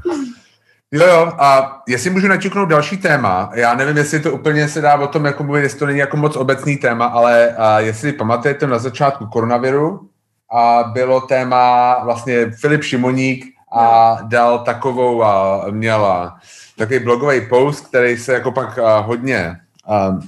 Jo, 0.95 1.07
jo, 1.07 1.33
a 1.39 1.81
jestli 1.89 2.11
můžu 2.11 2.29
naťuknout 2.29 2.69
další 2.69 2.97
téma, 2.97 3.51
já 3.55 3.75
nevím, 3.75 3.97
jestli 3.97 4.21
to 4.21 4.33
úplně 4.33 4.69
se 4.69 4.81
dá 4.81 4.95
o 4.95 5.07
tom 5.07 5.25
jako 5.25 5.45
mluvit, 5.45 5.63
jestli 5.63 5.79
to 5.79 5.87
není 5.87 5.99
jako 5.99 6.17
moc 6.17 6.37
obecný 6.37 6.77
téma, 6.77 7.07
ale 7.07 7.55
a 7.57 7.81
jestli 7.81 8.13
pamatujete 8.13 8.67
na 8.67 8.79
začátku 8.79 9.27
koronaviru, 9.27 10.09
a 10.53 10.85
bylo 10.93 11.21
téma 11.21 11.97
vlastně 12.05 12.51
Filip 12.51 12.83
Šimoník 12.83 13.45
a 13.73 14.19
dal 14.23 14.59
takovou, 14.59 15.23
a 15.23 15.65
měla 15.71 16.39
takový 16.79 16.99
blogový 16.99 17.41
post, 17.41 17.87
který 17.87 18.17
se 18.17 18.33
jako 18.33 18.53
pak 18.53 18.79
a, 18.79 18.99
hodně 18.99 19.57
a, 19.89 20.19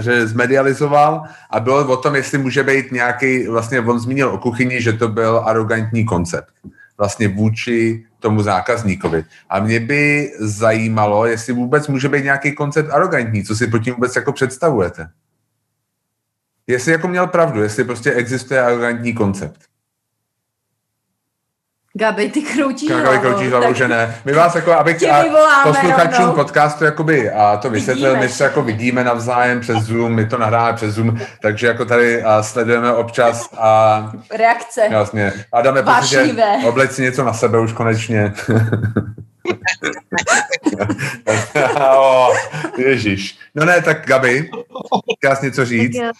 že 0.00 0.26
zmedializoval 0.26 1.22
a 1.50 1.60
bylo 1.60 1.88
o 1.88 1.96
tom, 1.96 2.14
jestli 2.14 2.38
může 2.38 2.62
být 2.62 2.92
nějaký, 2.92 3.48
vlastně 3.48 3.80
on 3.80 3.98
zmínil 3.98 4.28
o 4.28 4.38
kuchyni, 4.38 4.82
že 4.82 4.92
to 4.92 5.08
byl 5.08 5.42
arrogantní 5.44 6.04
koncept 6.04 6.48
vlastně 6.98 7.28
vůči 7.28 8.06
tomu 8.18 8.42
zákazníkovi. 8.42 9.24
A 9.48 9.60
mě 9.60 9.80
by 9.80 10.32
zajímalo, 10.38 11.26
jestli 11.26 11.52
vůbec 11.52 11.88
může 11.88 12.08
být 12.08 12.24
nějaký 12.24 12.52
koncept 12.52 12.90
arrogantní, 12.90 13.44
co 13.44 13.56
si 13.56 13.66
pod 13.66 13.78
tím 13.78 13.94
vůbec 13.94 14.16
jako 14.16 14.32
představujete. 14.32 15.08
Jestli 16.66 16.92
jako 16.92 17.08
měl 17.08 17.26
pravdu, 17.26 17.62
jestli 17.62 17.84
prostě 17.84 18.12
existuje 18.12 18.62
arrogantní 18.62 19.14
koncept. 19.14 19.60
Gabi, 21.98 22.28
ty 22.28 22.42
kroutíš 22.42 22.88
Gabi 22.88 23.18
kroutíš 23.18 23.50
hlavu, 23.50 23.74
že 23.74 23.88
ne. 23.88 24.20
My 24.24 24.32
vás 24.32 24.54
jako, 24.54 24.72
abych 24.72 24.96
posluchačům 25.62 26.24
rovnou. 26.24 26.34
podcastu 26.34 26.84
jakoby, 26.84 27.30
a 27.30 27.56
to 27.56 27.70
vysvětlil, 27.70 28.16
my 28.16 28.28
se 28.28 28.44
jako 28.44 28.62
vidíme 28.62 29.04
navzájem 29.04 29.60
přes 29.60 29.78
Zoom, 29.78 30.14
my 30.14 30.26
to 30.26 30.38
nahráme 30.38 30.76
přes 30.76 30.94
Zoom, 30.94 31.18
takže 31.42 31.66
jako 31.66 31.84
tady 31.84 32.22
a 32.22 32.42
sledujeme 32.42 32.92
občas 32.92 33.48
a... 33.58 34.12
Reakce. 34.30 34.88
Jasně. 34.90 35.32
Adame, 35.52 35.82
prostě 35.82 36.34
obleď 36.68 36.92
si 36.92 37.02
něco 37.02 37.24
na 37.24 37.32
sebe 37.32 37.60
už 37.60 37.72
konečně. 37.72 38.32
oh, 41.76 42.36
ježíš. 42.78 43.38
No 43.54 43.64
ne, 43.64 43.82
tak 43.82 44.06
Gabi, 44.06 44.50
chtěla 45.18 45.36
něco 45.42 45.64
říct? 45.64 45.96
Já, 45.96 46.04
já 46.04 46.12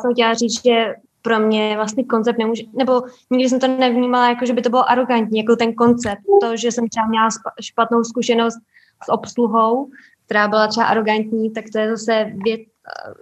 jsem 0.00 0.12
chtěla 0.12 0.34
říct, 0.34 0.64
že 0.64 0.94
pro 1.24 1.40
mě 1.40 1.72
vlastně 1.76 2.04
koncept 2.04 2.38
nemůže, 2.38 2.62
nebo 2.72 3.02
nikdy 3.30 3.48
jsem 3.48 3.60
to 3.60 3.68
nevnímala 3.68 4.28
jako, 4.28 4.46
že 4.46 4.52
by 4.52 4.62
to 4.62 4.70
bylo 4.70 4.90
arrogantní, 4.90 5.38
jako 5.38 5.56
ten 5.56 5.74
koncept, 5.74 6.22
to, 6.40 6.56
že 6.56 6.72
jsem 6.72 6.88
třeba 6.88 7.06
měla 7.06 7.28
špatnou 7.60 8.04
zkušenost 8.04 8.58
s 9.04 9.12
obsluhou, 9.12 9.88
která 10.26 10.48
byla 10.48 10.66
třeba 10.66 10.86
arrogantní, 10.86 11.50
tak 11.50 11.64
to 11.72 11.78
je 11.78 11.96
zase 11.96 12.32
věc, 12.44 12.60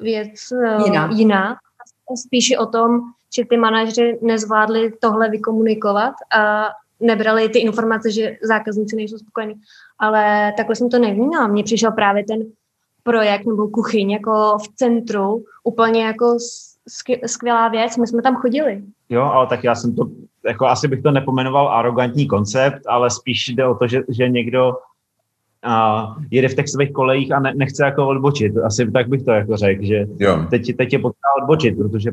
věc 0.00 0.30
eh, 0.52 0.82
jiná. 0.84 1.10
jiná. 1.12 1.56
Spíše 2.26 2.58
o 2.58 2.66
tom, 2.66 3.00
že 3.36 3.44
ty 3.44 3.56
manažeři 3.56 4.18
nezvládli 4.22 4.92
tohle 5.00 5.30
vykomunikovat 5.30 6.14
a 6.36 6.64
nebrali 7.00 7.48
ty 7.48 7.58
informace, 7.58 8.10
že 8.10 8.36
zákazníci 8.42 8.96
nejsou 8.96 9.18
spokojení. 9.18 9.54
Ale 9.98 10.52
takhle 10.56 10.76
jsem 10.76 10.90
to 10.90 10.98
nevnímala. 10.98 11.46
Mně 11.46 11.64
přišel 11.64 11.92
právě 11.92 12.24
ten 12.24 12.40
projekt 13.02 13.46
nebo 13.46 13.68
kuchyň 13.68 14.10
jako 14.10 14.58
v 14.58 14.68
centru 14.76 15.44
úplně 15.64 16.04
jako 16.04 16.38
skvělá 17.26 17.68
věc, 17.68 17.96
my 17.96 18.06
jsme 18.06 18.22
tam 18.22 18.36
chodili. 18.36 18.82
Jo, 19.08 19.22
ale 19.22 19.46
tak 19.46 19.64
já 19.64 19.74
jsem 19.74 19.94
to, 19.94 20.08
jako 20.46 20.66
asi 20.66 20.88
bych 20.88 21.02
to 21.02 21.10
nepomenoval 21.10 21.68
arrogantní 21.68 22.26
koncept, 22.26 22.80
ale 22.88 23.10
spíš 23.10 23.48
jde 23.48 23.66
o 23.66 23.74
to, 23.74 23.86
že, 23.86 24.00
že 24.08 24.28
někdo 24.28 24.72
a 25.64 26.06
jede 26.30 26.48
v 26.48 26.54
textových 26.54 26.92
kolejích 26.92 27.32
a 27.32 27.40
ne, 27.40 27.52
nechce 27.56 27.84
jako 27.84 28.08
odbočit. 28.08 28.56
Asi 28.56 28.90
tak 28.90 29.08
bych 29.08 29.22
to 29.22 29.30
jako 29.30 29.56
řekl, 29.56 29.84
že 29.84 30.06
jo. 30.18 30.46
teď, 30.50 30.76
teď 30.76 30.92
je 30.92 30.98
potřeba 30.98 31.42
odbočit, 31.42 31.78
protože 31.78 32.10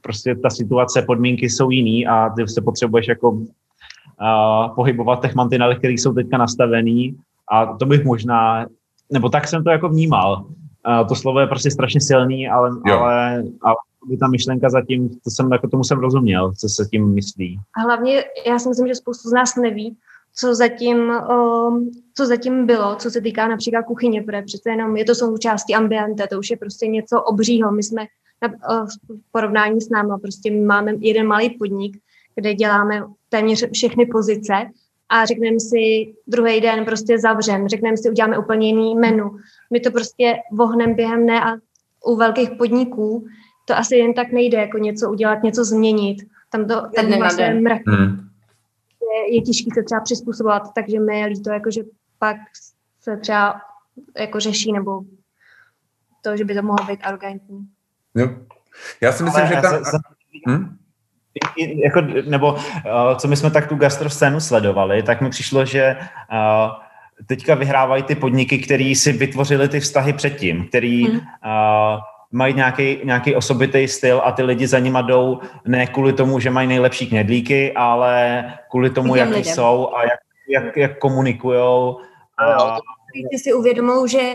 prostě 0.00 0.34
ta 0.34 0.50
situace, 0.50 1.02
podmínky 1.02 1.50
jsou 1.50 1.70
jiný 1.70 2.06
a 2.06 2.30
ty 2.36 2.48
se 2.48 2.60
potřebuješ 2.60 3.08
jako 3.08 3.40
a, 4.18 4.68
pohybovat 4.68 5.22
těch 5.22 5.34
mantinelech, 5.34 5.78
které 5.78 5.92
jsou 5.92 6.12
teďka 6.12 6.38
nastavený 6.38 7.16
a 7.52 7.66
to 7.66 7.86
bych 7.86 8.04
možná, 8.04 8.66
nebo 9.12 9.28
tak 9.28 9.48
jsem 9.48 9.64
to 9.64 9.70
jako 9.70 9.88
vnímal, 9.88 10.46
to 11.08 11.14
slovo 11.14 11.40
je 11.40 11.46
prostě 11.46 11.70
strašně 11.70 12.00
silný, 12.00 12.48
ale, 12.48 12.70
ale, 12.92 13.44
ale 13.62 13.76
ta 14.20 14.28
myšlenka 14.28 14.70
zatím, 14.70 15.08
to 15.08 15.30
jsem, 15.30 15.52
jako 15.52 15.68
tomu 15.68 15.84
jsem 15.84 15.98
rozuměl, 15.98 16.52
co 16.58 16.68
se 16.68 16.84
tím 16.90 17.14
myslí. 17.14 17.58
A 17.76 17.80
hlavně 17.80 18.24
já 18.46 18.58
si 18.58 18.68
myslím, 18.68 18.88
že 18.88 18.94
spoustu 18.94 19.28
z 19.28 19.32
nás 19.32 19.56
neví, 19.56 19.96
co 20.34 20.54
zatím, 20.54 21.10
o, 21.10 21.70
co 22.14 22.26
zatím 22.26 22.66
bylo, 22.66 22.96
co 22.96 23.10
se 23.10 23.20
týká 23.20 23.48
například 23.48 23.82
kuchyně, 23.82 24.22
protože 24.22 24.42
přece 24.42 24.70
jenom 24.70 24.96
je 24.96 25.04
to 25.04 25.14
součástí 25.14 25.74
ambiente, 25.74 26.26
to 26.26 26.38
už 26.38 26.50
je 26.50 26.56
prostě 26.56 26.86
něco 26.86 27.22
obřího. 27.22 27.72
My 27.72 27.82
jsme 27.82 28.06
na, 28.42 28.48
o, 28.48 28.86
v 28.86 29.32
porovnání 29.32 29.80
s 29.80 29.90
náma, 29.90 30.18
prostě 30.18 30.52
máme 30.52 30.92
jeden 30.98 31.26
malý 31.26 31.50
podnik, 31.50 31.98
kde 32.34 32.54
děláme 32.54 33.04
téměř 33.28 33.64
všechny 33.72 34.06
pozice 34.06 34.52
a 35.08 35.24
řekneme 35.24 35.60
si 35.60 36.14
druhý 36.26 36.60
den 36.60 36.84
prostě 36.84 37.18
zavřem, 37.18 37.68
řekneme 37.68 37.96
si 37.96 38.10
uděláme 38.10 38.38
úplně 38.38 38.68
jiný 38.68 38.94
menu. 38.94 39.30
My 39.70 39.80
to 39.80 39.90
prostě 39.90 40.36
vohnem 40.52 40.94
během 40.94 41.26
ne 41.26 41.44
a 41.44 41.56
u 42.04 42.16
velkých 42.16 42.50
podniků 42.50 43.26
to 43.64 43.76
asi 43.76 43.96
jen 43.96 44.14
tak 44.14 44.32
nejde, 44.32 44.58
jako 44.58 44.78
něco 44.78 45.10
udělat, 45.10 45.42
něco 45.42 45.64
změnit. 45.64 46.16
Tam 46.50 46.68
to 46.68 46.88
tam 46.96 47.18
vlastně 47.18 47.54
mrak. 47.54 47.82
Hmm. 47.86 48.28
Je, 49.02 49.34
je 49.34 49.42
těžké 49.42 49.70
se 49.74 49.82
třeba 49.82 50.00
přizpůsobovat, 50.00 50.62
takže 50.74 51.00
mi 51.00 51.20
je 51.20 51.26
líto, 51.26 51.50
jako, 51.50 51.70
že 51.70 51.82
pak 52.18 52.36
se 53.00 53.16
třeba 53.16 53.60
jako 54.18 54.40
řeší, 54.40 54.72
nebo 54.72 55.00
to, 56.22 56.36
že 56.36 56.44
by 56.44 56.54
to 56.54 56.62
mohlo 56.62 56.86
být 56.86 57.00
arrogantní. 57.02 57.68
Jo. 58.14 58.28
Já 59.00 59.12
si 59.12 59.22
myslím, 59.22 59.44
Ale 59.44 59.54
že 59.54 59.60
tam... 59.62 59.84
Za, 59.84 59.98
hmm? 60.46 60.76
jako, 61.84 62.00
nebo 62.28 62.52
uh, 62.52 62.60
co 63.16 63.28
my 63.28 63.36
jsme 63.36 63.50
tak 63.50 63.68
tu 63.68 63.76
gastroscénu 63.76 64.40
sledovali, 64.40 65.02
tak 65.02 65.20
mi 65.20 65.30
přišlo, 65.30 65.64
že 65.64 65.96
uh, 66.32 66.87
teďka 67.26 67.54
vyhrávají 67.54 68.02
ty 68.02 68.14
podniky, 68.14 68.58
který 68.58 68.94
si 68.94 69.12
vytvořili 69.12 69.68
ty 69.68 69.80
vztahy 69.80 70.12
předtím, 70.12 70.68
který 70.68 71.04
hmm. 71.04 71.16
uh, 71.16 71.22
mají 72.32 72.54
nějaký, 72.54 72.98
nějaký 73.04 73.34
osobitý 73.34 73.88
styl 73.88 74.22
a 74.24 74.32
ty 74.32 74.42
lidi 74.42 74.66
za 74.66 74.78
nima 74.78 75.02
jdou 75.02 75.40
ne 75.66 75.86
kvůli 75.86 76.12
tomu, 76.12 76.40
že 76.40 76.50
mají 76.50 76.68
nejlepší 76.68 77.06
knedlíky, 77.06 77.72
ale 77.72 78.44
kvůli 78.70 78.90
tomu, 78.90 79.16
jak 79.16 79.36
jsou 79.36 79.90
a 79.94 80.02
jak, 80.02 80.20
jak, 80.48 80.76
jak 80.76 80.98
komunikujou. 80.98 82.00
A... 82.38 82.78
Ty 83.30 83.38
si 83.38 83.52
uvědomují, 83.52 84.08
že 84.08 84.34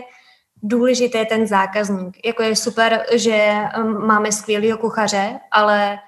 důležité 0.62 1.18
je 1.18 1.26
ten 1.26 1.46
zákazník. 1.46 2.26
Jako 2.26 2.42
je 2.42 2.56
super, 2.56 3.02
že 3.14 3.54
um, 3.78 4.06
máme 4.06 4.32
skvělého 4.32 4.78
kuchaře, 4.78 5.40
ale 5.50 5.98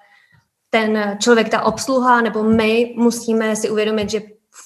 ten 0.70 1.16
člověk, 1.22 1.48
ta 1.48 1.62
obsluha, 1.62 2.20
nebo 2.20 2.42
my 2.42 2.94
musíme 2.96 3.56
si 3.56 3.70
uvědomit, 3.70 4.10
že 4.10 4.20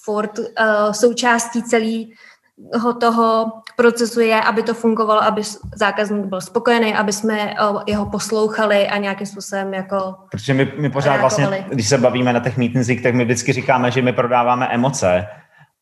Ford 0.05 0.39
uh, 0.39 0.45
součástí 0.93 1.63
celého 1.63 2.95
toho 3.01 3.53
procesu 3.77 4.21
je, 4.21 4.41
aby 4.41 4.63
to 4.63 4.75
fungovalo, 4.75 5.23
aby 5.23 5.43
zákazník 5.77 6.25
byl 6.25 6.41
spokojený, 6.41 6.95
aby 6.95 7.13
jsme 7.13 7.55
uh, 7.55 7.83
jeho 7.87 8.07
poslouchali 8.07 8.89
a 8.89 8.97
nějakým 8.97 9.27
způsobem 9.27 9.75
jako... 9.75 10.15
Protože 10.31 10.55
my, 10.55 10.73
my 10.77 10.91
pořád 10.91 11.17
reagovali. 11.17 11.47
vlastně, 11.47 11.75
když 11.75 11.89
se 11.89 11.99
bavíme 11.99 12.33
na 12.33 12.41
těch 12.41 12.57
meetingsích, 12.57 13.03
tak 13.03 13.15
my 13.15 13.25
vždycky 13.25 13.53
říkáme, 13.53 13.91
že 13.91 14.03
my 14.03 14.13
prodáváme 14.13 14.69
emoce. 14.69 15.27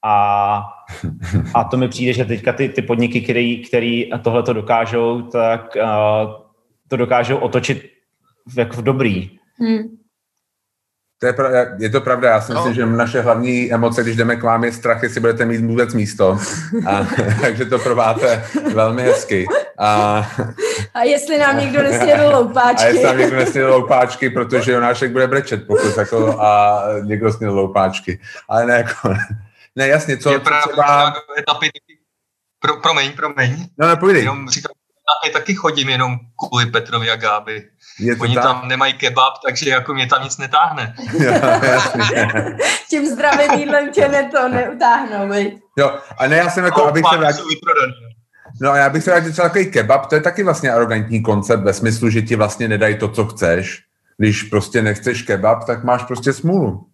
A, 0.04 0.62
a 1.54 1.64
to 1.64 1.76
mi 1.76 1.88
přijde, 1.88 2.12
že 2.12 2.24
teďka 2.24 2.52
ty, 2.52 2.68
ty 2.68 2.82
podniky, 2.82 3.20
který, 3.20 3.64
který 3.64 4.10
tohle 4.22 4.42
to 4.42 4.52
dokážou, 4.52 5.22
tak 5.22 5.76
uh, 5.76 6.32
to 6.88 6.96
dokážou 6.96 7.36
otočit 7.36 7.82
v, 8.46 8.58
jako 8.58 8.76
v 8.76 8.82
dobrý. 8.82 9.38
Hmm. 9.58 9.97
To 11.20 11.26
je, 11.26 11.32
pravda, 11.32 11.58
je 11.78 11.90
to 11.90 12.00
pravda, 12.00 12.30
já 12.30 12.40
si 12.40 12.52
no. 12.52 12.58
myslím, 12.58 12.74
že 12.74 12.86
naše 12.86 13.20
hlavní 13.20 13.72
emoce, 13.72 14.02
když 14.02 14.16
jdeme 14.16 14.36
k 14.36 14.42
vám, 14.42 14.64
je 14.64 14.72
strach, 14.72 15.02
jestli 15.02 15.20
budete 15.20 15.44
mít 15.44 15.64
vůbec 15.64 15.94
místo. 15.94 16.38
A, 16.86 17.06
takže 17.40 17.64
to 17.64 17.78
prováte 17.78 18.44
velmi 18.74 19.02
hezky. 19.02 19.46
A, 19.78 20.22
a 20.94 21.02
jestli 21.02 21.38
nám 21.38 21.58
někdo 21.58 21.82
nesnědl 21.82 22.30
loupáčky. 22.32 22.84
A 22.84 22.86
jestli 22.86 23.04
nám 23.04 23.18
někdo 23.18 23.36
nesnědl 23.36 23.68
loupáčky, 23.68 24.30
protože 24.30 24.72
Jonášek 24.72 25.12
bude 25.12 25.26
brečet, 25.26 25.66
pokud 25.66 25.96
jako 25.98 26.40
a 26.40 26.82
někdo 27.02 27.32
snědl 27.32 27.54
loupáčky. 27.54 28.20
Ale 28.48 28.66
ne, 28.66 28.74
jako, 28.74 29.14
ne 29.76 29.88
jasně, 29.88 30.16
co, 30.16 30.32
je 30.32 30.40
právě 30.40 30.62
třeba... 30.62 31.14
etapy, 31.38 31.70
pro, 32.58 32.76
promiň, 32.76 33.12
promiň. 33.12 33.66
No, 33.78 33.88
nepovídej. 33.88 34.22
Jenom 34.22 34.48
říkám, 34.48 34.72
taky 35.32 35.54
chodím 35.54 35.88
jenom 35.88 36.18
kvůli 36.38 36.66
Petrovi 36.66 37.10
a 37.10 37.16
Gáby. 37.16 37.64
Je 38.00 38.16
Oni 38.16 38.34
tak? 38.34 38.44
tam 38.44 38.68
nemají 38.68 38.92
kebab, 38.92 39.32
takže 39.46 39.70
jako 39.70 39.94
mě 39.94 40.06
tam 40.06 40.24
nic 40.24 40.38
netáhne. 40.38 40.94
Tím 42.90 43.06
zdravým 43.06 43.52
jídlem 43.52 43.92
tě 43.92 44.08
ne 44.08 44.30
to 44.30 44.48
neutáhnou, 44.48 45.28
viď? 45.28 45.58
Jo, 45.78 45.98
a 46.18 46.26
ne, 46.26 46.36
já 46.36 46.50
jsem 46.50 46.64
jako, 46.64 46.86
abych 46.86 47.04
se 47.12 47.16
vrátil... 47.16 47.44
No 48.60 48.70
a 48.70 48.76
já 48.76 48.90
bych 48.90 49.04
se 49.04 49.10
vrátil 49.10 49.32
třeba 49.32 49.48
takový 49.48 49.70
kebab, 49.70 50.06
to 50.06 50.14
je 50.14 50.20
taky 50.20 50.42
vlastně 50.42 50.70
arrogantní 50.70 51.22
koncept 51.22 51.60
ve 51.60 51.72
smyslu, 51.72 52.10
že 52.10 52.22
ti 52.22 52.36
vlastně 52.36 52.68
nedají 52.68 52.98
to, 52.98 53.08
co 53.08 53.24
chceš. 53.24 53.82
Když 54.18 54.42
prostě 54.42 54.82
nechceš 54.82 55.22
kebab, 55.22 55.64
tak 55.64 55.84
máš 55.84 56.02
prostě 56.02 56.32
smůlu. 56.32 56.86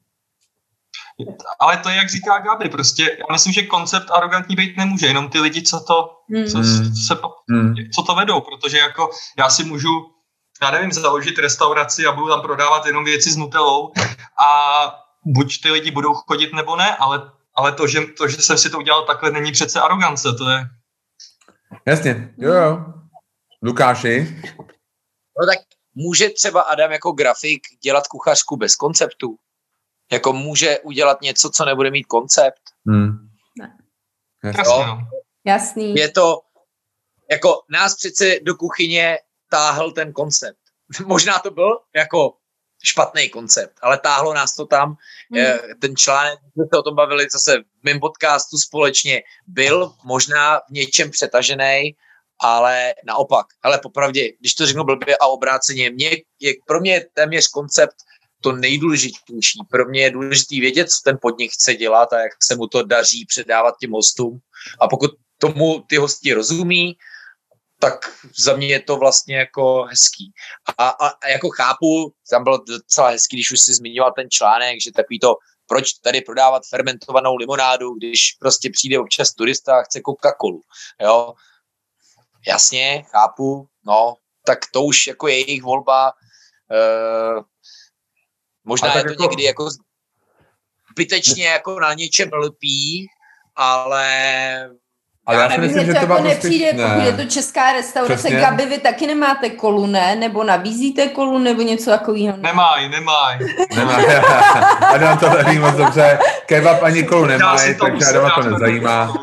Ale 1.61 1.77
to 1.77 1.89
je, 1.89 1.97
jak 1.97 2.09
říká 2.09 2.39
Gabi, 2.39 2.69
prostě 2.69 3.03
já 3.03 3.33
myslím, 3.33 3.53
že 3.53 3.63
koncept 3.63 4.11
arrogantní 4.11 4.57
být 4.57 4.77
nemůže, 4.77 5.07
jenom 5.07 5.29
ty 5.29 5.41
lidi, 5.41 5.63
co 5.63 5.81
to, 5.81 6.11
hmm. 6.31 6.45
co, 6.45 6.63
se, 7.07 7.15
hmm. 7.51 7.75
co 7.95 8.03
to 8.03 8.15
vedou, 8.15 8.41
protože 8.41 8.79
jako 8.79 9.11
já 9.39 9.51
si 9.51 9.65
můžu 9.65 10.15
já 10.63 10.71
nevím, 10.71 10.93
založit 10.93 11.39
restauraci 11.39 12.07
a 12.07 12.13
budu 12.13 12.29
tam 12.29 12.43
prodávat 12.43 12.87
jenom 12.87 13.05
věci 13.05 13.31
s 13.31 13.37
nutelou 13.37 13.93
a 14.47 14.49
buď 15.25 15.63
ty 15.63 15.71
lidi 15.71 15.91
budou 15.91 16.15
chodit 16.15 16.53
nebo 16.53 16.77
ne, 16.77 16.97
ale, 16.97 17.33
ale 17.55 17.73
to, 17.73 17.87
že, 17.87 18.01
to, 18.01 18.29
že 18.29 18.37
jsem 18.37 18.59
si 18.59 18.71
to 18.71 18.79
udělal 18.79 19.07
takhle, 19.07 19.31
není 19.31 19.53
přece 19.53 19.81
arogance, 19.81 20.33
to 20.33 20.51
je... 20.51 20.65
Jasně, 21.87 22.35
jo, 22.39 22.53
jo. 22.53 22.85
Lukáši? 23.63 24.43
No 25.41 25.47
tak 25.47 25.59
může 25.95 26.31
třeba 26.31 26.61
Adam 26.61 26.93
jako 26.93 27.13
grafik 27.13 27.63
dělat 27.83 28.07
kuchařku 28.07 28.57
bez 28.57 28.77
konceptu? 28.77 29.37
Jako 30.13 30.33
může 30.33 30.79
udělat 30.79 31.21
něco, 31.23 31.51
co 31.51 31.65
nebude 31.65 31.91
mít 31.91 32.05
koncept? 32.05 32.63
Hmm. 32.87 33.29
Ne. 33.59 33.79
Jasně, 34.45 34.87
no. 34.87 34.99
Jasný. 35.45 35.95
Je 35.95 36.11
to, 36.11 36.41
jako 37.31 37.63
nás 37.71 37.97
přece 37.97 38.41
do 38.43 38.55
kuchyně 38.55 39.19
táhl 39.51 39.93
ten 39.93 40.13
koncept. 40.13 40.59
Možná 41.07 41.39
to 41.39 41.51
byl 41.51 41.79
jako 41.95 42.35
špatný 42.85 43.29
koncept, 43.29 43.79
ale 43.83 43.99
táhlo 43.99 44.35
nás 44.35 44.55
to 44.55 44.67
tam. 44.67 44.97
Mm. 45.31 45.45
Ten 45.81 45.97
článek, 45.97 46.39
jsme 46.53 46.65
se 46.73 46.79
o 46.79 46.83
tom 46.83 46.95
bavili 46.95 47.27
zase 47.33 47.59
v 47.59 47.85
mém 47.85 48.01
podcastu 48.01 48.59
společně, 48.59 49.23
byl 49.47 49.93
možná 50.05 50.59
v 50.59 50.71
něčem 50.71 51.11
přetažený, 51.11 51.97
ale 52.41 52.95
naopak. 53.05 53.47
Ale 53.63 53.79
popravdě, 53.79 54.33
když 54.41 54.55
to 54.55 54.67
řeknu 54.67 54.85
blbě 54.85 55.17
a 55.17 55.27
obráceně, 55.27 55.91
mě 55.91 56.11
je, 56.41 56.53
pro 56.67 56.81
mě 56.81 56.93
je 56.93 57.07
téměř 57.15 57.49
koncept 57.49 57.97
to 58.45 58.53
nejdůležitější. 58.53 59.59
Pro 59.71 59.85
mě 59.89 60.01
je 60.01 60.11
důležité 60.11 60.55
vědět, 60.61 60.91
co 60.91 61.01
ten 61.05 61.19
podnik 61.23 61.53
chce 61.53 61.75
dělat 61.75 62.13
a 62.13 62.19
jak 62.21 62.33
se 62.43 62.57
mu 62.57 62.67
to 62.67 62.83
daří 62.83 63.27
předávat 63.27 63.75
těm 63.81 63.91
hostům. 63.91 64.39
A 64.81 64.89
pokud 64.89 65.11
tomu 65.39 65.81
ty 65.89 65.97
hosti 65.97 66.33
rozumí, 66.33 66.97
tak 67.81 68.13
za 68.39 68.57
mě 68.57 68.67
je 68.67 68.81
to 68.81 68.97
vlastně 68.97 69.37
jako 69.37 69.83
hezký. 69.83 70.33
A, 70.79 70.89
a, 70.89 71.09
a 71.09 71.29
jako 71.29 71.49
chápu, 71.51 72.13
tam 72.31 72.45
bylo 72.45 72.59
docela 72.69 73.09
hezký, 73.09 73.37
když 73.37 73.53
už 73.53 73.61
si 73.61 73.75
zmiňoval 73.75 74.13
ten 74.13 74.31
článek, 74.31 74.81
že 74.85 74.93
takový 74.93 75.19
to, 75.19 75.37
proč 75.67 75.93
tady 75.93 76.21
prodávat 76.21 76.63
fermentovanou 76.71 77.37
limonádu, 77.37 77.95
když 77.95 78.37
prostě 78.41 78.71
přijde 78.71 78.99
občas 78.99 79.33
turista 79.33 79.79
a 79.79 79.83
chce 79.83 80.01
Coca-Colu, 80.01 80.61
jo. 81.01 81.35
Jasně, 82.47 83.05
chápu, 83.11 83.67
no, 83.87 84.15
tak 84.47 84.59
to 84.73 84.83
už 84.83 85.07
jako 85.07 85.29
je 85.29 85.39
jejich 85.39 85.63
volba. 85.63 86.13
E, 86.71 87.54
možná 88.65 88.97
je 88.97 89.03
to 89.03 89.11
jako... 89.11 89.23
někdy 89.23 89.43
jako 89.43 89.69
zbytečně 90.93 91.47
jako 91.47 91.81
na 91.81 91.95
něčem 91.95 92.29
lpí, 92.33 93.07
ale 93.57 94.07
ale 95.27 95.43
já 95.43 95.51
si 95.51 95.61
myslím, 95.61 95.87
že 95.87 95.93
to, 95.93 96.07
to 96.07 96.13
jako 96.13 96.23
nepřijde, 96.23 96.73
ne. 96.73 96.89
pokud 96.89 97.07
je 97.07 97.13
to 97.13 97.25
česká 97.25 97.73
restaurace. 97.73 98.15
Přesně. 98.15 98.41
Gabi, 98.41 98.67
vy 98.67 98.79
taky 98.79 99.07
nemáte 99.07 99.51
kolu, 99.51 99.87
ne? 99.87 100.17
Nebo 100.17 100.45
nabízíte 100.45 101.09
kolu, 101.09 101.39
nebo 101.39 101.63
něco 101.63 101.91
takového? 101.91 102.37
Nemaj, 102.37 102.89
nemaj. 102.89 103.39
nemaj. 103.77 104.17
Adam 104.95 105.19
to 105.19 105.29
neví 105.29 105.59
moc 105.59 105.75
dobře. 105.75 106.19
Kebab 106.47 106.83
ani 106.83 107.03
kolu 107.03 107.27
nemaj, 107.27 107.75
takže 107.75 108.05
Adam 108.07 108.31
to 108.35 108.51
nezajímá. 108.51 109.15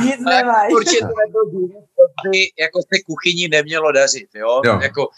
Nic 0.00 0.20
nemaj. 0.20 0.72
Určitě 0.72 1.00
to 1.00 1.06
nebyl 1.26 1.64
jako 2.58 2.80
se 2.80 3.02
kuchyni 3.06 3.48
nemělo 3.48 3.92
dařit, 3.92 4.28
jo? 4.34 4.60
jo. 4.64 4.78
Jako, 4.82 5.08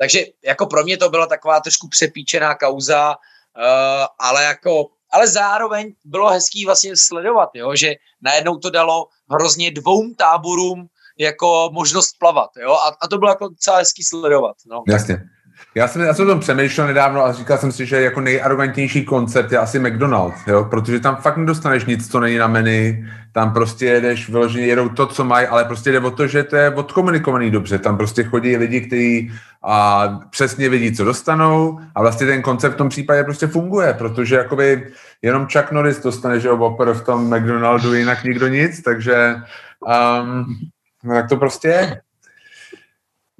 takže 0.00 0.24
jako 0.44 0.66
pro 0.66 0.82
mě 0.82 0.96
to 0.96 1.10
byla 1.10 1.26
taková 1.26 1.60
trošku 1.60 1.88
přepíčená 1.88 2.54
kauza, 2.54 3.08
uh, 3.10 4.06
ale 4.18 4.44
jako 4.44 4.86
ale 5.12 5.28
zároveň 5.28 5.94
bylo 6.04 6.30
hezký 6.30 6.64
vlastně 6.64 6.92
sledovat, 6.96 7.50
jo, 7.54 7.76
že 7.76 7.94
najednou 8.22 8.56
to 8.56 8.70
dalo 8.70 9.06
hrozně 9.30 9.70
dvou 9.70 10.14
táborům 10.14 10.86
jako 11.18 11.70
možnost 11.72 12.18
plavat, 12.18 12.50
jo, 12.62 12.72
a, 12.72 12.96
a 13.02 13.08
to 13.08 13.18
bylo 13.18 13.30
jako 13.30 13.48
docela 13.48 13.76
hezký 13.76 14.02
sledovat, 14.04 14.56
no. 14.66 14.82
Jasně. 14.88 15.22
Já 15.74 15.88
jsem, 15.88 16.02
já 16.02 16.14
jsem 16.14 16.26
o 16.26 16.30
tom 16.30 16.40
přemýšlel 16.40 16.86
nedávno 16.86 17.24
a 17.24 17.32
říkal 17.32 17.58
jsem 17.58 17.72
si, 17.72 17.86
že 17.86 18.00
jako 18.00 18.20
nejarrogantnější 18.20 19.04
koncept 19.04 19.52
je 19.52 19.58
asi 19.58 19.78
McDonald's, 19.78 20.46
jo? 20.46 20.64
protože 20.70 21.00
tam 21.00 21.16
fakt 21.16 21.36
nedostaneš 21.36 21.84
nic, 21.84 22.10
co 22.10 22.20
není 22.20 22.38
na 22.38 22.46
menu, 22.46 23.04
tam 23.32 23.52
prostě 23.52 23.86
jedeš, 23.86 24.28
vyloženě 24.28 24.66
jedou 24.66 24.88
to, 24.88 25.06
co 25.06 25.24
mají, 25.24 25.46
ale 25.46 25.64
prostě 25.64 25.92
jde 25.92 26.00
o 26.00 26.10
to, 26.10 26.26
že 26.26 26.42
to 26.44 26.56
je 26.56 26.70
odkomunikovaný 26.70 27.50
dobře, 27.50 27.78
tam 27.78 27.96
prostě 27.96 28.24
chodí 28.24 28.56
lidi, 28.56 28.80
kteří 28.80 29.32
a 29.62 30.08
přesně 30.30 30.68
vědí, 30.68 30.96
co 30.96 31.04
dostanou 31.04 31.80
a 31.94 32.00
vlastně 32.00 32.26
ten 32.26 32.42
koncept 32.42 32.74
v 32.74 32.76
tom 32.76 32.88
případě 32.88 33.24
prostě 33.24 33.46
funguje, 33.46 33.94
protože 33.94 34.36
jakoby 34.36 34.86
jenom 35.22 35.46
Chuck 35.52 35.72
Norris 35.72 36.02
dostane, 36.02 36.40
že 36.40 36.48
jo, 36.48 36.76
v 36.92 37.00
tom 37.00 37.36
McDonaldu, 37.36 37.94
jinak 37.94 38.24
nikdo 38.24 38.48
nic, 38.48 38.82
takže 38.82 39.36
um, 39.80 40.46
no 41.04 41.14
tak 41.14 41.28
to 41.28 41.36
prostě 41.36 41.68
je. 41.68 42.00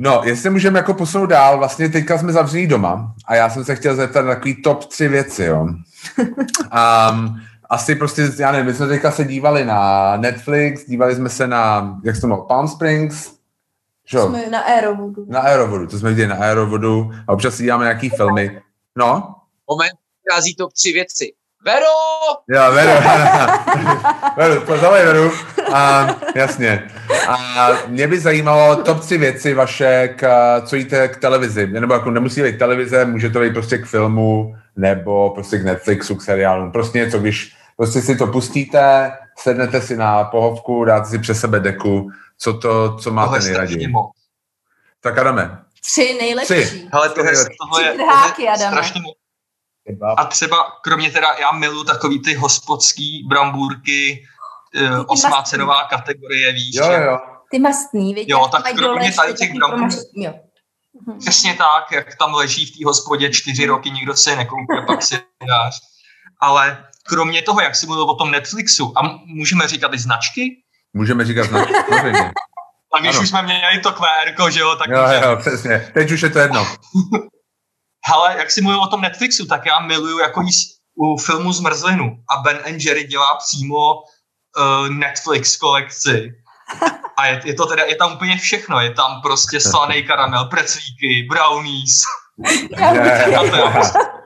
No, 0.03 0.21
jestli 0.25 0.51
můžeme 0.51 0.79
jako 0.79 0.95
posunout 0.95 1.27
dál, 1.27 1.59
vlastně 1.59 1.89
teďka 1.89 2.19
jsme 2.19 2.33
zavření 2.33 2.67
doma 2.67 3.15
a 3.25 3.35
já 3.35 3.51
jsem 3.51 3.65
se 3.65 3.77
chtěl 3.77 3.97
zeptat 3.97 4.23
na 4.23 4.35
takový 4.35 4.63
top 4.63 4.85
tři 4.85 5.09
věci, 5.09 5.45
jo. 5.45 5.67
Um, 7.11 7.41
asi 7.71 7.95
prostě, 7.95 8.31
já 8.39 8.53
nevím, 8.53 8.67
my 8.67 8.75
jsme 8.75 8.87
teďka 8.87 9.11
se 9.11 9.25
dívali 9.25 9.65
na 9.65 10.17
Netflix, 10.17 10.87
dívali 10.87 11.15
jsme 11.17 11.29
se 11.29 11.47
na, 11.47 11.95
jak 12.05 12.15
se 12.15 12.21
to 12.21 12.27
jmenuje, 12.27 12.47
Palm 12.49 12.69
Springs, 12.69 13.33
Čo? 14.05 14.27
Jsme 14.29 14.51
na 14.51 14.61
Aerovodu. 14.61 15.27
Na 15.29 15.41
Aerovodu, 15.41 15.87
to 15.87 15.99
jsme 15.99 16.11
viděli 16.11 16.29
na 16.29 16.37
Aerovodu 16.37 17.11
a 17.29 17.33
občas 17.33 17.55
si 17.55 17.63
díváme 17.63 17.85
nějaký 17.85 18.09
filmy. 18.09 18.63
No? 18.97 19.35
Moment, 19.71 19.93
přechází 20.25 20.55
top 20.55 20.73
tři 20.73 20.93
věci. 20.93 21.33
Vero! 21.65 21.87
Jo, 22.49 22.73
Vero. 22.73 22.93
Veru, 24.37 24.61
pozdravuj 24.61 24.99
Veru. 24.99 25.31
A, 25.73 26.09
jasně. 26.35 26.91
A 27.29 27.69
mě 27.87 28.09
by 28.09 28.21
zajímalo 28.21 28.77
top 28.77 29.01
tři 29.01 29.19
věci 29.19 29.55
vaše, 29.55 30.09
k, 30.09 30.61
co 30.67 30.77
jíte 30.77 31.09
k 31.09 31.17
televizi. 31.17 31.67
Nebo 31.67 31.95
jako 31.95 32.11
nemusí 32.11 32.43
být 32.43 32.59
televize, 32.59 33.05
může 33.05 33.31
to 33.31 33.41
být 33.41 33.53
prostě 33.53 33.79
k 33.79 33.87
filmu, 33.87 34.57
nebo 34.77 35.31
prostě 35.31 35.59
k 35.59 35.65
Netflixu, 35.65 36.17
k 36.17 36.23
seriálu. 36.23 36.71
Prostě 36.71 36.99
něco, 36.99 37.19
když 37.19 37.57
prostě 37.77 38.03
si 38.03 38.17
to 38.17 38.27
pustíte, 38.27 39.13
sednete 39.39 39.81
si 39.81 39.97
na 39.97 40.25
pohovku, 40.25 40.85
dáte 40.85 41.07
si 41.07 41.19
přes 41.19 41.41
sebe 41.41 41.61
deku, 41.61 42.11
co 42.39 42.59
to, 42.59 42.97
co 42.97 43.11
máte 43.13 43.27
tohle 43.27 43.45
nejraději. 43.45 43.93
Tak 45.01 45.19
Adame. 45.19 45.59
Tři 45.83 46.17
nejlepší. 46.21 46.55
Tři. 46.55 46.89
Hele, 46.93 47.09
tohle, 47.09 47.33
tohle 47.33 47.85
je, 47.85 47.93
tohle 47.93 48.35
je 48.39 48.57
strašně 48.57 49.01
moc. 49.01 49.17
A 50.17 50.25
třeba, 50.25 50.57
kromě 50.83 51.11
teda, 51.11 51.29
já 51.41 51.53
milu 51.53 51.85
takový 51.85 52.23
ty 52.23 52.35
hospodský 52.35 53.27
brambůrky, 53.29 54.25
uh, 54.91 55.05
osmá 55.07 55.43
cenová 55.43 55.85
kategorie, 55.85 56.53
víš. 56.53 56.75
Jo, 56.75 56.93
jo. 56.93 57.19
Ty 57.51 57.59
mastný, 57.59 58.15
víš. 58.15 58.25
Jo, 58.29 58.49
tak 58.53 58.75
kromě 58.75 59.13
tady 59.13 59.35
těch 59.35 59.55
brambůrek, 59.55 59.93
Mhm. 61.07 61.19
Přesně 61.19 61.55
tak, 61.55 61.93
jak 61.93 62.17
tam 62.17 62.35
leží 62.35 62.67
v 62.67 62.79
té 62.79 62.85
hospodě 62.85 63.31
čtyři 63.31 63.67
roky, 63.67 63.91
nikdo 63.91 64.17
se 64.17 64.31
je 64.31 64.37
nekoupil, 64.37 64.87
pak 64.87 65.03
si 65.03 65.15
dáš. 65.49 65.75
Ale 66.41 66.85
kromě 67.07 67.43
toho, 67.43 67.61
jak 67.61 67.77
si 67.77 67.87
mluvil 67.87 68.05
o 68.05 68.15
tom 68.15 68.31
Netflixu, 68.31 68.93
a 68.99 69.19
můžeme 69.27 69.69
říkat 69.69 69.95
i 69.95 69.99
značky? 69.99 70.63
Můžeme 70.95 71.25
říkat 71.25 71.45
značky, 71.45 71.75
A 72.95 73.01
když 73.01 73.15
ano. 73.15 73.23
už 73.23 73.29
jsme 73.29 73.43
měli 73.43 73.81
to 73.83 73.93
QR, 73.93 74.51
že 74.51 74.61
jo, 74.61 74.77
tak... 74.77 74.89
Jo, 74.89 75.03
jo, 75.23 75.37
přesně. 75.37 75.91
Teď 75.95 76.11
už 76.11 76.23
je 76.23 76.31
to 76.31 76.39
jedno. 76.39 76.67
Ale 78.13 78.35
jak 78.39 78.51
si 78.51 78.61
mluvil 78.61 78.83
o 78.83 78.87
tom 78.87 79.01
Netflixu, 79.01 79.47
tak 79.47 79.67
já 79.67 79.81
miluju 79.81 80.19
jako 80.19 80.41
jíst 80.41 80.81
u 80.95 81.17
filmu 81.17 81.53
Zmrzlinu 81.53 82.17
a 82.31 82.37
Ben 82.37 82.61
Jerry 82.67 83.05
dělá 83.05 83.37
přímo 83.37 83.95
uh, 83.95 84.89
Netflix 84.89 85.57
kolekci 85.57 86.33
a 87.17 87.27
je, 87.27 87.41
je 87.45 87.55
to 87.55 87.67
teda, 87.67 87.85
je 87.85 87.97
tam 87.97 88.13
úplně 88.13 88.37
všechno. 88.37 88.81
Je 88.81 88.91
tam 88.95 89.23
prostě 89.23 89.61
slaný 89.61 90.03
karamel, 90.03 90.45
preclíky, 90.45 91.27
brownies. 91.31 92.03
já, 93.31 93.41
to 93.41 93.57
já, 93.57 93.71
prostě, 93.71 93.99
já 93.99 94.20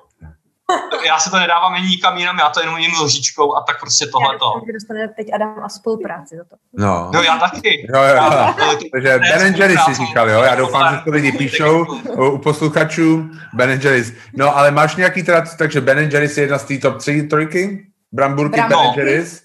se 1.18 1.30
to 1.30 1.38
nedávám 1.38 1.74
ani 1.74 1.88
nikam 1.88 2.18
jinam, 2.18 2.38
já 2.38 2.48
to 2.48 2.60
jenom 2.60 2.78
jim 2.78 2.92
lžičkou 3.00 3.56
a 3.56 3.60
tak 3.60 3.80
prostě 3.80 4.06
tohle 4.06 4.38
to. 4.38 4.52
Já 4.66 4.72
dostane 4.72 5.08
teď 5.08 5.34
Adam 5.34 5.64
a 5.64 5.68
spolupráci 5.68 6.36
za 6.36 6.44
to. 6.44 6.56
No. 6.72 7.10
no 7.14 7.22
já 7.22 7.38
taky. 7.38 7.86
Jo, 7.94 8.02
jo, 8.02 8.14
jo. 8.14 8.54
Takže 8.92 9.18
Ben 9.18 9.54
Jerry's 9.54 9.80
si 9.84 9.94
říkal, 9.94 10.30
jo? 10.30 10.42
Já 10.42 10.54
doufám, 10.54 10.94
že 10.94 11.00
to 11.04 11.10
lidi 11.10 11.32
píšou 11.32 11.84
u 12.16 12.38
posluchačů. 12.38 13.30
Ben 13.52 13.70
Jerry's. 13.70 14.12
No, 14.36 14.56
ale 14.56 14.70
máš 14.70 14.96
nějaký 14.96 15.22
teda, 15.22 15.44
takže 15.58 15.80
Ben 15.80 15.98
Jerry's 15.98 16.36
je 16.36 16.42
jedna 16.42 16.58
z 16.58 16.64
té 16.64 16.78
top 16.78 16.98
3 16.98 17.22
trojky? 17.22 17.86
Bramburky, 18.12 18.60
Ben 18.60 18.78
Jerry's? 18.96 19.42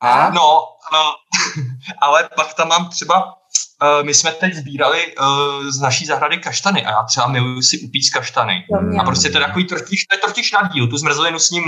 A? 0.00 0.30
No, 0.30 0.68
no, 0.92 1.12
ale 2.00 2.28
pak 2.36 2.54
tam 2.54 2.68
mám 2.68 2.88
třeba, 2.88 3.34
uh, 3.82 4.06
my 4.06 4.14
jsme 4.14 4.32
teď 4.32 4.54
sbírali 4.54 5.16
uh, 5.16 5.70
z 5.70 5.80
naší 5.80 6.06
zahrady 6.06 6.38
kaštany 6.38 6.84
a 6.84 6.90
já 6.90 7.02
třeba 7.02 7.26
miluju 7.26 7.62
si 7.62 7.78
upíct 7.78 8.14
kaštany. 8.14 8.64
Mm. 8.80 9.00
A 9.00 9.04
prostě 9.04 9.30
to 9.30 9.38
je 9.38 9.44
takový 9.44 9.64
trotiž, 9.64 10.04
to 10.04 10.16
je 10.16 10.62
na 10.62 10.68
díl, 10.68 10.86
tu 10.86 10.96
zmrzlinu 10.96 11.38
s 11.38 11.50
ním 11.50 11.64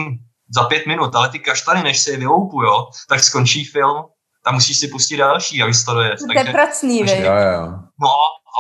za 0.54 0.64
pět 0.64 0.86
minut, 0.86 1.14
ale 1.14 1.28
ty 1.28 1.38
kaštany, 1.38 1.82
než 1.82 1.98
se 1.98 2.10
je 2.10 2.16
vyloupu, 2.16 2.62
jo, 2.62 2.86
tak 3.08 3.20
skončí 3.20 3.64
film, 3.64 4.04
tam 4.44 4.54
musíš 4.54 4.78
si 4.78 4.88
pustit 4.88 5.16
další, 5.16 5.62
aby 5.62 5.72
to 5.86 5.94
dojet. 5.94 6.18
To 6.18 6.38
je 6.38 6.52
pracný, 6.52 7.00
jo, 7.00 7.06
jo. 7.24 7.66
No, 8.00 8.10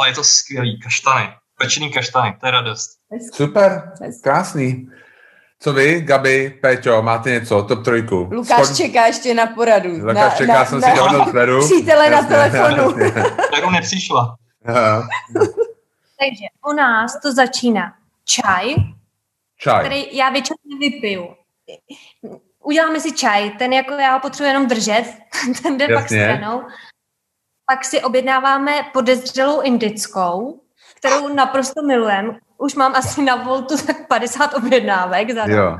ale 0.00 0.08
je 0.08 0.14
to 0.14 0.24
skvělý, 0.24 0.80
kaštany, 0.80 1.28
pečený 1.58 1.92
kaštany, 1.92 2.36
to 2.40 2.46
je 2.46 2.52
radost. 2.52 2.90
Super, 3.34 3.92
krásný. 4.22 4.86
Co 5.64 5.72
vy, 5.72 6.00
Gabi, 6.00 6.58
Péťo, 6.60 7.02
máte 7.02 7.30
něco, 7.30 7.62
top 7.62 7.84
trojku? 7.84 8.28
Lukáš 8.32 8.64
Skor... 8.64 8.76
čeká 8.76 9.06
ještě 9.06 9.34
na 9.34 9.46
poradu. 9.46 9.90
Lukáš 9.90 10.14
na, 10.16 10.30
čeká, 10.30 10.52
na, 10.52 10.64
jsem 10.64 10.80
na, 10.80 10.88
si 10.88 10.96
dohodl 10.96 11.32
Veru. 11.32 11.64
Přítele 11.64 12.10
na 12.10 12.22
telefonu. 12.22 12.92
Veru 13.52 13.70
nepřišla. 13.70 14.36
Takže 16.20 16.46
u 16.70 16.72
nás 16.72 17.20
to 17.22 17.32
začíná 17.32 17.94
čaj, 18.24 18.74
čaj. 19.58 19.80
který 19.80 20.16
já 20.16 20.30
většinou 20.30 20.56
nevypiju. 20.64 21.28
Uděláme 22.64 23.00
si 23.00 23.12
čaj, 23.12 23.50
ten 23.50 23.72
jako 23.72 23.92
já 23.92 24.12
ho 24.12 24.20
potřebuji 24.20 24.48
jenom 24.48 24.66
držet, 24.66 25.04
ten 25.62 25.78
jde 25.78 25.86
Jasně. 25.90 25.96
pak 25.96 26.06
stranou. 26.08 26.62
Pak 27.66 27.84
si 27.84 28.02
objednáváme 28.02 28.72
podezřelou 28.92 29.60
indickou, 29.60 30.60
kterou 30.94 31.34
naprosto 31.34 31.82
milujem 31.82 32.38
už 32.58 32.74
mám 32.74 32.94
asi 32.94 33.22
na 33.22 33.36
voltu 33.36 33.74
tak 33.86 34.08
50 34.08 34.54
objednávek 34.54 35.30
za 35.30 35.44
jo. 35.46 35.78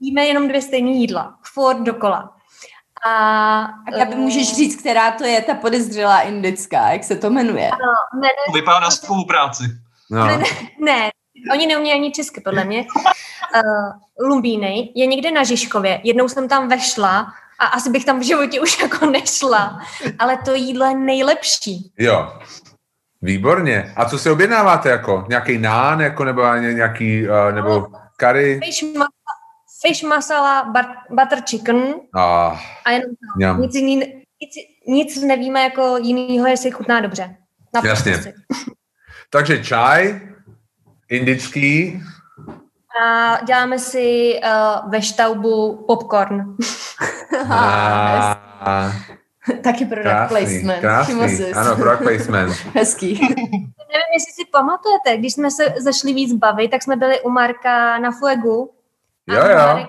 Jíme 0.00 0.26
jenom 0.26 0.48
dvě 0.48 0.62
stejné 0.62 0.90
jídla, 0.90 1.38
furt 1.54 1.80
dokola. 1.80 2.32
A, 3.06 3.62
a 4.02 4.04
by 4.08 4.14
můžeš 4.14 4.56
říct, 4.56 4.80
která 4.80 5.10
to 5.10 5.24
je 5.24 5.42
ta 5.42 5.54
podezřelá 5.54 6.20
indická, 6.20 6.88
jak 6.88 7.04
se 7.04 7.16
to 7.16 7.30
jmenuje? 7.30 7.70
No, 7.70 8.20
ne, 8.20 8.28
ne, 8.28 8.60
Vypadá 8.60 8.80
na 8.80 8.90
spolupráci. 8.90 9.64
No. 10.10 10.26
Ne, 10.26 10.38
ne, 10.38 10.44
ne, 10.80 11.10
oni 11.52 11.66
neumí 11.66 11.92
ani 11.92 12.12
česky, 12.12 12.40
podle 12.40 12.64
mě. 12.64 12.86
Uh, 13.54 14.26
Lumbíny 14.28 14.92
je 14.94 15.06
někde 15.06 15.30
na 15.30 15.44
Žižkově. 15.44 16.00
Jednou 16.04 16.28
jsem 16.28 16.48
tam 16.48 16.68
vešla 16.68 17.32
a 17.58 17.66
asi 17.66 17.90
bych 17.90 18.04
tam 18.04 18.20
v 18.20 18.26
životě 18.26 18.60
už 18.60 18.82
jako 18.82 19.06
nešla. 19.06 19.80
Ale 20.18 20.38
to 20.44 20.54
jídlo 20.54 20.86
je 20.86 20.94
nejlepší. 20.94 21.92
Jo. 21.98 22.40
Výborně. 23.26 23.92
A 23.96 24.04
co 24.04 24.18
si 24.18 24.30
objednáváte 24.30 24.88
jako? 24.88 25.24
Nějaký 25.28 25.58
nán, 25.58 26.00
jako, 26.00 26.24
nebo 26.24 26.42
nějaký, 26.54 27.28
uh, 27.28 27.54
nebo 27.54 27.86
curry? 28.20 28.60
Fish, 28.64 28.82
ma- 28.82 29.06
fish 29.86 30.02
masala, 30.02 30.72
but- 30.72 30.96
butter 31.10 31.40
chicken 31.50 31.94
Ah, 32.14 32.56
a 32.84 32.90
jenom 32.90 33.10
ňam. 33.38 33.60
nic, 33.60 33.74
jiný, 33.74 33.96
nic, 33.96 34.50
nic 34.88 35.22
nevíme 35.22 35.62
jako 35.62 35.96
jinýho, 35.96 36.46
jestli 36.46 36.70
chutná 36.70 37.00
dobře. 37.00 37.36
Naprosto 37.74 38.08
Jasně. 38.08 38.22
si. 38.22 38.32
Takže 39.30 39.64
čaj, 39.64 40.20
indický, 41.10 42.02
A 43.02 43.38
děláme 43.44 43.78
si 43.78 44.40
uh, 44.44 44.90
ve 44.90 45.02
štaubu 45.02 45.84
popcorn. 45.86 46.56
a, 47.50 48.92
Taky 49.62 49.84
product 49.84 50.02
krásný, 50.04 50.28
placement. 50.36 51.02
Všiml 51.04 51.20
krásný, 51.20 51.52
ano, 51.52 51.76
product 51.76 52.02
placement. 52.02 52.52
Hezký. 52.74 53.12
Nevím, 53.20 54.12
jestli 54.14 54.32
si 54.32 54.44
pamatujete, 54.52 55.16
když 55.16 55.32
jsme 55.32 55.50
se 55.50 55.74
zašli 55.78 56.12
víc 56.14 56.32
bavit, 56.32 56.70
tak 56.70 56.82
jsme 56.82 56.96
byli 56.96 57.20
u 57.20 57.30
Marka 57.30 57.98
na 57.98 58.10
Fuegu. 58.10 58.70
A 59.28 59.34
Jo, 59.34 59.40
jo. 59.50 59.56
Marek, 59.56 59.88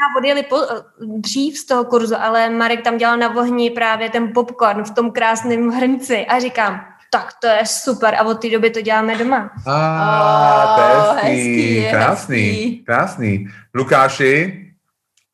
já 0.00 0.18
odjeli 0.18 0.42
po, 0.42 0.56
dřív 1.00 1.58
z 1.58 1.66
toho 1.66 1.84
kurzu, 1.84 2.14
ale 2.20 2.50
Marek 2.50 2.82
tam 2.82 2.96
dělal 2.98 3.16
na 3.16 3.28
vohni 3.28 3.70
právě 3.70 4.10
ten 4.10 4.32
popcorn 4.34 4.84
v 4.84 4.90
tom 4.94 5.10
krásném 5.10 5.68
hrnci 5.70 6.26
a 6.26 6.38
říkám, 6.40 6.80
tak 7.12 7.28
to 7.40 7.46
je 7.46 7.60
super 7.66 8.14
a 8.14 8.22
od 8.22 8.34
té 8.42 8.50
doby 8.50 8.70
to 8.70 8.80
děláme 8.80 9.16
doma. 9.16 9.50
A, 9.66 10.74
to 10.76 10.82
je 10.82 10.96
Oh, 10.96 11.16
hezký, 11.16 11.78
hezký, 11.80 11.90
krásný, 11.90 12.42
hezký. 12.48 12.84
krásný. 12.84 13.46
Lukáši, 13.74 14.62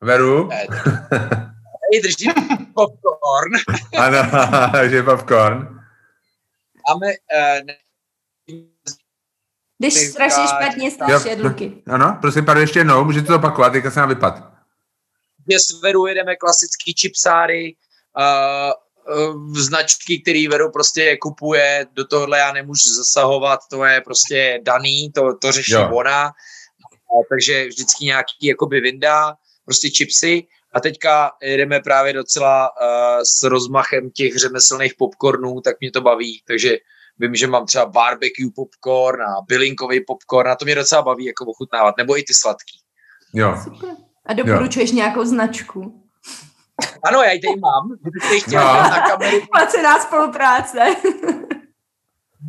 Veru, 0.01 0.49
Tady 1.93 2.01
držím 2.01 2.33
popcorn. 2.73 3.51
ano, 3.97 4.89
že 4.89 5.03
popcorn. 5.03 5.79
Máme 6.89 7.07
uh, 7.07 7.69
Když 9.79 9.93
Ty 9.93 9.99
strašně 9.99 10.43
špatně 10.47 10.85
Jo, 10.85 10.91
stáš 10.91 11.25
jedluky. 11.25 11.83
Ano, 11.87 12.17
prosím, 12.21 12.45
pardon, 12.45 12.61
ještě 12.61 12.79
jednou, 12.79 13.05
můžete 13.05 13.27
to 13.27 13.35
opakovat, 13.35 13.69
teďka 13.69 13.91
se 13.91 13.99
nám 13.99 14.09
vypad. 14.09 14.53
že 15.51 15.59
s 15.59 15.81
Veru 15.81 16.05
jedeme 16.05 16.35
klasický 16.35 16.93
chipsáry, 16.99 17.75
uh, 18.17 19.33
uh, 19.33 19.55
značky, 19.55 20.21
který 20.21 20.47
Veru 20.47 20.71
prostě 20.71 21.17
kupuje, 21.17 21.87
do 21.93 22.07
tohohle 22.07 22.39
já 22.39 22.51
nemůžu 22.53 22.95
zasahovat, 22.95 23.59
to 23.69 23.85
je 23.85 24.01
prostě 24.01 24.59
daný, 24.63 25.11
to, 25.11 25.37
to 25.41 25.51
řeší 25.51 25.71
Jo. 25.71 25.89
ona, 25.93 26.25
a, 26.25 27.15
takže 27.29 27.67
vždycky 27.67 28.05
nějaký 28.05 28.35
jakoby 28.41 28.81
vynda, 28.81 29.35
prostě 29.65 29.89
chipsy 29.89 30.47
a 30.73 30.79
teďka 30.79 31.31
jedeme 31.41 31.79
právě 31.79 32.13
docela 32.13 32.69
uh, 32.69 33.21
s 33.23 33.43
rozmachem 33.43 34.09
těch 34.09 34.35
řemeslných 34.35 34.93
popcornů, 34.97 35.61
tak 35.61 35.75
mě 35.79 35.91
to 35.91 36.01
baví, 36.01 36.43
takže 36.47 36.77
vím, 37.19 37.35
že 37.35 37.47
mám 37.47 37.65
třeba 37.65 37.85
barbecue 37.85 38.51
popcorn 38.55 39.21
a 39.21 39.41
bylinkový 39.47 40.05
popcorn 40.05 40.49
a 40.49 40.55
to 40.55 40.65
mě 40.65 40.75
docela 40.75 41.01
baví 41.01 41.25
jako 41.25 41.45
ochutnávat, 41.45 41.97
nebo 41.97 42.17
i 42.17 42.23
ty 42.23 42.33
sladký. 42.33 42.79
Jo, 43.33 43.57
Super. 43.63 43.89
A 44.25 44.33
doporučuješ 44.33 44.91
nějakou 44.91 45.25
značku? 45.25 46.03
Ano, 47.03 47.21
já 47.21 47.31
ji 47.31 47.39
tady 47.41 47.59
mám, 47.59 47.97
kdybyste 48.01 48.55
No. 48.55 48.61
no. 48.63 48.73
na 48.73 49.07
kameru. 49.07 49.37
Placená 49.51 49.99
spolupráce. 49.99 50.79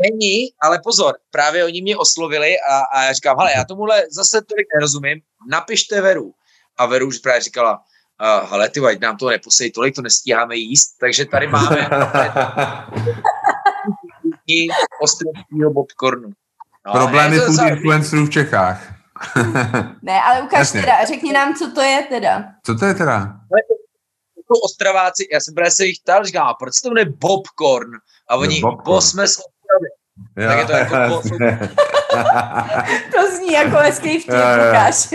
Není, 0.02 0.46
ale 0.62 0.78
pozor, 0.84 1.14
právě 1.30 1.64
oni 1.64 1.82
mě 1.82 1.96
oslovili 1.96 2.54
a, 2.70 2.78
a 2.78 3.02
já 3.02 3.12
říkám, 3.12 3.36
hele, 3.38 3.52
já 3.56 3.64
tomuhle 3.64 4.02
zase 4.10 4.42
tolik 4.42 4.66
nerozumím, 4.74 5.20
napište 5.50 6.00
Veru. 6.00 6.34
A 6.76 6.86
Veru 6.86 7.08
už 7.08 7.18
právě 7.18 7.40
říkala, 7.40 7.80
uh, 8.20 8.50
hele, 8.50 8.68
ty 8.68 8.80
ať 8.80 9.00
nám 9.00 9.16
to 9.16 9.28
neposej 9.28 9.70
tolik, 9.70 9.94
to 9.94 10.02
nestíháme 10.02 10.56
jíst, 10.56 10.98
takže 11.00 11.24
tady 11.24 11.46
máme 11.46 11.76
i 14.46 14.68
ostrovského 15.00 15.72
popcornu. 15.74 16.28
No, 16.86 16.92
Problémy 16.92 17.36
je 17.36 17.42
to 17.42 17.52
food 17.52 17.68
influencerů 17.68 18.26
v 18.26 18.30
Čechách. 18.30 18.80
Ne, 20.02 20.20
ale 20.22 20.42
ukáž 20.42 20.58
Jasně. 20.60 20.80
teda, 20.80 21.04
řekni 21.04 21.32
nám, 21.32 21.54
co 21.54 21.70
to 21.72 21.80
je 21.80 22.02
teda. 22.08 22.44
Co 22.66 22.74
to 22.74 22.86
je 22.86 22.94
teda? 22.94 23.14
jako 24.36 24.54
Ostraváci, 24.64 25.28
já 25.32 25.40
jsem 25.40 25.54
právě 25.54 25.70
se 25.70 25.86
jich 25.86 25.98
ptal, 26.02 26.24
říkám, 26.24 26.46
a 26.46 26.54
proč 26.54 26.74
se 26.74 26.82
to 26.82 26.88
jmenuje 26.88 27.12
popcorn? 27.20 27.90
A 28.28 28.36
oni, 28.36 28.60
popcorn. 28.60 28.84
bo 28.84 29.00
jsme 29.00 29.28
z 29.28 29.38
Ostravy. 29.38 29.88
Jo, 30.36 30.48
Tak 30.48 30.58
je 30.58 30.64
to 30.66 30.72
jako 30.72 30.94
jasně. 30.96 31.68
To 33.12 33.36
zní 33.36 33.52
jako 33.52 33.76
hezký 33.76 34.18
vtip. 34.20 34.34
Lukáš. 34.34 35.08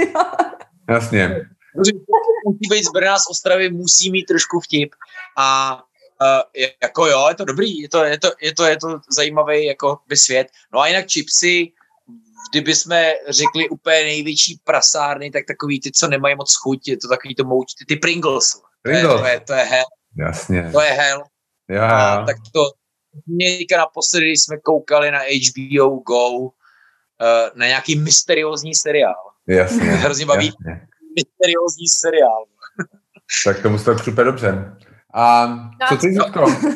jasně. 0.89 1.41
Musí 1.75 2.67
být 2.69 2.83
z 2.83 2.91
Brna, 2.91 3.19
z 3.19 3.29
Ostravy, 3.29 3.69
musí 3.69 4.11
mít 4.11 4.23
trošku 4.23 4.59
vtip. 4.59 4.95
A 5.37 5.75
uh, 6.21 6.63
jako 6.83 7.07
jo, 7.07 7.25
je 7.29 7.35
to 7.35 7.45
dobrý, 7.45 7.81
je 7.81 7.89
to, 7.89 8.03
je 8.03 8.19
to, 8.19 8.31
je 8.41 8.53
to, 8.55 8.65
je 8.65 8.77
to 8.77 8.99
zajímavý 9.11 9.65
jako 9.65 9.97
by 10.07 10.17
svět. 10.17 10.47
No 10.73 10.79
a 10.79 10.87
jinak 10.87 11.05
chipsy, 11.11 11.71
kdyby 12.51 12.75
jsme 12.75 13.13
řekli 13.29 13.69
úplně 13.69 14.03
největší 14.03 14.59
prasárny, 14.63 15.31
tak 15.31 15.43
takový 15.47 15.79
ty, 15.79 15.91
co 15.91 16.07
nemají 16.07 16.35
moc 16.35 16.55
chuť, 16.55 16.87
je 16.87 16.97
to 16.97 17.07
takový 17.07 17.35
to 17.35 17.43
mouč, 17.43 17.73
ty, 17.73 17.85
ty 17.85 17.95
Pringles. 17.95 18.51
To 18.81 18.89
je, 18.89 18.99
Pringles. 18.99 19.21
to 19.21 19.27
je, 19.27 19.39
to 19.39 19.53
je 19.53 19.63
hell, 19.63 19.85
Jasně. 20.17 20.69
to 20.71 20.81
je 20.81 20.91
hell. 20.91 21.23
Jo, 21.69 21.81
A 21.81 22.25
tak 22.25 22.35
to 22.53 22.71
mě 23.27 23.57
teďka 23.57 23.77
naposledy, 23.77 24.25
když 24.25 24.43
jsme 24.43 24.57
koukali 24.57 25.11
na 25.11 25.19
HBO 25.19 25.95
Go 25.95 26.29
uh, 26.29 26.49
na 27.55 27.67
nějaký 27.67 27.99
mysteriózní 27.99 28.75
seriál. 28.75 29.29
Jasně. 29.47 29.83
Hrozně 29.83 30.25
baví. 30.25 30.45
jasně. 30.45 30.87
Mysteriózní 31.15 31.87
seriál. 31.87 32.45
Tak 33.45 33.61
tomu 33.61 33.77
to 33.77 33.95
křupe 33.95 34.23
dobře. 34.23 34.75
A 35.13 35.47
co 35.89 35.97
ty, 35.97 36.13
Zuzko? 36.13 36.45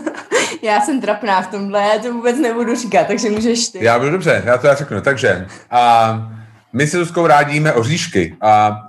Já 0.63 0.81
jsem 0.81 1.01
trapná 1.01 1.41
v 1.41 1.47
tomhle, 1.47 1.81
já 1.81 1.99
to 1.99 2.13
vůbec 2.13 2.39
nebudu 2.39 2.75
říkat, 2.75 3.07
takže 3.07 3.29
můžeš 3.29 3.67
ty. 3.67 3.83
Já 3.83 3.99
budu 3.99 4.11
dobře, 4.11 4.43
já 4.45 4.57
to 4.57 4.67
já 4.67 4.75
řeknu. 4.75 5.01
Takže 5.01 5.47
a 5.71 6.13
my 6.73 6.87
si 6.87 6.97
Zuzkou 6.97 7.27
rádíme 7.27 7.73
oříšky. 7.73 8.37
A 8.41 8.81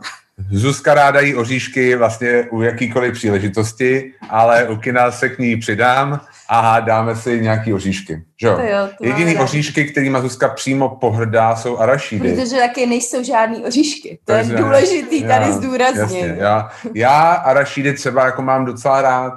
Zuzka 0.51 0.95
ráda 0.95 1.21
jí 1.21 1.35
oříšky 1.35 1.97
vlastně 1.97 2.47
u 2.51 2.63
jakýkoliv 2.63 3.15
příležitosti, 3.15 4.13
ale 4.31 4.69
u 4.69 4.77
kina 4.77 5.11
se 5.11 5.29
k 5.29 5.39
ní 5.39 5.57
přidám 5.57 6.21
a 6.49 6.81
dáme 6.81 7.17
si 7.17 7.41
nějaký 7.41 7.75
oříšky. 7.75 8.25
Že 8.41 8.47
jo? 8.47 8.57
To 8.57 8.63
jo, 8.63 8.89
to 8.99 9.05
Jediný 9.07 9.37
oříšky, 9.39 9.85
kterýma 9.85 10.21
Zuzka 10.21 10.49
přímo 10.49 10.89
pohrdá, 10.89 11.57
jsou 11.57 11.79
arašídy. 11.79 12.35
Protože 12.35 12.57
taky 12.57 12.87
nejsou 12.87 13.23
žádný 13.23 13.65
oříšky. 13.65 14.19
To 14.25 14.33
je 14.33 14.39
Takže- 14.39 14.57
důležitý 14.57 15.25
tady 15.25 15.45
Já, 15.47 15.53
zdůraznit. 15.53 16.01
Jasně, 16.01 16.37
já, 16.39 16.71
já 16.95 17.33
arašídy 17.33 17.93
třeba 17.93 18.25
jako 18.25 18.43
mám 18.43 18.65
docela 18.65 19.03
rád, 19.03 19.33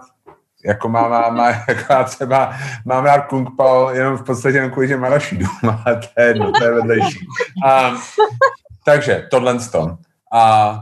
jako 0.66 0.90
má 0.90 1.08
máma, 1.08 1.50
jako 1.68 1.94
já 1.94 2.04
třeba 2.04 2.54
mám 2.86 3.06
rád 3.06 3.26
kung 3.28 3.50
pao, 3.58 3.90
jenom 3.90 4.18
v 4.18 4.24
podstatě 4.24 4.58
jenom 4.58 4.72
kvůli 4.72 4.88
těm 4.88 5.06
arašídům, 5.06 5.50
ale 5.86 5.96
to 5.96 6.22
je 6.22 6.28
jedno, 6.28 6.52
to 6.52 6.64
je 6.64 6.72
vedlejší. 6.72 7.20
A, 7.66 7.94
takže 8.86 9.28
tohle 9.32 9.60
to. 9.72 9.98
A 10.34 10.80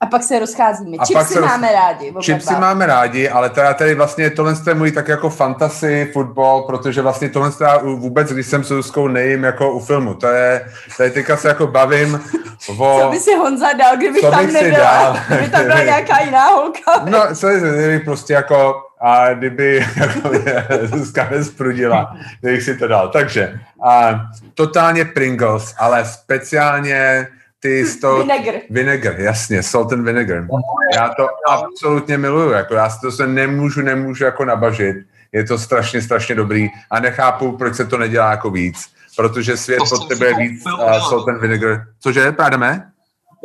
A 0.00 0.06
pak 0.06 0.22
se 0.22 0.38
rozcházíme. 0.38 0.96
A 1.00 1.04
Chipsy 1.04 1.32
se 1.32 1.40
roz- 1.40 1.46
máme 1.48 1.72
rádi. 1.72 2.12
Chipsy 2.22 2.50
dva. 2.50 2.60
máme 2.60 2.86
rádi, 2.86 3.28
ale 3.28 3.50
teda 3.50 3.74
tady 3.74 3.94
vlastně 3.94 4.30
tohle 4.30 4.54
je 4.66 4.74
můj 4.74 4.92
tak 4.92 5.08
jako 5.08 5.30
fantasy 5.30 6.10
fotbal, 6.12 6.62
protože 6.62 7.02
vlastně 7.02 7.28
tohle 7.28 7.50
já 7.60 7.78
vůbec, 7.78 8.32
když 8.32 8.46
jsem 8.46 8.64
s 8.64 8.68
Zuzkou 8.68 9.08
nejím 9.08 9.44
jako 9.44 9.72
u 9.72 9.80
filmu, 9.80 10.14
to 10.14 10.26
je, 10.26 10.66
tady 10.98 11.10
teďka 11.10 11.36
se 11.36 11.48
jako 11.48 11.66
bavím 11.66 12.20
o... 12.78 13.00
Co 13.02 13.08
by 13.10 13.20
si 13.20 13.34
Honza 13.36 13.72
dal, 13.72 13.96
kdyby 13.96 14.20
Co 14.20 14.30
tam 14.30 14.52
nebyla? 14.52 14.78
dal? 14.78 15.16
Kdyby 15.28 15.48
tam 15.50 15.64
byla 15.64 15.82
nějaká 15.82 16.20
jiná 16.20 16.44
holka. 16.46 17.04
No, 17.04 17.34
co 17.34 17.48
je, 17.48 17.60
kdyby 17.60 18.00
prostě 18.00 18.32
jako, 18.32 18.74
a 19.00 19.34
kdyby 19.34 19.86
jako 19.96 20.28
Zuzka 20.82 21.28
nesprudila, 21.30 22.16
kdybych 22.40 22.62
si 22.62 22.76
to 22.76 22.88
dal. 22.88 23.08
Takže, 23.08 23.60
a, 23.84 24.20
totálně 24.54 25.04
Pringles, 25.04 25.74
ale 25.78 26.04
speciálně 26.04 27.26
ty 27.60 27.86
s 27.86 28.00
tou... 28.00 28.18
Vinegar. 28.18 28.54
Vinegar, 28.70 29.20
jasně, 29.20 29.62
salt 29.62 29.92
and 29.92 30.04
vinegar. 30.04 30.46
Já 30.94 31.08
to 31.08 31.28
absolutně 31.48 32.18
miluju, 32.18 32.50
jako 32.50 32.74
já 32.74 32.90
si 32.90 33.00
to 33.00 33.10
se 33.10 33.26
nemůžu, 33.26 33.82
nemůžu 33.82 34.24
jako 34.24 34.44
nabažit. 34.44 34.96
Je 35.32 35.44
to 35.44 35.58
strašně, 35.58 36.02
strašně 36.02 36.34
dobrý 36.34 36.68
a 36.90 37.00
nechápu, 37.00 37.56
proč 37.56 37.74
se 37.74 37.84
to 37.86 37.98
nedělá 37.98 38.30
jako 38.30 38.50
víc. 38.50 38.90
Protože 39.16 39.56
svět 39.56 39.78
To 39.78 39.84
potřebuje 39.98 40.34
víc 40.34 40.62
koupil, 40.62 40.84
uh, 40.86 41.08
salt 41.08 41.28
and 41.28 41.40
vinegar. 41.40 41.86
Cože, 42.00 42.32
pádeme? 42.32 42.90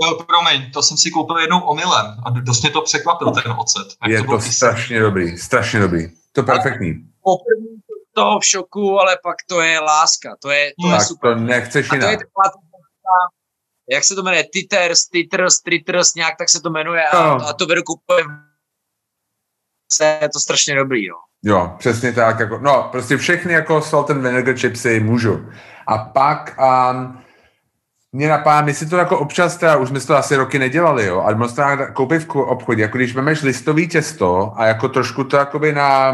Jo, 0.03 0.17
promiň, 0.27 0.71
to 0.71 0.83
jsem 0.83 0.97
si 0.97 1.11
koupil 1.11 1.37
jednou 1.37 1.59
omylem 1.59 2.05
a 2.25 2.29
dost 2.29 2.61
mě 2.61 2.69
to 2.71 2.81
překvapil, 2.81 3.31
ten 3.31 3.51
ocet. 3.57 3.87
Jak 4.01 4.11
Je 4.11 4.23
to 4.23 4.35
kyselý. 4.35 4.53
strašně 4.53 4.99
dobrý, 4.99 5.37
strašně 5.37 5.79
dobrý. 5.79 6.07
To 6.31 6.43
perfektní. 6.43 6.93
Poprvé 7.23 7.71
toho 8.15 8.39
v 8.39 8.45
šoku, 8.45 8.99
ale 8.99 9.17
pak 9.23 9.35
to 9.49 9.61
je 9.61 9.79
láska, 9.79 10.35
to 10.41 10.49
je, 10.49 10.71
to 10.81 10.87
je 10.87 10.93
Tak 10.97 11.01
super. 11.07 11.33
to 11.33 11.39
nechceš 11.39 11.85
A 11.85 11.89
to 11.89 11.95
jinak. 11.95 12.11
je 12.11 12.17
taková 12.17 12.43
ta- 12.53 12.59
jak 13.91 14.03
se 14.03 14.15
to 14.15 14.23
jmenuje, 14.23 14.43
Titers, 14.43 15.07
Titters, 15.07 15.61
Tritters, 15.61 16.15
nějak 16.15 16.37
tak 16.37 16.49
se 16.49 16.61
to 16.61 16.69
jmenuje 16.69 17.07
a, 17.07 17.23
No. 17.27 17.47
a 17.47 17.53
to 17.53 17.65
vedu 17.65 17.83
kupuje 17.83 18.23
je 19.99 20.29
to 20.29 20.39
strašně 20.39 20.75
dobrý, 20.75 21.07
no. 21.07 21.15
Jo, 21.43 21.75
přesně 21.77 22.13
tak. 22.13 22.39
Jako, 22.39 22.59
no, 22.59 22.87
prostě 22.91 23.17
všechny 23.17 23.53
jako 23.53 23.81
salt 23.81 24.09
and 24.09 24.21
vinegar 24.21 24.55
chipsy 24.55 24.99
můžu. 24.99 25.49
A 25.87 25.97
pak 25.97 26.57
um, 26.91 27.21
mě 28.11 28.29
napadá, 28.29 28.61
my 28.61 28.73
si 28.73 28.89
to 28.89 28.97
jako 28.97 29.19
občas, 29.19 29.57
teda 29.57 29.77
už 29.77 29.89
jsme 29.89 29.99
to 29.99 30.15
asi 30.15 30.35
roky 30.35 30.59
nedělali, 30.59 31.05
jo, 31.05 31.21
ale 31.21 31.35
moc 31.35 31.53
to 31.53 31.63
koupit 31.93 32.23
v 32.23 32.35
obchodě, 32.35 32.81
jako 32.81 32.97
když 32.97 33.15
vemeš 33.15 33.41
listový 33.41 33.87
těsto 33.87 34.53
a 34.55 34.65
jako 34.65 34.89
trošku 34.89 35.23
to 35.23 35.37
jakoby 35.37 35.73
na, 35.73 36.13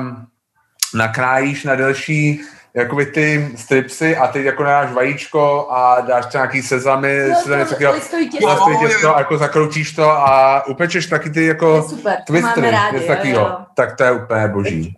nakrájíš 0.95 1.63
na 1.63 1.75
delší 1.75 2.41
jakoby 2.77 3.05
ty 3.05 3.51
stripsy 3.55 4.17
a 4.17 4.27
ty 4.27 4.43
jako 4.43 4.63
dáš 4.63 4.91
vajíčko 4.93 5.67
a 5.71 6.01
dáš 6.01 6.25
tam 6.25 6.39
nějaký 6.39 6.61
sezamy, 6.61 7.15
Jo, 7.17 7.35
sezamy 7.43 7.63
to- 7.63 7.69
takového, 7.69 7.93
to 7.93 7.99
stojí 8.01 8.29
těsto. 8.29 8.47
to 8.49 8.55
stojí 8.55 8.75
Jo, 8.75 8.81
jo, 8.81 8.87
těsto 8.87 9.07
jo. 9.07 9.13
a 9.15 9.19
jako 9.19 9.37
zakroutíš 9.37 9.91
to 9.95 10.09
a 10.11 10.65
upečeš 10.67 11.05
taky 11.05 11.29
ty 11.29 11.45
jako 11.45 11.83
super, 11.89 12.17
twistry, 12.27 12.61
něco 12.61 12.95
jo, 12.95 13.07
takového. 13.07 13.39
jo. 13.41 13.57
Tak 13.75 13.95
to 13.95 14.03
je 14.03 14.11
úplně 14.11 14.47
boží. 14.47 14.95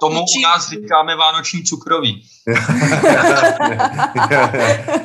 Tomu 0.00 0.20
u 0.20 0.40
nás 0.42 0.68
říkáme 0.68 1.16
vánoční 1.16 1.62
cukroví. 1.64 2.22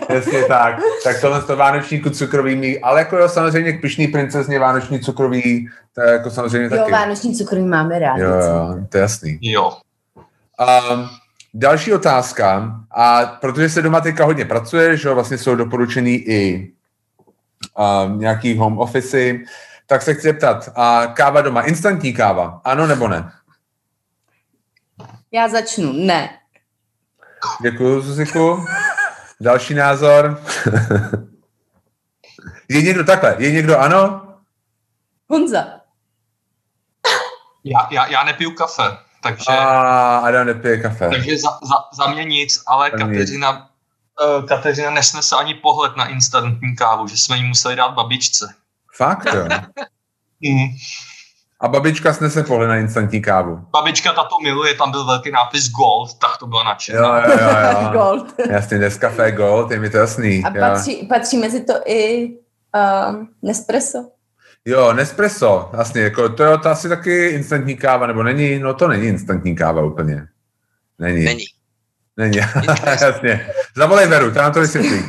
Jasně 0.10 0.44
tak. 0.44 0.76
Tak 1.04 1.22
tohle 1.22 1.42
to 1.42 1.56
vánočníku 1.58 2.10
cukrový 2.10 2.56
mý, 2.56 2.80
ale 2.80 3.00
jako 3.00 3.18
jo, 3.18 3.30
samozřejmě 3.30 3.74
k 3.74 3.82
pišný 3.82 4.08
princezně 4.08 4.60
vánoční 4.60 5.00
cukrový, 5.00 5.70
to 5.96 6.02
je 6.02 6.12
jako 6.12 6.30
samozřejmě 6.30 6.70
Jo, 6.72 6.78
taky. 6.80 6.92
vánoční 6.92 7.36
cukroví 7.36 7.66
máme 7.66 8.00
rádi. 8.00 8.22
Jo, 8.22 8.30
jo, 8.30 8.76
to 8.90 8.98
je 8.98 9.02
jasný. 9.02 9.40
Jo. 9.42 9.72
Um, 10.92 11.10
další 11.56 11.94
otázka, 11.94 12.76
a 12.92 13.26
protože 13.26 13.70
se 13.70 13.82
doma 13.82 14.02
teďka 14.02 14.26
hodně 14.26 14.46
pracuje, 14.46 14.98
že 14.98 15.10
vlastně 15.10 15.38
jsou 15.38 15.56
doporučený 15.56 16.14
i 16.16 16.72
um, 17.78 18.20
nějaký 18.20 18.58
home 18.58 18.78
office, 18.78 19.34
tak 19.88 20.02
se 20.02 20.14
chci 20.14 20.22
zeptat, 20.22 20.70
a 20.76 21.08
káva 21.08 21.42
doma, 21.42 21.62
instantní 21.62 22.14
káva, 22.14 22.62
ano 22.64 22.88
nebo 22.88 23.08
ne? 23.08 23.32
Já 25.32 25.48
začnu. 25.48 25.94
Ne. 25.94 26.40
Děkuji, 27.62 28.02
Zuziku. 28.02 28.66
Další 29.42 29.74
názor. 29.74 30.42
je 32.70 32.82
někdo 32.82 33.04
takhle, 33.04 33.36
je 33.40 33.52
někdo 33.52 33.80
ano? 33.80 34.28
Honza. 35.30 35.66
Já, 37.64 37.88
já, 37.92 38.08
já 38.08 38.24
nepiju 38.24 38.52
kafe, 38.52 38.98
takže, 39.30 39.46
A 39.48 40.18
Adam 40.18 40.48
nepije 40.48 40.78
kafe. 40.82 41.10
takže 41.10 41.38
za, 41.38 41.50
za, 41.50 42.04
za 42.06 42.12
mě 42.14 42.24
nic, 42.24 42.64
ale 42.68 42.92
nic. 42.92 43.00
Kateřina, 43.02 43.70
uh, 44.40 44.46
Kateřina 44.46 44.90
nesnese 44.92 45.36
ani 45.36 45.54
pohled 45.54 45.98
na 45.98 46.06
instantní 46.08 46.76
kávu, 46.76 47.08
že 47.08 47.18
jsme 47.18 47.38
jí 47.38 47.44
museli 47.44 47.76
dát 47.76 47.90
babičce. 47.94 48.54
Fakt 48.98 49.26
jo. 49.34 49.48
Mm. 50.42 50.68
A 51.62 51.68
babička 51.68 52.14
snese 52.14 52.44
pohled 52.44 52.68
na 52.68 52.76
instantní 52.76 53.22
kávu. 53.22 53.56
Babička 53.72 54.14
tato 54.14 54.40
miluje, 54.44 54.74
tam 54.74 54.92
byl 54.92 55.06
velký 55.06 55.32
nápis 55.32 55.70
Gold, 55.72 56.20
tak 56.20 56.38
to 56.38 56.48
byla 56.48 56.62
Jo, 56.62 56.66
nadšená. 56.66 57.26
jo, 57.26 57.32
jo, 57.32 57.84
jo. 57.84 57.90
Gold. 57.94 58.34
Jasně, 58.50 58.78
dnes 58.78 58.98
kafe 58.98 59.32
Gold, 59.32 59.72
je 59.72 59.80
mi 59.80 59.90
to 59.90 59.98
jasný. 59.98 60.44
A 60.46 60.50
jo. 60.58 60.60
patří, 60.60 61.06
patří 61.08 61.38
mezi 61.38 61.64
to 61.66 61.74
i 61.86 62.30
um, 63.10 63.30
Nespresso. 63.42 64.10
Jo, 64.68 64.94
Nespresso, 64.94 65.70
vlastně, 65.72 66.02
jako 66.02 66.30
to 66.30 66.44
je 66.44 66.58
to 66.58 66.70
asi 66.70 66.90
taky 66.90 67.28
instantní 67.28 67.78
káva, 67.78 68.08
nebo 68.08 68.24
není? 68.24 68.60
No 68.60 68.74
to 68.74 68.88
není 68.88 69.08
instantní 69.08 69.56
káva 69.56 69.86
úplně. 69.86 70.28
Není. 71.00 71.24
Není. 71.24 71.46
Není, 72.18 72.38
jasně. 73.02 73.52
Zavolej 73.76 74.08
Veru, 74.08 74.32
to 74.32 74.38
nám 74.38 74.54
to 74.54 74.60
vysvětlí. 74.60 75.04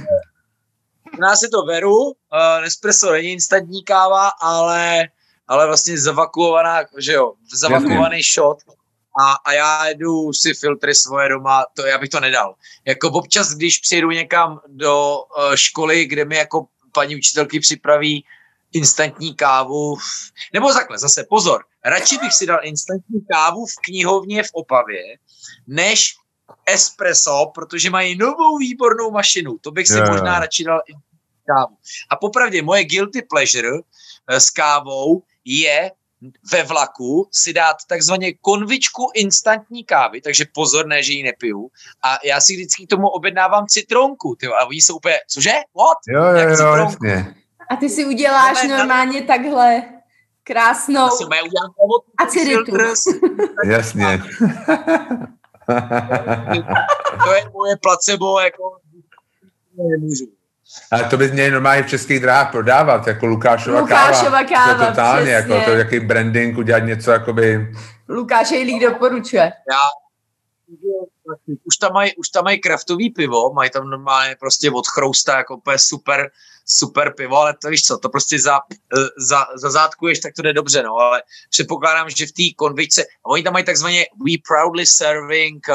U 1.19 1.21
nás 1.21 1.43
je 1.43 1.49
to 1.49 1.65
Veru, 1.65 1.97
uh, 1.97 2.13
Nespresso 2.61 3.13
není 3.13 3.33
instantní 3.33 3.85
káva, 3.85 4.29
ale, 4.41 5.09
ale 5.49 5.67
vlastně 5.67 5.99
zavakuovaná, 5.99 6.81
že 6.99 7.13
jo, 7.13 7.33
zavakuovaný 7.55 8.23
shot. 8.23 8.59
A, 9.21 9.33
a 9.33 9.53
já 9.53 9.87
jedu 9.87 10.33
si 10.33 10.55
filtry 10.55 10.95
svoje 10.95 11.29
doma, 11.29 11.65
to 11.75 11.87
já 11.87 11.99
bych 11.99 12.11
to 12.11 12.21
nedal. 12.21 12.55
Jako 12.85 13.11
občas, 13.11 13.55
když 13.55 13.79
přijedu 13.79 14.11
někam 14.11 14.61
do 14.67 15.17
uh, 15.19 15.55
školy, 15.55 16.05
kde 16.05 16.25
mi 16.25 16.37
jako 16.37 16.67
paní 16.93 17.17
učitelky 17.17 17.61
připraví 17.61 18.25
instantní 18.77 19.35
kávu, 19.35 19.97
nebo 20.53 20.73
takhle, 20.73 20.99
zase 20.99 21.25
pozor, 21.29 21.65
radši 21.85 22.19
bych 22.19 22.33
si 22.33 22.47
dal 22.47 22.61
instantní 22.63 23.21
kávu 23.33 23.67
v 23.67 23.75
knihovně 23.85 24.43
v 24.43 24.51
Opavě, 24.53 25.03
než 25.67 26.15
espresso, 26.67 27.51
protože 27.55 27.91
mají 27.91 28.17
novou 28.19 28.59
výbornou 28.59 29.11
mašinu. 29.11 29.59
To 29.59 29.71
bych 29.71 29.87
si 29.89 29.93
Jo, 29.93 30.05
jo. 30.07 30.13
možná 30.13 30.39
radši 30.39 30.65
dal 30.65 30.81
instantní 30.87 31.45
kávu. 31.47 31.77
A 32.11 32.17
popravdě 32.17 32.63
moje 32.63 32.85
guilty 32.85 33.23
pleasure 33.23 33.69
eh, 34.29 34.41
s 34.41 34.51
kávou 34.51 35.23
je 35.45 35.91
ve 36.53 36.63
vlaku 36.63 37.29
si 37.33 37.53
dát 37.53 37.77
takzvaně 37.89 38.33
konvičku 38.33 39.11
instantní 39.15 39.85
kávy, 39.85 40.21
takže 40.21 40.45
pozor, 40.55 40.87
ne, 40.87 41.03
že 41.03 41.13
ji 41.13 41.23
nepiju. 41.23 41.69
A 42.05 42.19
já 42.25 42.41
si 42.41 42.55
vždycky 42.55 42.87
k 42.87 42.91
tomu 42.91 43.09
objednávám 43.09 43.67
citronku, 43.67 44.37
tyjo, 44.41 44.55
a 44.55 44.67
oni 44.67 44.83
jsou 44.83 44.97
úplně, 44.97 45.19
cože? 45.29 45.51
What? 45.51 45.99
Jo, 46.09 46.25
jo, 46.25 46.49
jo, 46.49 46.77
jasně. 46.77 47.35
A 47.71 47.77
ty 47.77 47.89
si 47.89 48.05
uděláš 48.05 48.63
Moment, 48.63 48.79
normálně 48.79 49.23
takhle 49.23 49.83
krásnou 50.45 51.09
s- 51.11 51.29
Jasně. 53.65 54.23
To 57.25 57.33
je 57.35 57.51
moje 57.53 57.77
placebo, 57.83 58.41
jako 58.41 58.63
nemůžu. 59.77 60.25
Ale 60.93 61.05
to 61.05 61.17
bys 61.17 61.33
měli 61.33 61.51
normálně 61.51 61.83
v 61.83 61.89
českých 61.89 62.21
dráhách 62.21 62.51
prodávat, 62.51 63.07
jako 63.07 63.27
Lukášova, 63.27 63.81
Lukášova 63.81 64.45
káva, 64.45 64.75
To 64.75 64.83
je 64.83 64.89
totálně, 64.89 65.33
přesně. 65.35 65.53
jako 65.55 65.65
to 65.65 65.71
je 65.71 65.79
jaký 65.79 66.01
branding, 66.01 66.59
udělat 66.59 66.79
něco, 66.79 67.11
jakoby, 67.11 67.73
Lukáš 68.09 68.51
Hejlík 68.51 68.83
doporučuje. 68.83 69.43
Já 69.71 69.81
už 71.65 71.77
tam 71.77 71.93
mají, 71.93 72.17
už 72.17 72.29
tam 72.29 72.45
mají 72.45 72.61
kraftový 72.61 73.11
pivo, 73.11 73.53
mají 73.53 73.71
tam 73.71 73.91
normálně 73.91 74.37
prostě 74.41 74.71
od 74.71 74.87
chrousta 74.87 75.37
jako 75.37 75.57
úplně 75.57 75.79
super, 75.79 76.31
super 76.67 77.15
pivo, 77.17 77.37
ale 77.37 77.55
to 77.63 77.69
víš 77.69 77.83
co, 77.87 77.99
to 77.99 78.09
prostě 78.09 78.41
za, 78.41 78.59
eh, 78.99 79.09
za, 79.19 79.47
za 79.55 79.71
zátkuješ, 79.71 80.19
tak 80.21 80.35
to 80.35 80.43
jde 80.43 80.53
dobře, 80.53 80.83
no, 80.83 80.97
ale 80.97 81.23
předpokládám, 81.51 82.11
že 82.11 82.27
v 82.27 82.33
té 82.33 82.43
konvičce, 82.57 83.03
a 83.03 83.27
oni 83.27 83.43
tam 83.43 83.53
mají 83.53 83.65
takzvaně 83.65 84.05
we 84.27 84.33
proudly 84.49 84.87
serving 84.87 85.67
uh, 85.69 85.75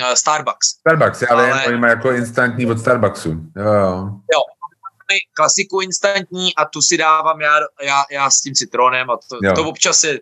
uh, 0.00 0.14
Starbucks. 0.14 0.68
Starbucks, 0.68 1.22
já 1.22 1.28
Ale- 1.30 1.46
vím, 1.46 1.62
oni 1.66 1.76
mají 1.76 1.90
jako 1.90 2.12
instantní 2.12 2.66
od 2.66 2.78
Starbucksu. 2.78 3.28
Jo, 3.56 3.64
jo. 4.32 4.40
Mají 5.10 5.20
Klasiku 5.36 5.80
instantní 5.80 6.54
a 6.54 6.64
tu 6.64 6.82
si 6.82 6.96
dávám 6.96 7.40
já, 7.40 7.58
já, 7.82 8.04
já 8.10 8.30
s 8.30 8.40
tím 8.40 8.54
citronem 8.54 9.10
a 9.10 9.16
to, 9.16 9.38
Jo. 9.42 9.52
to 9.52 9.64
občas 9.68 10.04
je 10.04 10.20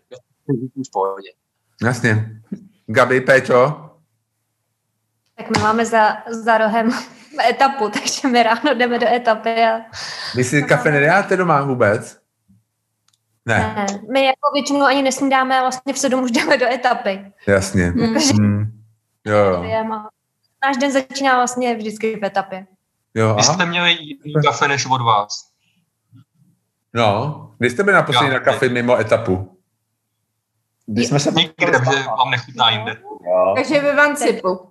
v 0.89 0.91
pohodě. 0.93 1.29
Jasně. 1.83 2.41
Gabi, 2.87 3.21
Péťo? 3.21 3.91
Tak 5.37 5.51
my 5.57 5.63
máme 5.63 5.87
za, 5.87 6.17
za 6.31 6.59
rohem 6.59 6.91
etapu, 7.43 7.89
takže 7.91 8.29
my 8.29 8.43
ráno 8.43 8.75
jdeme 8.75 8.99
do 8.99 9.07
etapy 9.07 9.65
a 9.65 9.81
Vy 10.35 10.45
si 10.45 10.63
kafe 10.63 10.91
nedáte 10.91 11.37
doma 11.37 11.63
vůbec? 11.63 12.19
Ne, 13.47 13.75
ne, 13.77 13.87
my 14.13 14.25
jako 14.25 14.51
většinou 14.55 14.83
ani 14.87 15.03
nesnídáme 15.03 15.61
vlastně 15.61 15.93
v 15.93 15.99
sedm 15.99 16.23
už 16.25 16.31
jdeme 16.31 16.57
do 16.57 16.67
etapy. 16.67 17.33
jasně. 17.47 17.91
Mm. 17.91 18.15
Hmm. 18.15 18.65
Jo, 19.25 19.37
jo. 19.37 19.63
Náš 20.65 20.77
den 20.81 20.93
začíná 20.93 21.35
vlastně 21.37 21.75
vždycky 21.77 22.17
v 22.17 22.25
etapě. 22.25 22.67
jo 23.15 23.35
Vy 23.35 23.43
aha. 23.43 23.55
jste 23.55 23.67
měli 23.67 23.93
jiný 23.93 24.35
kafe 24.45 24.69
než 24.69 24.87
od 24.87 25.03
vás. 25.03 25.49
No, 26.95 27.51
kdy 27.59 27.71
jste 27.71 27.83
byli 27.83 27.95
naposledy 27.95 28.33
na 28.33 28.41
kafe 28.41 28.69
mimo 28.69 28.99
etapu? 28.99 29.59
Když 30.87 31.07
jsme 31.09 31.21
se 31.21 31.31
Nikde, 31.31 31.67
že 31.67 32.03
vám 32.09 32.31
nechutná 32.31 32.71
jinde. 32.71 32.97
Jo. 33.03 33.53
Takže 33.57 33.81
ve 33.81 33.97
Vancipu. 33.97 34.71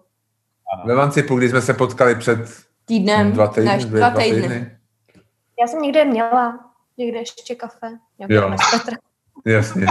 Ve 0.86 0.96
Vancipu, 0.96 1.36
kdy 1.38 1.50
jsme 1.50 1.62
se 1.62 1.74
potkali 1.74 2.16
před 2.16 2.40
Týdnem. 2.86 3.32
dva 3.32 3.48
týdny. 3.48 3.66
Než 3.70 3.86
dvě- 3.86 3.98
dva 4.00 4.10
týdny. 4.10 4.72
Já 5.62 5.68
jsem 5.68 5.82
někde 5.82 6.06
měla, 6.06 6.60
někde 6.98 7.20
ještě 7.20 7.56
kafe. 7.56 7.88
Jo. 8.30 8.52
Petra. 8.72 8.98
Jasně. 9.46 9.86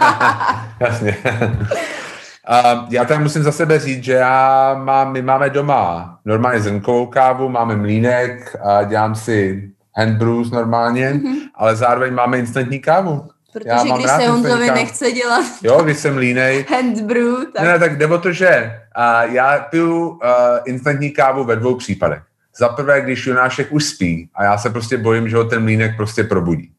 Jasně. 0.80 1.16
A 2.48 2.86
já 2.90 3.04
tam 3.04 3.22
musím 3.22 3.42
za 3.42 3.52
sebe 3.52 3.78
říct, 3.78 4.04
že 4.04 4.12
já 4.12 4.74
mám, 4.84 5.12
my 5.12 5.22
máme 5.22 5.50
doma 5.50 6.18
normálně 6.24 6.60
zrnkovou 6.60 7.06
kávu, 7.06 7.48
máme 7.48 7.76
mlínek 7.76 8.56
a 8.64 8.82
dělám 8.84 9.14
si 9.14 9.70
handbrews 9.96 10.50
normálně, 10.50 11.10
Mhm. 11.10 11.36
ale 11.54 11.76
zároveň 11.76 12.14
máme 12.14 12.38
instantní 12.38 12.80
kávu. 12.80 13.28
Já 13.54 13.76
Protože 13.76 13.88
mám 13.88 13.98
když 13.98 14.10
rád 14.10 14.20
se 14.20 14.28
Honzovi 14.28 14.66
kávu. 14.66 14.78
nechce 14.80 15.12
dělat 15.12 15.44
Jo, 15.62 15.82
když 15.82 15.98
jsem 15.98 16.16
línej. 16.16 16.64
handbrew, 16.70 17.34
tak 17.52 17.62
Ne, 17.62 17.72
ne, 17.72 17.78
tak 17.78 17.98
jde 17.98 18.06
o 18.06 18.18
to, 18.18 18.32
že 18.32 18.78
a 18.94 19.24
já 19.24 19.58
piju 19.70 20.08
uh, 20.08 20.18
instantní 20.64 21.10
kávu 21.10 21.44
ve 21.44 21.56
dvou 21.56 21.74
případech. 21.74 22.22
Za 22.56 22.68
prvé, 22.68 23.00
když 23.00 23.26
Jonášek 23.26 23.72
už 23.72 23.84
spí 23.84 24.28
a 24.34 24.44
já 24.44 24.58
se 24.58 24.70
prostě 24.70 24.96
bojím, 24.98 25.28
že 25.28 25.36
ho 25.36 25.44
ten 25.44 25.62
mlínek 25.62 25.96
prostě 25.96 26.24
probudí. 26.24 26.72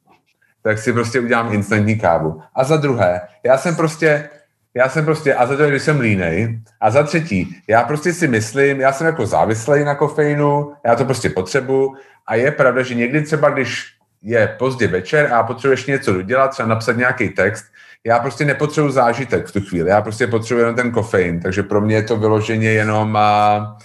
Tak 0.64 0.78
si 0.80 0.94
prostě 0.94 1.20
udělám 1.20 1.54
instantní 1.54 2.00
kávu. 2.00 2.42
A 2.56 2.64
za 2.64 2.78
druhé, 2.78 3.22
já 3.44 3.58
jsem 3.58 3.76
prostě, 3.76 4.30
já 4.74 4.90
jsem 4.90 5.06
prostě, 5.06 5.34
a 5.36 5.46
za 5.46 5.56
druhé, 5.56 5.70
když 5.70 5.82
jsem 5.84 6.00
línej, 6.00 6.60
a 6.82 6.92
za 6.92 7.04
třetí, 7.04 7.58
já 7.68 7.84
prostě 7.84 8.14
si 8.14 8.28
myslím, 8.28 8.80
já 8.82 8.94
jsem 8.94 9.08
jako 9.08 9.26
závislý 9.26 9.84
na 9.84 9.96
kofeinu, 9.96 10.74
já 10.86 10.96
to 10.96 11.06
prostě 11.06 11.30
potřebuju 11.30 11.96
a 12.28 12.36
je 12.36 12.52
pravda, 12.52 12.84
že 12.84 12.96
někdy 12.96 13.22
třeba, 13.22 13.50
když 13.50 13.86
je 14.24 14.56
pozdě 14.60 14.88
večer 14.88 15.34
a 15.34 15.44
potřebuješ 15.44 15.86
něco 15.86 16.14
dodělat, 16.14 16.48
třeba 16.48 16.68
napsat 16.68 16.98
nějaký 16.98 17.30
text, 17.30 17.66
já 18.04 18.20
prostě 18.20 18.46
nepotřebuji 18.46 18.92
zážitek 18.92 19.48
v 19.48 19.52
tu 19.52 19.62
chvíli, 19.62 19.90
já 19.90 20.02
prostě 20.02 20.28
potřebuji 20.28 20.60
jenom 20.60 20.76
ten 20.76 20.92
kofein, 20.92 21.40
takže 21.40 21.64
pro 21.64 21.82
mě 21.82 21.96
je 21.96 22.04
to 22.04 22.18
vyloženě 22.18 22.70
jenom 22.70 23.16
a, 23.16 23.78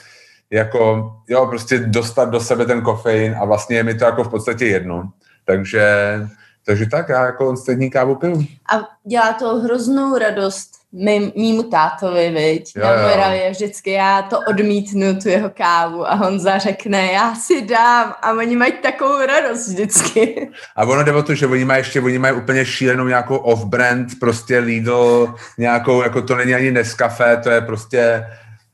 jako, 0.50 1.12
jo, 1.28 1.46
prostě 1.46 1.78
dostat 1.78 2.30
do 2.30 2.40
sebe 2.40 2.66
ten 2.66 2.82
kofein 2.82 3.36
a 3.40 3.44
vlastně 3.44 3.76
je 3.76 3.84
mi 3.84 3.94
to 3.94 4.04
jako 4.04 4.24
v 4.24 4.28
podstatě 4.28 4.66
jedno. 4.66 5.10
Takže, 5.44 6.18
takže 6.66 6.86
tak, 6.86 7.08
já 7.08 7.26
jako 7.26 7.56
střední 7.56 7.90
kávu 7.90 8.14
piju. 8.14 8.46
A 8.72 8.88
dělá 9.04 9.32
to 9.32 9.54
hroznou 9.54 10.18
radost 10.18 10.77
mým, 10.92 11.32
mýmu 11.36 11.62
tátovi, 11.62 12.30
viď? 12.30 12.76
Jo, 12.76 12.84
Na. 12.84 13.08
Moravě 13.08 13.50
vždycky 13.50 13.90
já 13.90 14.22
to 14.22 14.40
odmítnu, 14.48 15.20
tu 15.22 15.28
jeho 15.28 15.50
kávu 15.50 16.10
a 16.10 16.14
Honza 16.14 16.58
řekne, 16.58 17.12
já 17.12 17.34
si 17.34 17.66
dám 17.66 18.14
a 18.22 18.32
oni 18.32 18.56
mají 18.56 18.72
takovou 18.72 19.26
radost 19.26 19.68
vždycky. 19.68 20.50
A 20.76 20.84
ono 20.84 21.04
jde 21.04 21.12
o 21.12 21.22
to, 21.22 21.34
že 21.34 21.46
oni 21.46 21.64
mají 21.64 21.80
ještě, 21.80 22.00
oni 22.00 22.18
mají 22.18 22.34
úplně 22.34 22.64
šílenou 22.66 23.06
nějakou 23.06 23.36
off-brand, 23.36 24.06
prostě 24.20 24.58
Lidl, 24.58 25.34
nějakou, 25.58 26.02
jako 26.02 26.22
to 26.22 26.36
není 26.36 26.54
ani 26.54 26.70
Nescafé, 26.70 27.36
to 27.36 27.50
je 27.50 27.60
prostě 27.60 28.26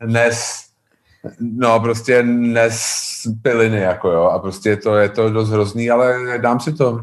Nes, 0.06 0.64
no 1.40 1.80
prostě 1.80 2.22
Nes 2.22 3.04
piliny, 3.42 3.80
jako 3.80 4.10
jo, 4.10 4.22
a 4.22 4.38
prostě 4.38 4.76
to 4.76 4.96
je 4.96 5.08
to 5.08 5.30
dost 5.30 5.50
hrozný, 5.50 5.90
ale 5.90 6.38
dám 6.38 6.60
si 6.60 6.72
to. 6.72 7.00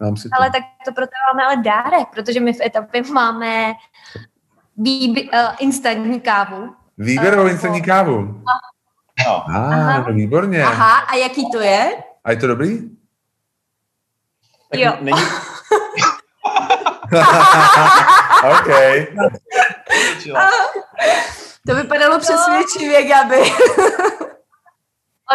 Dám 0.00 0.16
si 0.16 0.28
to. 0.28 0.36
Ale 0.38 0.50
tak 0.50 0.62
to 0.84 0.92
proto 0.92 1.10
máme 1.32 1.44
ale 1.44 1.62
dárek, 1.62 2.08
protože 2.14 2.40
my 2.40 2.52
v 2.52 2.60
etapě 2.60 3.02
máme 3.12 3.72
výby, 4.76 5.30
uh, 5.30 5.38
instantní 5.58 6.20
kávu. 6.20 6.74
Výběrovou 6.98 7.46
Eh, 7.46 7.50
instantní 7.50 7.82
kávu. 7.82 8.20
No. 8.22 9.44
Ah, 9.48 9.74
Aha. 9.74 9.98
no 10.08 10.14
výborně. 10.14 10.64
Aha, 10.64 10.98
a 10.98 11.14
jaký 11.16 11.50
to 11.50 11.60
je? 11.60 11.90
A 12.24 12.30
je 12.30 12.36
to 12.36 12.46
dobrý? 12.46 12.78
Tak 14.70 14.80
Jo. 14.80 14.92
Není, 15.00 15.20
OK. 18.50 18.68
To 21.66 21.74
vypadalo 21.74 22.18
přesvědčivě, 22.18 23.04
Gabi. 23.08 23.36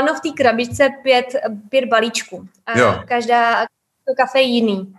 Ono 0.01 0.13
v 0.15 0.19
té 0.19 0.29
krabičce 0.37 0.89
pět, 1.03 1.25
pět 1.69 1.85
balíčků. 1.85 2.47
A 2.65 2.79
Jo. 2.79 3.03
každá 3.07 3.59
to 4.07 4.13
kafe 4.17 4.39
je 4.39 4.45
jiný. 4.45 4.95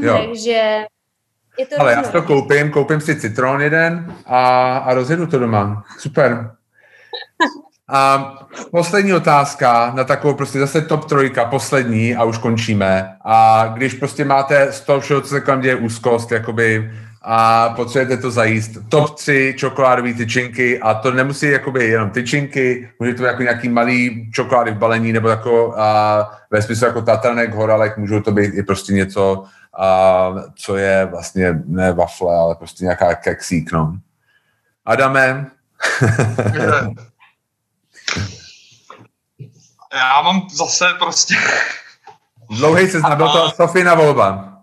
Jo. 0.00 0.18
Takže 0.18 0.86
je 1.58 1.66
to 1.66 1.80
Ale 1.80 1.92
já 1.92 1.98
různé. 1.98 2.12
to 2.12 2.22
koupím, 2.22 2.70
koupím 2.70 3.00
si 3.00 3.20
citron 3.20 3.60
jeden 3.60 4.14
a, 4.26 4.76
a 4.78 4.94
rozjedu 4.94 5.26
to 5.26 5.38
doma. 5.38 5.84
Super. 5.98 6.50
A 7.92 8.34
poslední 8.70 9.14
otázka 9.14 9.92
na 9.94 10.04
takovou 10.04 10.34
prostě 10.34 10.58
zase 10.58 10.80
top 10.80 11.04
trojka, 11.04 11.44
poslední 11.44 12.16
a 12.16 12.24
už 12.24 12.38
končíme. 12.38 13.16
A 13.24 13.66
když 13.74 13.94
prostě 13.94 14.24
máte 14.24 14.72
z 14.72 14.80
toho 14.80 15.00
všeho, 15.00 15.20
co 15.20 15.28
se 15.28 15.40
kolem 15.40 15.60
děje 15.60 15.76
úzkost, 15.76 16.32
jakoby, 16.32 16.90
a 17.22 17.68
potřebujete 17.68 18.22
to 18.22 18.30
zajíst. 18.30 18.70
Top 18.88 19.14
3 19.14 19.54
čokoládové 19.56 20.14
tyčinky 20.14 20.80
a 20.80 20.94
to 20.94 21.10
nemusí 21.10 21.46
jakoby 21.50 21.84
jenom 21.84 22.10
tyčinky, 22.10 22.88
může 22.98 23.14
to 23.14 23.22
být 23.22 23.28
jako 23.28 23.42
nějaký 23.42 23.68
malý 23.68 24.30
čokolády 24.32 24.70
v 24.70 24.78
balení 24.78 25.12
nebo 25.12 25.28
jako 25.28 25.74
a, 25.76 26.30
ve 26.50 26.62
smyslu 26.62 26.86
jako 26.86 27.02
tatranek, 27.02 27.54
horalek, 27.54 27.96
můžou 27.96 28.20
to 28.20 28.32
být 28.32 28.54
i 28.54 28.62
prostě 28.62 28.92
něco, 28.92 29.44
a, 29.78 30.28
co 30.56 30.76
je 30.76 31.06
vlastně 31.06 31.52
ne 31.64 31.92
wafle, 31.92 32.36
ale 32.36 32.54
prostě 32.54 32.84
nějaká 32.84 33.14
keksík, 33.14 33.72
no. 33.72 33.98
Adame, 34.84 35.50
Já 39.94 40.22
mám 40.22 40.48
zase 40.50 40.94
prostě... 40.98 41.34
dlouhý 42.50 42.88
seznam, 42.90 43.16
byl 43.16 43.28
to 43.28 43.50
Sofina 43.50 43.94
volba. 43.94 44.56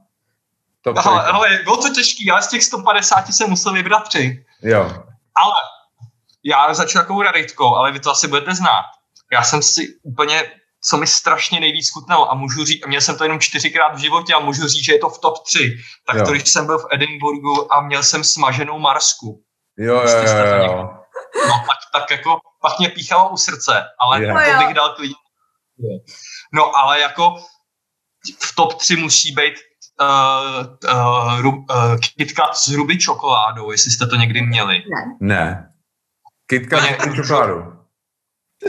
Top 0.81 0.97
Aha, 0.97 1.11
trojka. 1.11 1.31
ale 1.31 1.59
bylo 1.63 1.77
to 1.77 1.89
těžký, 1.89 2.25
já 2.25 2.41
z 2.41 2.47
těch 2.47 2.63
150 2.63 3.27
jsem 3.27 3.49
musel 3.49 3.73
vybrat 3.73 3.99
tři. 4.07 4.45
Jo, 4.61 4.83
Ale 5.35 5.53
já 6.43 6.73
začnu 6.73 7.01
takovou 7.01 7.21
raritkou, 7.21 7.75
ale 7.75 7.91
vy 7.91 7.99
to 7.99 8.11
asi 8.11 8.27
budete 8.27 8.55
znát. 8.55 8.83
Já 9.31 9.43
jsem 9.43 9.61
si 9.61 9.95
úplně, 10.03 10.43
co 10.89 10.97
mi 10.97 11.07
strašně 11.07 11.59
nejvíc 11.59 11.89
chutnalo 11.89 12.31
a 12.31 12.35
můžu 12.35 12.65
říct, 12.65 12.85
měl 12.87 13.01
jsem 13.01 13.17
to 13.17 13.23
jenom 13.23 13.39
čtyřikrát 13.39 13.95
v 13.95 13.97
životě 13.97 14.33
a 14.33 14.39
můžu 14.39 14.67
říct, 14.67 14.83
že 14.85 14.93
je 14.93 14.99
to 14.99 15.09
v 15.09 15.19
top 15.19 15.33
3. 15.45 15.77
Tak 16.07 16.15
Jo. 16.17 16.25
to, 16.25 16.31
když 16.31 16.49
jsem 16.49 16.65
byl 16.65 16.79
v 16.79 16.87
Edinburgu 16.91 17.73
a 17.73 17.81
měl 17.81 18.03
jsem 18.03 18.23
smaženou 18.23 18.79
marsku. 18.79 19.43
jo, 19.77 19.93
jo, 19.95 20.07
Jste 20.07 20.63
jo. 20.65 20.89
No 21.47 21.53
tak, 21.67 21.77
tak 22.01 22.11
jako, 22.11 22.39
pak 22.61 22.79
mě 22.79 22.89
píchalo 22.89 23.29
u 23.29 23.37
srdce, 23.37 23.83
ale 23.99 24.23
Jo. 24.23 24.35
to 24.59 24.65
bych 24.65 24.73
dal 24.75 24.89
klidně. 24.95 25.15
No 26.53 26.75
ale 26.75 26.99
jako 26.99 27.35
v 28.43 28.55
top 28.55 28.73
3 28.73 28.95
musí 28.95 29.31
být 29.31 29.53
uh, 30.01 30.91
uh, 30.93 31.39
ru, 31.41 31.51
uh, 31.51 31.65
KitKat 32.17 32.57
s 32.57 32.67
ruby 32.67 32.97
čokoládou, 32.97 33.71
jestli 33.71 33.91
jste 33.91 34.07
to 34.07 34.15
někdy 34.15 34.41
měli. 34.41 34.83
Ne. 35.21 35.73
Kitka 36.49 36.81
Ne. 36.81 36.97
s 36.99 37.15
čokoládu. 37.15 37.76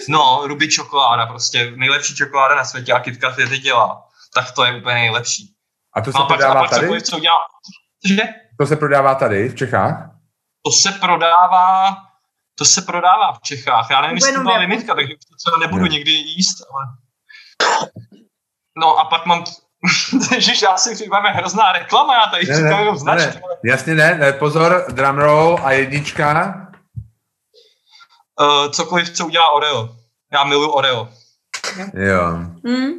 No, 0.09 0.41
ruby 0.47 0.69
čokoláda, 0.69 1.27
prostě 1.27 1.73
nejlepší 1.77 2.17
čokoláda 2.17 2.55
na 2.55 2.65
světě 2.65 2.93
a 2.93 3.01
KitKat 3.01 3.39
je 3.39 3.47
teď 3.47 3.63
dělá. 3.63 4.05
Tak 4.35 4.53
to 4.53 4.65
je 4.65 4.77
úplně 4.81 4.95
nejlepší. 4.95 5.55
A 5.97 6.01
to 6.01 6.13
se 6.13 6.19
A 6.19 6.23
pak, 6.23 6.31
a 6.31 6.37
prodává 6.37 6.61
pak 6.61 6.71
tady? 6.71 7.03
co 7.03 7.17
udělá. 7.17 7.39
Že? 8.05 8.23
To 8.61 8.67
se 8.67 8.77
prodává 8.77 9.15
tady, 9.15 9.49
v 9.49 9.55
Čechách? 9.55 10.11
To 10.65 10.73
se 10.73 10.93
prodává 10.93 11.97
to 12.59 12.65
se 12.65 12.83
prodává 12.83 13.33
v 13.33 13.41
Čechách. 13.41 13.87
Já 13.91 14.01
nevím, 14.01 14.17
jestli 14.17 14.29
to 14.29 14.33
Jenom 14.33 14.45
byla 14.45 14.57
limitka, 14.59 14.95
takže 14.95 15.13
to 15.15 15.37
třeba 15.37 15.59
nebudu 15.59 15.83
Ne. 15.83 15.89
nikdy 15.89 16.11
jíst, 16.11 16.57
ale... 16.75 16.85
No 18.79 18.97
a 18.99 19.05
pak 19.05 19.27
mám... 19.27 19.45
Ježiš, 20.35 20.63
já 20.63 20.77
si 20.77 20.95
připadám 20.95 21.33
hrozná 21.35 21.73
reklama, 21.73 22.15
já 22.15 22.27
tady 22.31 22.47
Ne, 22.47 22.55
říkám 22.57 22.71
ne, 22.71 22.79
jenom 22.79 22.97
značky. 22.97 23.27
ne. 23.37 23.41
Jasně 23.65 23.95
ne, 23.95 24.15
ne, 24.15 24.33
pozor, 24.33 24.85
drumroll 24.93 25.59
a 25.65 25.73
jednička. 25.73 26.55
Uh, 28.41 28.71
cokoliv, 28.71 29.11
co 29.11 29.27
udělá 29.27 29.51
Oreo. 29.51 29.89
Já 30.33 30.45
miluji 30.45 30.71
Oreo. 30.71 31.09
Jo. 31.95 32.33
Hm? 32.69 32.93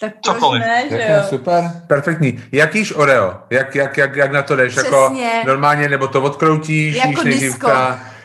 Tak 0.00 0.12
Cokoliv. 0.22 0.62
ne, 0.62 0.88
že 0.90 1.08
jo? 1.16 1.22
super, 1.28 1.82
perfektní. 1.86 2.44
Jak 2.52 2.74
jíš 2.74 2.92
Oreo? 2.96 3.34
Jak, 3.50 3.74
jak, 3.74 3.96
jak, 3.96 4.16
jak 4.16 4.32
na 4.32 4.42
to 4.42 4.56
jdeš? 4.56 4.76
Jako 4.76 5.10
Přesně. 5.10 5.42
normálně, 5.46 5.88
nebo 5.88 6.08
to 6.08 6.22
odkroutíš, 6.22 6.96
Jako 6.96 7.08
jíš 7.08 7.24
nejdřív 7.24 7.58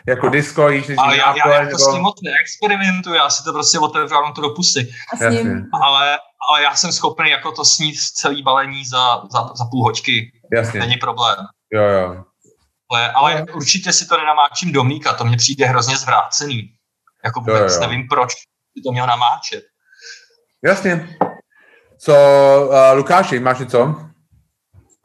jako 0.08 0.30
disco, 0.30 0.70
jíš 0.70 0.88
nejdřív 0.88 1.00
Ale 1.06 1.18
já, 1.18 1.26
já 1.28 1.34
nápoj, 1.36 1.52
jako 1.54 1.66
nebo... 1.66 1.78
s 1.78 1.94
tím 1.94 2.02
moc 2.02 2.16
neexperimentuju, 2.24 3.16
já 3.16 3.30
si 3.30 3.44
to 3.44 3.54
prostě 3.54 3.80
otevřu 3.80 4.16
a 4.16 4.32
to 4.32 4.42
do 4.42 4.50
pusy. 4.50 4.90
A 5.14 5.18
s 5.18 5.22
Jasně, 5.22 5.44
ním. 5.44 5.66
Ale, 5.84 6.18
ale 6.50 6.64
já 6.64 6.76
jsem 6.76 6.92
schopný 6.92 7.30
jako 7.30 7.52
to 7.52 7.66
snít 7.66 7.96
celý 8.00 8.44
balení 8.44 8.86
za, 8.86 9.22
za, 9.32 9.40
za 9.56 9.66
půl 9.72 9.84
hoďky. 9.84 10.32
jasně, 10.54 10.80
Není 10.80 10.98
problém. 10.98 11.36
jo, 11.74 11.84
jo. 11.84 12.24
Ale, 12.92 13.12
ale 13.12 13.46
určitě 13.56 13.94
si 13.94 14.08
to 14.08 14.18
nenamáčím 14.18 14.72
do 14.72 14.84
mlíka, 14.84 15.14
to 15.14 15.26
mně 15.26 15.38
přijde 15.38 15.66
hrozně 15.66 15.98
zvrácený. 15.98 16.74
Jako 17.26 17.44
Jo, 17.48 17.54
jo, 17.54 17.60
vůbec 17.60 17.74
jo. 17.76 17.80
nevím, 17.82 18.08
proč 18.08 18.34
by 18.76 18.82
to 18.82 18.92
měl 18.92 19.08
namáčet. 19.08 19.64
Jasně. 20.64 21.18
Co, 22.00 22.14
uh, 22.70 22.98
Lukáši, 22.98 23.40
máš 23.40 23.60
něco? 23.60 23.96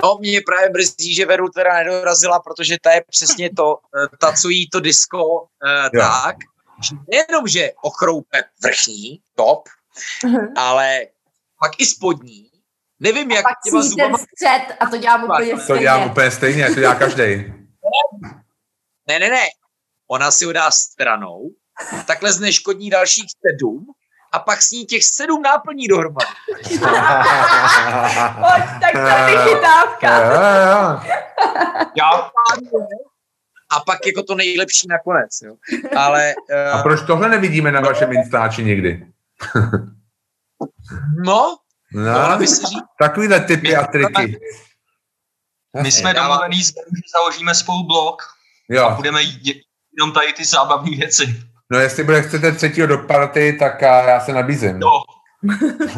No, 0.02 0.16
mě 0.20 0.40
právě 0.46 0.70
mrzí, 0.70 1.14
že 1.14 1.26
Veru 1.26 1.48
teda 1.48 1.74
nedorazila, 1.74 2.40
protože 2.40 2.76
ta 2.82 2.92
je 2.92 3.04
přesně 3.10 3.50
to, 3.56 3.76
eh, 4.04 4.16
ta, 4.20 4.32
co 4.32 4.48
jí 4.48 4.68
to 4.68 4.80
disco 4.80 5.46
eh, 5.66 5.90
Jo. 5.92 6.00
tak, 6.02 6.36
že 6.82 6.96
nejenom, 7.10 7.48
že 7.48 7.70
ochroupe 7.82 8.42
vrchní, 8.62 9.20
top, 9.36 9.68
ale 10.56 11.00
pak 11.60 11.72
i 11.80 11.86
spodní. 11.86 12.50
Nevím, 13.00 13.30
jak 13.30 13.42
Pak 13.42 13.52
těma 13.64 13.82
zubama... 13.82 14.18
střed 14.18 14.76
a 14.80 14.86
to 14.86 14.96
dělám 14.96 15.24
úplně 15.24 15.52
To 15.52 15.58
stejně. 15.60 15.80
dělám 15.82 16.10
úplně 16.10 16.30
stejně, 16.30 16.66
to 16.68 16.74
dělá 16.80 16.94
každý. 16.94 17.53
Ne, 19.08 19.18
ne, 19.18 19.28
ne. 19.30 19.44
Ona 20.10 20.30
si 20.30 20.44
ho 20.44 20.52
dá 20.52 20.70
stranou, 20.70 21.50
takhle 22.06 22.32
zneškodní 22.32 22.90
dalších 22.90 23.26
sedm 23.46 23.86
a 24.32 24.38
pak 24.38 24.62
sní 24.62 24.86
těch 24.86 25.04
sedm 25.04 25.42
náplní 25.42 25.88
dohromady. 25.88 26.26
Pojď, 28.40 28.64
tak 28.80 28.92
to 28.92 28.98
je 28.98 29.36
vychytávka. 29.36 30.08
Já, 31.96 32.30
A 33.76 33.80
pak 33.86 34.06
jako 34.06 34.22
to 34.22 34.34
nejlepší 34.34 34.88
nakonec. 34.88 35.30
Jo. 35.44 35.56
Ale 35.96 36.34
A 36.72 36.76
uh, 36.76 36.82
proč 36.82 37.00
tohle 37.06 37.28
nevidíme 37.28 37.72
na 37.72 37.80
vašem 37.80 38.12
Instači 38.12 38.64
někdy? 38.64 39.06
no, 41.24 41.56
No, 41.94 42.30
no, 42.30 42.38
by 42.38 42.46
se 42.46 42.66
říct, 42.66 42.82
takovýhle 42.98 43.40
typy 43.40 43.76
a 43.76 43.86
triky. 43.86 44.40
My 45.82 45.92
jsme 45.92 46.14
domluvený, 46.14 46.64
s 46.64 46.66
že 46.68 47.02
založíme 47.18 47.54
spolu 47.54 47.82
blog 47.86 48.22
a 48.22 48.74
Jo, 48.74 48.92
budeme 48.96 49.22
j- 49.22 49.60
jenom 49.98 50.12
tady 50.12 50.32
ty 50.32 50.44
zábavné 50.44 50.96
věci. 50.96 51.42
no 51.70 51.78
jestli 51.78 52.04
bude 52.04 52.22
chcete 52.22 52.52
třetího 52.52 52.86
do 52.86 52.98
party, 52.98 53.56
tak 53.58 53.82
a, 53.82 54.02
já 54.02 54.20
se 54.20 54.32
nabízím. 54.32 54.80
Jo. 54.82 54.90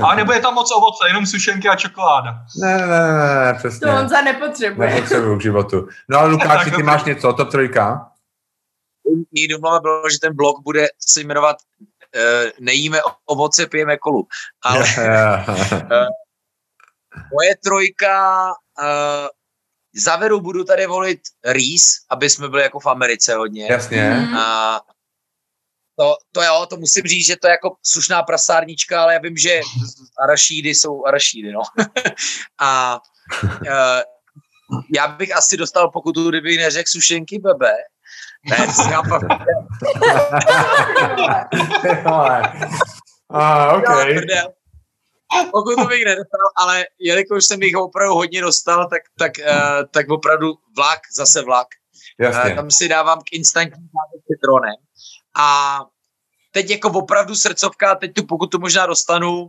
Ale 0.05 0.17
nebude 0.17 0.41
tam 0.41 0.55
moc 0.55 0.71
ovoce, 0.77 1.09
jenom 1.09 1.27
sušenky 1.27 1.69
a 1.69 1.77
čokoláda. 1.77 2.35
Ne, 2.63 2.79
ne, 2.79 2.87
ne, 2.87 3.13
ne, 3.13 3.45
ne 3.45 3.55
přesně. 3.59 3.81
To 3.87 3.93
Honza 3.93 4.23
nepotřebuje. 4.23 4.89
Nepotřebuju 4.95 5.39
k 5.39 5.43
životu. 5.43 5.89
No 6.09 6.19
ale 6.19 6.29
Lukáši, 6.29 6.65
Tak 6.71 6.77
ty 6.77 6.83
máš 6.83 7.05
něco, 7.05 7.33
top 7.33 7.51
trojka? 7.51 8.11
její 9.33 9.49
domluva 9.49 9.81
bylo, 9.81 10.11
že 10.11 10.19
ten 10.21 10.37
blog 10.37 10.63
bude 10.63 10.87
se 11.09 11.21
jmenovat 11.21 11.57
uh, 11.81 12.51
Nejíme 12.61 12.99
ovoce, 13.27 13.67
pijeme 13.67 13.97
kolu. 13.97 14.27
Ale 14.65 14.85
moje 17.35 17.57
trojka, 17.65 18.47
uh, 18.81 19.29
za 19.97 20.17
Veru 20.17 20.41
budu 20.41 20.65
tady 20.65 20.87
volit 20.87 21.21
Reese, 21.45 22.01
aby 22.11 22.31
jsme 22.31 22.49
byli 22.49 22.63
jako 22.63 22.81
v 22.81 22.87
Americe 22.87 23.35
hodně. 23.35 23.67
Jasně. 23.71 24.11
Mhm. 24.11 24.37
A 24.37 24.81
To, 25.99 26.17
to 26.33 26.43
jo, 26.43 26.67
to 26.71 26.77
musím 26.77 27.03
říct, 27.03 27.27
že 27.27 27.37
to 27.37 27.47
je 27.47 27.51
jako 27.51 27.77
slušná 27.83 28.23
prasárnička, 28.23 29.03
ale 29.03 29.13
já 29.13 29.21
vím, 29.21 29.37
že 29.37 29.61
arašídy 30.23 30.69
jsou 30.69 31.07
arašídy, 31.07 31.53
no. 31.53 31.63
a 32.61 33.01
uh, 33.63 34.01
já 34.95 35.09
bych 35.09 35.37
asi 35.37 35.57
dostal 35.57 35.91
pokutu, 35.91 36.29
kdybych 36.29 36.59
neřekl 36.59 36.91
sušenky 36.91 37.39
bebe. 37.39 37.73
Ne, 38.51 38.67
já 38.91 39.03
pak... 39.03 39.23
ah, 43.31 43.77
okay. 43.77 44.21
Pokud 45.53 45.75
to 45.75 45.87
bych 45.87 46.05
nedostal, 46.05 46.47
ale 46.57 46.85
jelikož 46.99 47.45
jsem 47.45 47.63
jich 47.63 47.77
opravdu 47.77 48.15
hodně 48.15 48.41
dostal, 48.41 48.89
tak, 48.89 49.03
tak, 49.19 49.33
uh, 49.39 49.87
tak 49.91 50.09
opravdu 50.09 50.55
vlak, 50.77 51.01
zase 51.17 51.43
vlak. 51.43 51.67
Jasně. 52.21 52.51
Uh, 52.51 52.57
tam 52.57 52.71
si 52.71 52.89
dávám 52.89 53.19
k 53.19 53.33
instantní 53.33 53.89
citronem. 54.27 54.75
A 55.37 55.79
teď 56.53 56.71
jako 56.71 56.89
opravdu 56.89 57.35
srdcovka, 57.35 57.95
teď 57.95 58.15
tu 58.15 58.27
pokud 58.27 58.47
tu 58.47 58.59
možná 58.59 58.87
dostanu, 58.87 59.49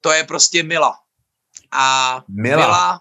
to 0.00 0.12
je 0.12 0.24
prostě 0.24 0.62
Mila. 0.62 0.94
A 1.72 2.20
Mila, 2.28 2.66
Mila, 2.66 3.00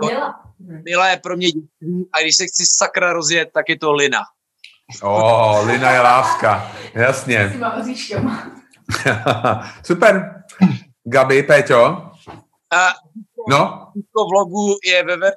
to, 0.00 0.06
Mila. 0.06 0.40
Mila 0.84 1.08
je 1.08 1.16
pro 1.16 1.36
mě 1.36 1.46
dětství 1.46 2.08
a 2.12 2.20
když 2.20 2.36
se 2.36 2.46
chci 2.46 2.66
sakra 2.66 3.12
rozjet, 3.12 3.48
tak 3.54 3.68
je 3.68 3.78
to 3.78 3.92
Lina. 3.92 4.22
O, 5.02 5.14
oh, 5.14 5.66
Lina 5.66 5.90
je 5.90 6.00
láska. 6.00 6.72
Jasně. 6.94 7.52
S. 7.82 8.12
Super. 9.86 10.42
Gabi, 11.04 11.42
Péťo? 11.42 12.10
A 12.72 12.94
No? 13.48 13.90
to 13.94 14.20
vlogu 14.30 14.76
je 14.86 15.04
vever, 15.04 15.32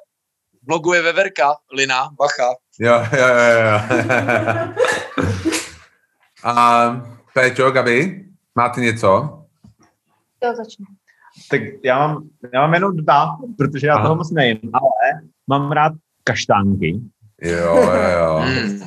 vlogu 0.68 0.94
je 0.94 1.02
veverka, 1.02 1.54
Lina, 1.72 2.08
bacha. 2.18 2.54
Jo, 2.80 2.94
jo, 3.12 3.28
jo, 3.28 3.50
jo. 3.66 3.78
A 6.44 6.52
Péťo, 7.34 7.70
Gabi, 7.70 8.24
máte 8.54 8.80
něco? 8.80 9.42
To 10.38 10.54
začnu. 10.56 10.86
Tak 11.50 11.60
já 11.84 11.98
mám, 11.98 12.28
já 12.54 12.60
mám 12.60 12.74
jenom 12.74 12.96
dva, 12.96 13.36
protože 13.58 13.86
já 13.86 13.94
Aha. 13.94 14.02
toho 14.02 14.16
moc 14.16 14.30
nejím, 14.30 14.58
ale 14.72 15.20
mám 15.46 15.72
rád 15.72 15.92
kaštánky 16.24 17.00
Jo, 17.42 17.76
jo, 17.76 18.10
jo. 18.18 18.38
Mm. 18.46 18.80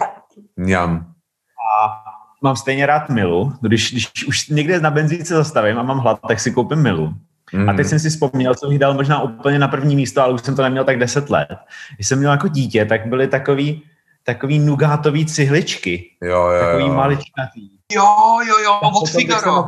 Mňam. 0.56 1.09
Mám 2.42 2.56
stejně 2.56 2.86
rád 2.86 3.10
milu. 3.10 3.54
Když, 3.62 3.92
když 3.92 4.28
už 4.28 4.50
někde 4.50 4.80
na 4.80 4.92
benzínce 4.92 5.36
zastavím 5.36 5.80
a 5.80 5.84
mám 5.84 6.00
hlad, 6.00 6.20
tak 6.28 6.40
si 6.40 6.52
koupím 6.52 6.82
milu. 6.82 7.14
Mm. 7.54 7.70
A 7.70 7.74
teď 7.74 7.88
jsem 7.88 8.00
si 8.00 8.10
vzpomněl, 8.10 8.56
co 8.56 8.68
bych 8.68 8.80
dal 8.80 8.94
možná 8.94 9.22
úplně 9.22 9.60
na 9.60 9.68
první 9.68 9.96
místo, 9.96 10.24
ale 10.24 10.34
už 10.34 10.42
jsem 10.42 10.56
to 10.56 10.62
neměl 10.62 10.84
tak 10.84 11.00
10 11.00 11.30
let. 11.30 11.58
Když 11.96 12.08
jsem 12.08 12.20
měl 12.20 12.32
jako 12.32 12.48
dítě, 12.48 12.86
tak 12.86 13.08
byly 13.08 13.28
takový, 13.28 13.84
takový 14.24 14.60
nugátový 14.60 15.26
cihličky. 15.26 16.12
Jo, 16.22 16.48
jo, 16.48 16.60
Takový 16.66 16.86
jo. 16.86 16.94
maličkatý. 16.94 17.70
Jo, 17.92 18.06
jo, 18.48 18.58
jo, 18.64 18.80
od 18.84 19.08
jsem 19.08 19.08
jsem 19.08 19.22
Figaro. 19.22 19.68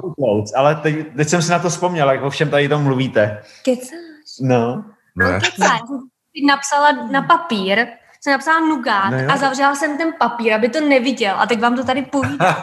Ale 0.56 0.76
teď, 0.76 1.16
teď, 1.16 1.28
jsem 1.28 1.42
si 1.42 1.52
na 1.52 1.60
to 1.60 1.70
vzpomněl, 1.70 2.12
jak 2.12 2.24
o 2.24 2.30
všem 2.30 2.50
tady 2.50 2.70
tom 2.70 2.84
mluvíte. 2.84 3.42
Kecáš. 3.66 4.00
No. 4.42 4.84
Ne. 5.16 5.40
Kecáš. 5.40 5.80
Jsem 5.88 6.00
si 6.36 6.46
napsala 6.48 6.92
na 6.92 7.22
papír, 7.22 7.88
jsem 8.24 8.32
napsala 8.32 8.60
nugát 8.60 9.10
No 9.10 9.20
jo. 9.20 9.30
a 9.32 9.38
zavřela 9.38 9.76
jsem 9.76 9.98
ten 9.98 10.14
papír, 10.20 10.54
aby 10.54 10.70
to 10.70 10.80
neviděl. 10.80 11.36
A 11.40 11.46
teď 11.46 11.60
vám 11.62 11.76
to 11.76 11.84
tady 11.84 12.02
povídám. 12.02 12.56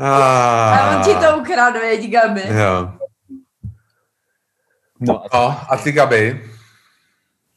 A 0.00 0.96
on 0.96 1.02
ti 1.04 1.14
to 1.14 1.38
ukradl, 1.38 1.78
věď, 1.80 2.10
Gabi. 2.10 2.42
Jo. 2.48 2.88
no. 5.00 5.22
No, 5.34 5.60
a 5.70 5.76
ty 5.76 5.92
Gabi? 5.92 6.50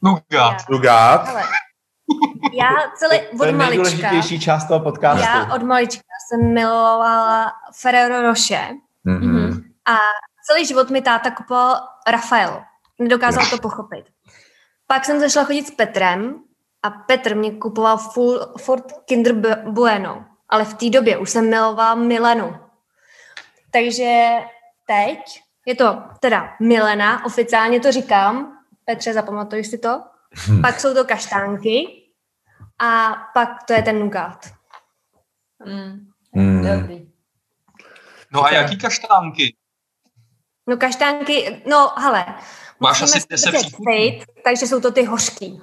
Nougat. 0.02 0.56
Lugát? 0.68 1.28
Hele, 1.28 1.42
já 2.58 2.68
celý 2.96 3.18
To 3.18 3.44
je 3.44 3.50
od 3.52 3.56
malička, 3.56 3.66
nejdůležitější 3.66 4.40
část 4.40 4.68
toho 4.68 4.80
podcastu. 4.80 5.24
já 5.24 5.54
od 5.54 5.62
malička 5.62 6.02
jsem 6.28 6.54
milovala 6.54 7.52
Ferrero 7.80 8.22
Rocher 8.22 8.68
Mhm. 9.04 9.62
a 9.86 9.96
celý 10.46 10.66
život 10.66 10.90
mi 10.90 11.02
táta 11.02 11.30
kupoval 11.30 11.80
Rafael. 12.10 12.62
Nedokázal 12.98 13.46
to 13.50 13.58
pochopit. 13.58 14.04
Pak 14.86 15.04
jsem 15.04 15.20
začala 15.20 15.46
chodit 15.46 15.66
s 15.66 15.70
Petrem 15.70 16.42
a 16.82 16.90
Petr 16.90 17.36
mě 17.36 17.50
kupoval 17.58 17.96
full, 17.98 18.54
Ford 18.60 18.92
Kinder 19.04 19.32
Bu- 19.34 19.72
Bueno. 19.72 20.24
Ale 20.48 20.64
v 20.64 20.74
té 20.74 20.90
době 20.90 21.18
už 21.18 21.30
jsem 21.30 21.50
milovala 21.50 21.94
Milenu. 21.94 22.56
Takže 23.70 24.30
teď 24.86 25.18
je 25.66 25.74
to 25.74 26.02
teda 26.20 26.54
Milena, 26.60 27.24
oficiálně 27.24 27.80
to 27.80 27.92
říkám. 27.92 28.58
Petře, 28.84 29.12
zapamatuj 29.12 29.64
si 29.64 29.78
to. 29.78 30.02
Pak 30.62 30.80
jsou 30.80 30.94
to 30.94 31.04
kaštánky 31.04 32.02
a 32.78 33.16
pak 33.34 33.62
to 33.66 33.72
je 33.72 33.82
ten 33.82 33.98
nugát. 33.98 34.46
Mm. 35.64 36.08
Mm. 36.32 36.62
Dobrý. 36.80 37.12
No 38.32 38.44
a 38.44 38.50
jaký 38.50 38.78
kaštánky? 38.78 39.56
No 40.66 40.76
kaštánky, 40.76 41.62
no 41.66 41.92
hele, 41.98 42.26
Máš 42.80 43.02
asi 43.02 43.20
10 43.30 43.50
držet 43.50 43.66
příchutí. 43.66 44.22
takže 44.44 44.66
jsou 44.66 44.80
to 44.80 44.90
ty 44.92 45.04
hořký. 45.04 45.60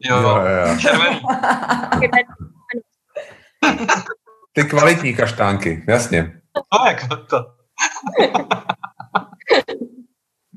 Jo, 0.00 0.16
Jo, 0.20 0.28
jo. 0.68 0.78
Červený. 0.80 1.20
Ty 4.52 4.64
kvalitní 4.64 5.14
kaštánky, 5.16 5.84
jasně. 5.88 6.32
No, 6.56 6.86
jako 6.90 7.16
to. 7.16 7.36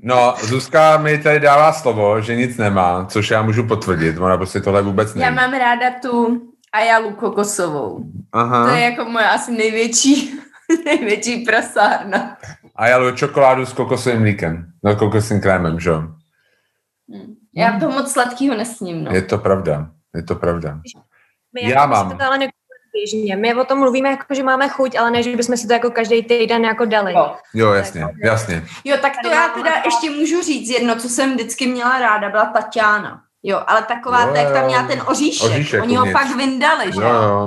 No, 0.03 0.35
Zuzka 0.41 0.97
mi 0.97 1.17
tady 1.17 1.39
dává 1.39 1.73
slovo, 1.73 2.21
že 2.21 2.35
nic 2.35 2.57
nemá, 2.57 3.05
což 3.05 3.29
já 3.31 3.41
můžu 3.41 3.67
potvrdit. 3.67 4.17
Ona 4.17 4.37
prostě 4.37 4.61
tohle 4.61 4.81
vůbec 4.81 5.15
Já 5.15 5.25
neví. 5.25 5.35
mám 5.35 5.53
ráda 5.53 5.85
tu 6.01 6.41
Ajalu 6.73 7.11
kokosovou. 7.13 8.03
Aha. 8.33 8.67
To 8.69 8.75
je 8.75 8.81
jako 8.81 9.05
moje 9.05 9.29
asi 9.29 9.51
největší, 9.51 10.39
největší 10.85 11.45
prasárna. 11.45 12.37
A 12.79 12.87
já 12.87 12.97
luju 12.97 13.15
čokoládu 13.15 13.65
s 13.65 13.73
kokosovým 13.73 14.19
mlíkem. 14.19 14.65
No, 14.83 14.95
kokosovým 14.95 15.41
krémem, 15.41 15.79
že 15.79 15.89
jo? 15.89 16.01
Mm. 17.07 17.35
Já 17.55 17.79
toho 17.79 17.91
moc 17.91 18.11
sladkého 18.11 18.55
nesním, 18.57 19.03
no. 19.03 19.11
Je 19.11 19.21
to 19.21 19.37
pravda. 19.37 19.89
Je 20.15 20.23
to 20.23 20.35
pravda. 20.35 20.79
My 21.53 21.69
Já 21.69 21.81
jako 21.81 21.87
mám. 21.87 22.11
si 22.11 22.17
to 22.17 22.23
ale 22.23 22.39
běžně. 22.93 23.35
My 23.35 23.55
o 23.55 23.63
tom 23.65 23.79
mluvíme 23.79 24.09
jako, 24.09 24.33
že 24.33 24.43
máme 24.43 24.69
chuť, 24.69 24.95
ale 24.97 25.11
ne, 25.11 25.23
že 25.23 25.35
bychom 25.35 25.57
si 25.57 25.67
to 25.67 25.73
jako 25.73 25.91
každý 25.91 26.23
týden 26.23 26.65
jako 26.65 26.85
dali. 26.85 27.13
Jo. 27.13 27.35
Jo, 27.53 27.71
jasně, 27.73 28.05
jasně. 28.23 28.63
Jo, 28.83 28.97
tak 29.01 29.13
to 29.23 29.29
já 29.29 29.47
teda 29.47 29.71
ještě 29.85 30.09
můžu 30.09 30.41
říct 30.43 30.69
jedno, 30.69 30.95
co 30.95 31.09
jsem 31.09 31.33
vždycky 31.33 31.67
měla 31.67 31.99
ráda, 31.99 32.29
byla 32.29 32.45
Tatiana. 32.45 33.21
Jo, 33.43 33.63
ale 33.67 33.81
taková, 33.81 34.21
Jo, 34.23 34.33
ta, 34.33 34.39
jak 34.39 34.53
tam 34.53 34.61
jo. 34.63 34.67
měla 34.67 34.87
ten 34.87 35.01
oříšek, 35.07 35.45
Oříšek 35.51 35.81
oni 35.83 35.95
ho 35.95 36.11
pak 36.11 36.35
vyndali, 36.35 36.91
že 36.93 37.01
Jo, 37.01 37.09
jo. 37.09 37.45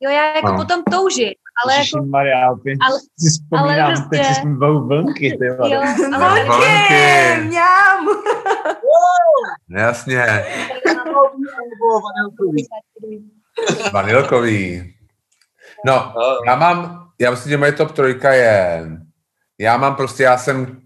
Jo, 0.00 0.10
já 0.10 0.26
jako 0.36 0.48
No. 0.48 0.56
potom 0.56 0.82
toužím, 0.90 1.32
ale 1.64 1.74
jako, 1.76 2.06
Maria, 2.06 2.38
já 2.38 2.50
opět 2.50 2.78
ale- 2.88 2.98
si 3.18 3.28
vzpomínám, 3.30 3.86
ale 3.86 3.94
teď 3.96 4.08
prostě- 4.08 4.34
si 4.34 4.40
jsme 4.40 4.54
dvou 4.54 4.86
vlnky, 4.88 5.36
ty 5.40 5.50
vole. 5.50 5.78
Vlnky. 6.18 6.46
Vlnky, 6.46 7.44
mňam. 7.46 8.06
Jasně. 9.70 10.44
Nebo 10.86 11.20
vanilkový. 12.06 12.66
Vanilkový. 13.92 14.92
No, 15.86 16.14
já 16.46 16.56
mám, 16.56 17.08
já 17.20 17.30
myslím, 17.30 17.50
že 17.50 17.56
moje 17.56 17.72
top 17.72 17.92
trojka 17.92 18.32
je, 18.32 18.86
já 19.60 19.76
mám 19.76 19.94
prostě, 19.94 20.22
já 20.22 20.38
jsem, 20.38 20.80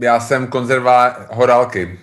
já 0.00 0.20
jsem 0.20 0.46
konzerva 0.46 1.16
horálky. 1.30 1.98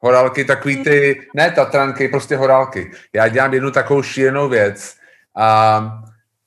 Horálky, 0.00 0.44
takový 0.44 0.84
ty, 0.84 1.26
ne 1.34 1.50
tatranky, 1.50 2.08
prostě 2.08 2.36
horálky. 2.36 2.90
Já 3.14 3.28
dělám 3.28 3.54
jednu 3.54 3.70
takovou 3.70 4.02
šílenou 4.02 4.48
věc 4.48 4.96
a 5.36 5.80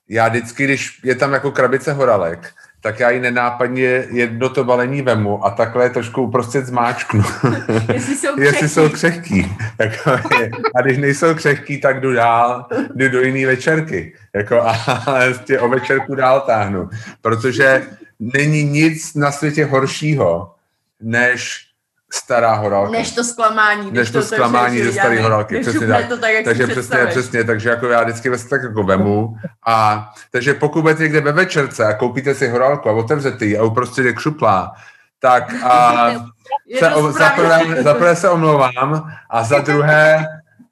já 0.10 0.28
vždycky, 0.28 0.64
když 0.64 1.00
je 1.04 1.16
tam 1.16 1.34
jako 1.34 1.52
krabice 1.52 1.94
horálek, 1.94 2.54
tak 2.82 3.00
já 3.00 3.10
ji 3.10 3.20
nenápadně 3.20 4.04
jedno 4.12 4.50
to 4.50 4.64
balení 4.64 5.02
vemu 5.02 5.46
a 5.46 5.50
takhle 5.50 5.90
trošku 5.90 6.22
uprostřed 6.22 6.66
zmáčknu. 6.66 7.24
Jestli 7.94 8.16
jsou 8.16 8.40
Jestli 8.40 8.70
jsou 8.70 8.90
křehký. 8.90 9.44
křehký. 9.44 9.56
Jako, 9.80 10.12
a 10.76 10.82
když 10.82 10.98
nejsou 10.98 11.36
křehký, 11.36 11.82
tak 11.82 12.02
jdu 12.02 12.14
dál, 12.14 12.66
jdu 12.96 13.10
do 13.10 13.22
jiný 13.22 13.46
večerky. 13.46 14.14
Jako, 14.36 14.62
a 14.62 14.78
prostě 15.26 15.60
o 15.60 15.70
večerku 15.70 16.16
dál 16.16 16.42
táhnu. 16.42 16.90
Protože 17.22 17.84
není 18.20 18.64
nic 18.64 19.16
na 19.16 19.32
světě 19.32 19.66
horšího, 19.66 20.56
než 21.02 21.67
stará 22.14 22.54
horálka. 22.54 22.92
Než 22.92 23.12
to 23.12 23.24
zklamání. 23.24 23.92
Než 23.92 24.12
to 24.12 24.18
otevřeš, 24.18 24.38
zklamání 24.38 24.84
ze 24.84 24.92
staré 24.94 25.22
horálky, 25.22 25.54
než 25.56 25.68
přesně 25.68 25.88
tak. 25.88 26.08
To 26.08 26.18
tak 26.18 26.32
jak 26.32 26.46
takže 26.46 26.66
si 26.66 26.72
přesně, 26.72 27.06
přesně, 27.06 27.44
takže 27.44 27.70
jako 27.70 27.88
já 27.88 28.04
vždycky 28.04 28.30
vlastně 28.30 28.50
tak 28.50 28.64
jako 28.64 28.84
vemu. 28.84 29.36
A, 29.68 30.10
takže 30.32 30.54
pokud 30.54 30.82
budete 30.82 31.04
někde 31.04 31.22
ve 31.22 31.32
večerce 31.32 31.86
a 31.86 31.94
koupíte 31.94 32.36
si 32.36 32.48
horálku 32.50 32.90
a 32.90 32.92
otevřete 32.92 33.46
ji 33.46 33.58
a 33.58 33.64
uprostřed 33.64 34.06
je 34.06 34.14
křuplá, 34.14 34.74
tak 35.20 35.54
a 35.64 36.10
se, 36.80 36.90
to 36.90 36.96
o, 37.00 37.12
za, 37.12 37.30
prvé, 37.30 37.84
za 37.84 37.94
prvé 37.94 38.16
se 38.16 38.30
omlouvám 38.30 39.12
a 39.30 39.44
za 39.44 39.60
druhé 39.60 40.26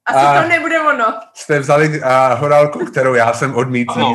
Asi 0.06 0.26
a- 0.26 0.41
to 0.41 0.48
nebude 0.49 0.82
ono. 0.82 1.06
jste 1.34 1.60
vzali 1.60 1.99
uh, 1.99 2.06
horálku, 2.40 2.86
kterou 2.86 3.14
já 3.14 3.34
jsem 3.34 3.56
odmítl. 3.56 4.06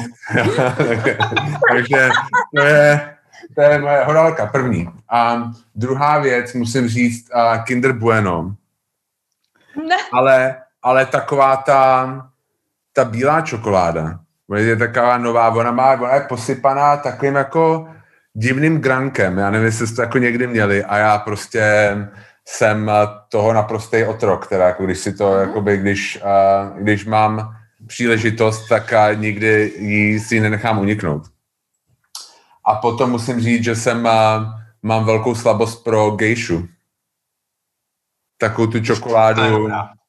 Takže 1.71 2.09
to 2.57 2.63
je, 2.63 3.15
to 3.55 3.63
je 3.63 3.79
moje 3.79 4.05
horálka 4.05 4.47
první. 4.47 4.89
A 5.11 5.51
druhá 5.75 6.19
věc, 6.19 6.55
musím 6.55 6.89
říct, 6.89 7.31
uh, 7.35 7.65
Kinder 7.65 7.93
Bueno. 7.93 8.55
Ne. 9.89 9.97
Ale, 10.13 10.57
ale 10.83 11.07
taková 11.07 11.57
ta, 11.57 12.31
ta 12.93 13.05
bílá 13.05 13.41
čokoláda, 13.41 14.19
je 14.57 14.77
taková 14.77 15.19
nová, 15.19 15.49
ona 15.49 15.71
má, 15.71 15.93
ona 15.93 16.15
je 16.15 16.21
posypaná 16.21 16.97
takovým 16.97 17.35
jako 17.35 17.89
divným 18.35 18.81
grankem, 18.81 19.39
já 19.39 19.51
nevím, 19.51 19.67
jestli 19.67 19.87
jste 19.87 19.97
to 19.97 20.03
jako 20.03 20.19
někdy 20.19 20.47
měli 20.47 20.85
a 20.85 20.99
já 20.99 21.19
prostě 21.19 21.97
jsem 22.49 22.91
toho 23.29 23.53
naprostý 23.53 24.05
otrok, 24.05 24.47
teda 24.47 24.67
jako 24.67 24.85
když 24.85 24.99
si 24.99 25.13
to, 25.13 25.33
mm. 25.33 25.41
jakoby, 25.41 25.77
když, 25.77 26.21
uh, 26.23 26.79
když 26.79 27.07
mám 27.07 27.57
příležitost, 27.87 28.69
tak 28.69 28.95
nikdy 29.15 29.73
ji 29.79 30.21
si 30.21 30.41
nenechám 30.41 30.79
uniknout. 30.79 31.23
A 32.71 32.75
potom 32.75 33.11
musím 33.11 33.41
říct, 33.41 33.65
že 33.65 33.77
jsem, 33.77 34.05
uh, 34.05 34.11
mám 34.83 35.05
velkou 35.05 35.35
slabost 35.35 35.85
pro 35.85 36.11
gejšu. 36.11 36.69
Takovou 38.39 38.67
tu 38.67 38.81
čokoládu 38.81 39.69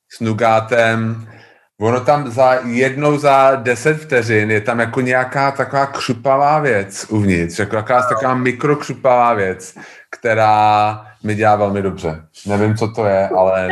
s 0.09 0.19
nugátem, 0.19 1.27
Ono 1.81 1.99
tam 1.99 2.31
za 2.31 2.53
jednou 2.53 3.17
za 3.17 3.55
deset 3.55 3.93
vteřin 3.93 4.51
je 4.51 4.61
tam 4.61 4.79
jako 4.79 5.01
nějaká 5.01 5.51
taková 5.51 5.85
křupavá 5.85 6.59
věc 6.59 7.05
uvnitř, 7.09 7.59
jako 7.59 7.75
taková, 7.75 8.01
taková 8.01 8.35
mikrokřupavá 8.35 9.33
věc, 9.33 9.77
která 10.09 11.05
mi 11.23 11.35
dělá 11.35 11.55
velmi 11.55 11.81
dobře. 11.81 12.25
Nevím, 12.45 12.77
co 12.77 12.87
to 12.87 13.05
je, 13.05 13.29
ale 13.29 13.69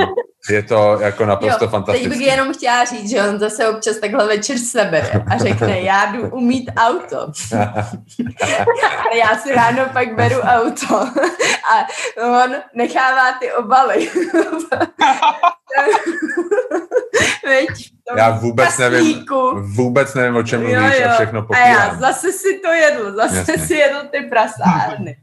je 0.50 0.64
to 0.64 0.98
jako 1.02 1.26
naprosto 1.26 1.66
jo, 1.66 1.70
fantastické. 1.70 2.10
Teď 2.10 2.18
bych 2.18 2.28
jenom 2.28 2.54
chtěla 2.54 2.86
říct, 2.86 3.10
že 3.10 3.24
on 3.24 3.40
zase 3.40 3.68
občas 3.70 3.98
takhle 3.98 4.28
večer 4.28 4.58
sebere 4.58 5.12
a 5.32 5.38
řekne, 5.38 5.82
já 5.82 6.06
jdu 6.06 6.30
umít 6.30 6.72
auto. 6.78 7.18
a 9.12 9.16
já 9.16 9.38
si 9.38 9.56
ráno 9.56 9.86
pak 9.94 10.16
beru 10.16 10.42
auto 10.42 10.96
a 11.72 11.88
on 12.42 12.56
nechává 12.74 13.32
ty 13.40 13.54
obaly. 13.54 14.10
Veď, 17.46 17.70
já 18.18 18.30
vůbec 18.30 18.78
nevím, 18.78 19.26
vůbec 19.76 20.14
nevím, 20.14 20.36
o 20.36 20.44
čem 20.44 20.62
mluvíš 20.62 21.02
a 21.06 21.14
všechno 21.14 21.42
popírám. 21.42 21.66
A 21.66 21.70
já 21.70 21.96
zase 21.96 22.32
si 22.32 22.60
to 22.64 22.72
jedl, 22.72 23.16
zase 23.16 23.38
Jasně. 23.38 23.58
si 23.58 23.74
jedl 23.74 24.08
ty 24.12 24.22
prasárny. 24.22 25.18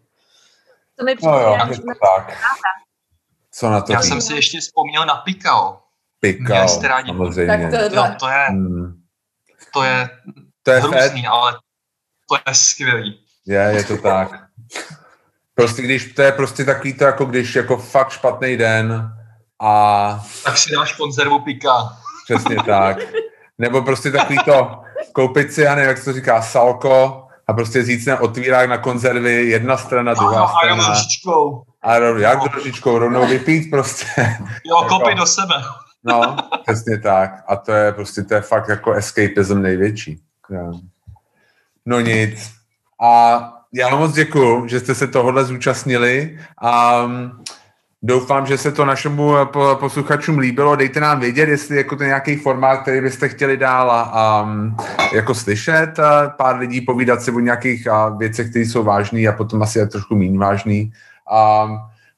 To 0.99 1.05
mi 1.05 1.17
přijde, 1.17 1.33
no 1.33 1.39
jo, 1.39 1.57
tak. 2.17 2.37
Co 3.59 3.71
na 3.71 3.81
to 3.81 3.93
Já 3.93 4.03
jsem 4.03 4.21
si 4.21 4.35
ještě 4.35 4.61
vzpomněl 4.61 5.07
na 5.07 5.15
Pikao. 5.15 5.79
Pikao, 6.21 6.69
samozřejmě. 6.69 7.47
Tak 7.47 7.91
to, 7.91 7.97
jo, 7.97 8.05
to 8.21 8.29
je, 8.29 8.47
hmm. 8.49 9.03
to 9.73 9.83
je, 9.83 10.09
to 10.63 10.71
je 10.71 10.81
hrůzný, 10.81 11.23
fed. 11.23 11.29
ale 11.31 11.53
to 12.29 12.37
je 12.51 12.55
skvělý. 12.55 13.21
Je, 13.47 13.73
je 13.77 13.85
to 13.85 13.97
tak. 13.97 14.31
Prostě 15.55 15.83
když, 15.83 16.13
to 16.15 16.23
je 16.23 16.33
prostě 16.33 16.65
takový 16.65 16.93
to, 16.93 17.05
jako 17.05 17.25
když 17.25 17.55
jako 17.55 17.77
fakt 17.77 18.11
špatný 18.11 18.57
den 18.57 19.13
a... 19.63 20.27
Tak 20.45 20.59
si 20.59 20.73
dáš 20.73 20.93
konzervu 20.93 21.39
pika. 21.39 21.97
Přesně 22.25 22.57
tak. 22.67 22.99
Nebo 23.59 23.83
prostě 23.83 24.11
takový 24.11 24.39
to, 24.45 24.81
koupit 25.13 25.53
si, 25.53 25.63
já 25.63 25.75
nevím, 25.75 25.89
jak 25.89 25.99
se 25.99 26.05
to 26.05 26.13
říká, 26.13 26.43
salko 26.43 27.27
a 27.47 27.53
prostě 27.53 27.85
říct 27.85 28.07
na 28.07 28.21
otvírák 28.21 28.69
na 28.69 28.79
konzervy, 28.79 29.33
jedna 29.33 29.77
strana, 29.77 30.15
druhá 30.15 30.45
a, 30.45 30.49
strana. 30.49 30.87
A. 30.87 30.95
A 31.87 31.99
rovnou, 31.99 32.21
jak 32.21 32.55
ružičkou, 32.55 32.99
rovnou 32.99 33.27
vypít 33.27 33.71
prostě. 33.71 34.07
Jo, 34.65 34.77
kopy 34.89 35.15
do 35.15 35.27
sebe. 35.27 35.55
No, 36.05 36.37
přesně 36.63 36.99
tak. 36.99 37.45
A 37.49 37.57
to 37.57 37.73
je 37.73 37.93
prostě, 37.93 38.23
to 38.23 38.35
je 38.35 38.41
fakt 38.41 38.69
jako 38.69 38.93
escapism 38.93 39.63
největší. 39.63 40.21
No 41.87 42.01
nic. 42.01 42.51
A 43.03 43.43
já 43.73 43.89
vám 43.89 43.99
moc 43.99 44.13
děkuju, 44.13 44.69
že 44.69 44.81
jste 44.81 44.95
se 44.95 45.07
tohohle 45.07 45.45
zúčastnili 45.45 46.39
a 46.63 47.03
Doufám, 48.03 48.47
že 48.47 48.59
se 48.59 48.73
to 48.73 48.85
našemu 48.85 49.33
posluchačům 49.75 50.39
líbilo. 50.39 50.77
Dejte 50.77 51.01
nám 51.01 51.21
vědět, 51.21 51.49
jestli 51.49 51.77
jako 51.77 51.97
to 51.97 52.05
nějaký 52.05 52.37
formát, 52.37 52.83
který 52.83 53.01
byste 53.01 53.29
chtěli 53.29 53.57
dál 53.57 53.91
a, 53.91 54.43
um, 54.43 54.77
jako 55.15 55.35
slyšet. 55.35 55.99
A 55.99 56.29
pár 56.29 56.57
lidí 56.57 56.81
povídat 56.81 57.23
si 57.23 57.31
o 57.31 57.41
nějakých 57.41 57.87
a, 57.87 58.09
věcech, 58.09 58.51
které 58.51 58.65
jsou 58.65 58.83
vážné 58.83 59.29
a 59.29 59.33
potom 59.33 59.63
asi 59.63 59.79
je 59.79 59.87
trošku 59.87 60.17
méně 60.17 60.39
vážný. 60.39 60.93
A, 61.31 61.69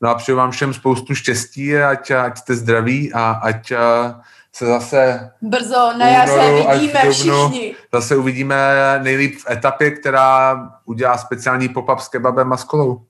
no 0.00 0.08
a 0.10 0.14
přeju 0.14 0.38
vám 0.38 0.50
všem 0.50 0.74
spoustu 0.74 1.14
štěstí, 1.14 1.76
ať, 1.76 2.10
ať 2.10 2.38
jste 2.38 2.56
zdraví 2.56 3.12
a 3.12 3.30
ať 3.30 3.72
a, 3.72 4.20
se 4.52 4.66
zase 4.66 5.30
brzo 5.42 5.92
na 5.98 6.06
jaře 6.08 6.66
vidíme 6.72 7.10
všichni. 7.10 7.74
Zase 7.94 8.16
uvidíme 8.16 8.56
nejlíp 9.02 9.38
v 9.38 9.50
etapě, 9.50 9.90
která 9.90 10.56
udělá 10.84 11.18
speciální 11.18 11.68
pop-up 11.68 12.00
s 12.00 12.08
kebabem 12.08 12.52
a 12.52 12.56
s 12.56 12.64
kolou, 12.64 13.06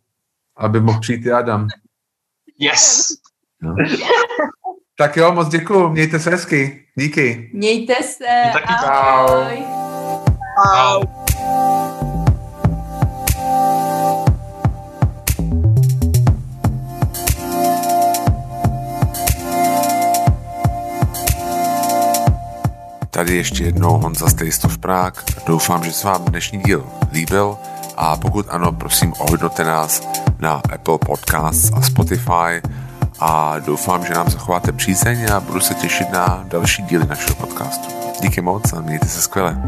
aby 0.57 0.81
mohl 0.81 1.01
přijít 1.01 1.27
i 1.27 1.33
Adam. 1.33 1.67
Yes. 2.59 3.07
No. 3.63 3.75
tak 4.99 5.17
jo, 5.17 5.33
moc 5.33 5.49
děkuji. 5.49 5.89
Mějte 5.89 6.19
se 6.19 6.31
hezky. 6.31 6.87
Díky. 6.95 7.51
Mějte 7.55 7.95
se. 8.03 8.51
Taky 8.53 8.75
ahoj. 8.87 9.65
Ahoj. 10.75 11.18
Tady 23.19 23.37
ještě 23.37 23.65
jednou 23.65 23.99
Honza 23.99 24.29
Stejsto 24.29 24.69
Šprák. 24.69 25.25
Doufám, 25.47 25.85
že 25.85 25.93
se 25.93 26.07
vám 26.07 26.25
dnešní 26.25 26.59
díl 26.63 26.87
líbil 27.13 27.57
a 27.97 28.17
pokud 28.17 28.47
ano, 28.49 28.73
prosím 28.73 29.15
ohodnote 29.19 29.65
nás 29.65 30.03
na 30.39 30.63
Apple 30.75 30.99
Podcasts 30.99 31.73
a 31.75 31.83
Spotify 31.83 32.63
a 33.21 33.59
doufám, 33.59 34.07
že 34.07 34.15
nám 34.15 34.31
zachováte 34.31 34.73
přízeň 34.73 35.27
a 35.33 35.41
budu 35.41 35.61
se 35.61 35.75
těšit 35.75 36.11
na 36.11 36.45
další 36.49 36.83
díly 36.83 37.07
našeho 37.07 37.35
podcastu. 37.35 37.89
Díky 38.23 38.41
moc 38.41 38.73
a 38.73 38.81
mějte 38.81 39.07
se 39.07 39.21
skvěle. 39.21 39.63